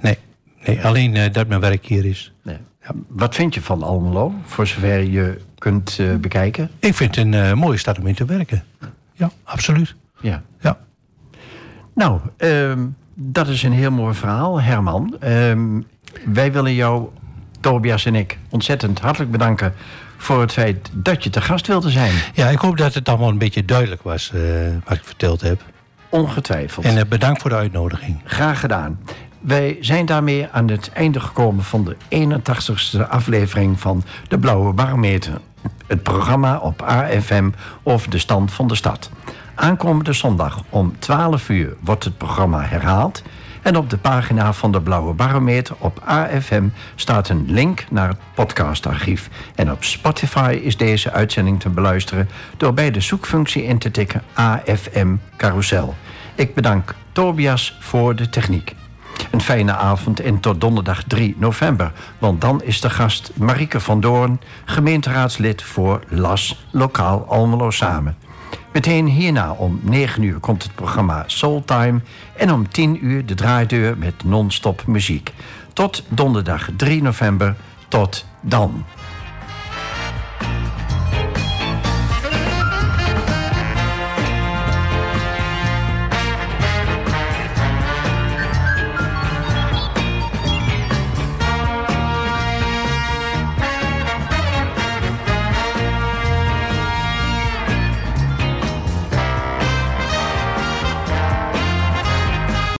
nee, 0.01 0.19
nee, 0.65 0.85
alleen 0.85 1.33
dat 1.33 1.49
mijn 1.49 1.61
werk 1.61 1.87
hier 1.87 2.05
is. 2.05 2.33
Nee. 2.43 2.57
Wat 3.09 3.35
vind 3.35 3.55
je 3.55 3.63
van 3.63 3.83
Almelo, 3.83 4.35
voor 4.45 4.67
zover 4.67 5.03
je 5.03 5.41
kunt 5.59 5.99
bekijken? 6.21 6.71
Ik 6.79 6.95
vind 6.95 7.17
het 7.17 7.35
een 7.35 7.59
mooie 7.59 7.79
stad 7.79 7.99
om 7.99 8.07
in 8.07 8.15
te 8.15 8.25
werken. 8.25 8.65
Ja, 9.13 9.31
absoluut. 9.45 9.95
Ja. 10.21 10.43
Ja. 10.61 10.79
Nou, 11.95 12.21
ehm, 12.37 12.87
dat 13.23 13.49
is 13.49 13.63
een 13.63 13.73
heel 13.73 13.91
mooi 13.91 14.15
verhaal, 14.15 14.61
Herman. 14.61 15.17
Ehm, 15.21 15.81
wij 16.25 16.53
willen 16.53 16.75
jou, 16.75 17.09
Tobias 17.61 18.05
en 18.05 18.15
ik, 18.15 18.39
ontzettend 18.49 19.01
hartelijk 19.01 19.31
bedanken... 19.31 19.75
voor 20.17 20.41
het 20.41 20.53
feit 20.53 20.91
dat 20.93 21.25
je 21.25 21.31
te 21.31 21.41
gast 21.41 21.67
wilde 21.67 21.91
zijn. 21.91 22.13
ja, 22.35 22.49
ik 22.49 22.59
hoop 22.59 22.77
dat 22.77 22.95
het 22.95 23.09
allemaal 23.09 23.29
een 23.29 23.39
beetje 23.39 23.65
duidelijk 23.65 24.03
was 24.03 24.33
eh, 24.35 24.41
wat 24.85 24.97
ik 24.97 25.05
verteld 25.05 25.41
heb. 25.41 25.63
Ongetwijfeld. 26.09 26.87
En 26.87 26.97
eh, 26.97 27.05
bedankt 27.09 27.41
voor 27.41 27.51
de 27.51 27.57
uitnodiging. 27.57 28.21
Graag 28.25 28.61
gedaan. 28.61 28.99
Wij 29.41 29.77
zijn 29.81 30.07
daarmee 30.07 30.49
aan 30.53 30.69
het 30.69 30.91
einde 30.93 31.21
gekomen 31.21 31.65
van 31.65 31.85
de 31.85 31.97
81ste 32.29 33.09
aflevering 33.09 33.81
van 33.81 34.05
De 34.29 34.39
Blauwe 34.39 34.73
Barometer. 34.73 35.41
Het 35.87 36.03
programma 36.03 36.59
op 36.59 36.83
AFM 36.83 37.51
over 37.83 38.11
de 38.11 38.19
stand 38.19 38.53
van 38.53 38.69
de 38.69 38.75
stad. 38.75 39.11
Aankomende 39.61 40.13
zondag 40.13 40.63
om 40.69 40.99
12 40.99 41.49
uur 41.49 41.77
wordt 41.81 42.05
het 42.05 42.19
programma 42.19 42.61
herhaald. 42.61 43.23
En 43.63 43.77
op 43.77 43.91
de 43.91 43.99
pagina 43.99 44.53
van 44.53 44.73
De 44.73 44.81
Blauwe 44.81 45.13
Barometer 45.13 45.77
op 45.79 46.01
AFM 46.05 46.69
staat 46.95 47.29
een 47.29 47.45
link 47.47 47.85
naar 47.91 48.09
het 48.09 48.19
podcastarchief. 48.35 49.29
En 49.55 49.71
op 49.73 49.85
Spotify 49.85 50.61
is 50.63 50.77
deze 50.77 51.13
uitzending 51.13 51.61
te 51.61 51.69
beluisteren 51.69 52.29
door 52.57 52.75
bij 52.75 52.91
de 52.91 53.01
zoekfunctie 53.01 53.65
in 53.65 53.79
te 53.79 53.91
tikken 53.91 54.23
AFM 54.35 55.15
Carousel. 55.37 55.95
Ik 56.35 56.55
bedank 56.55 56.95
Tobias 57.13 57.77
voor 57.81 58.17
de 58.17 58.29
techniek. 58.29 58.75
Een 59.31 59.41
fijne 59.41 59.73
avond 59.77 60.21
en 60.21 60.41
tot 60.41 60.61
donderdag 60.61 61.03
3 61.03 61.37
november. 61.39 61.93
Want 62.19 62.41
dan 62.41 62.63
is 62.63 62.81
de 62.81 62.91
gast 62.91 63.31
Marieke 63.35 63.81
van 63.81 64.01
Doorn, 64.01 64.41
gemeenteraadslid 64.65 65.63
voor 65.63 66.01
LAS 66.09 66.67
Lokaal 66.71 67.27
Almelo 67.29 67.71
Samen. 67.71 68.17
Meteen 68.73 69.07
hierna 69.07 69.53
om 69.53 69.81
9 69.83 70.23
uur 70.23 70.39
komt 70.39 70.63
het 70.63 70.75
programma 70.75 71.25
Soultime... 71.27 72.01
en 72.37 72.53
om 72.53 72.69
10 72.69 73.05
uur 73.05 73.27
de 73.27 73.35
draaideur 73.35 73.99
met 73.99 74.25
non-stop 74.25 74.87
muziek. 74.87 75.33
Tot 75.73 76.05
donderdag 76.09 76.69
3 76.77 77.03
november. 77.03 77.57
Tot 77.89 78.27
dan. 78.41 78.85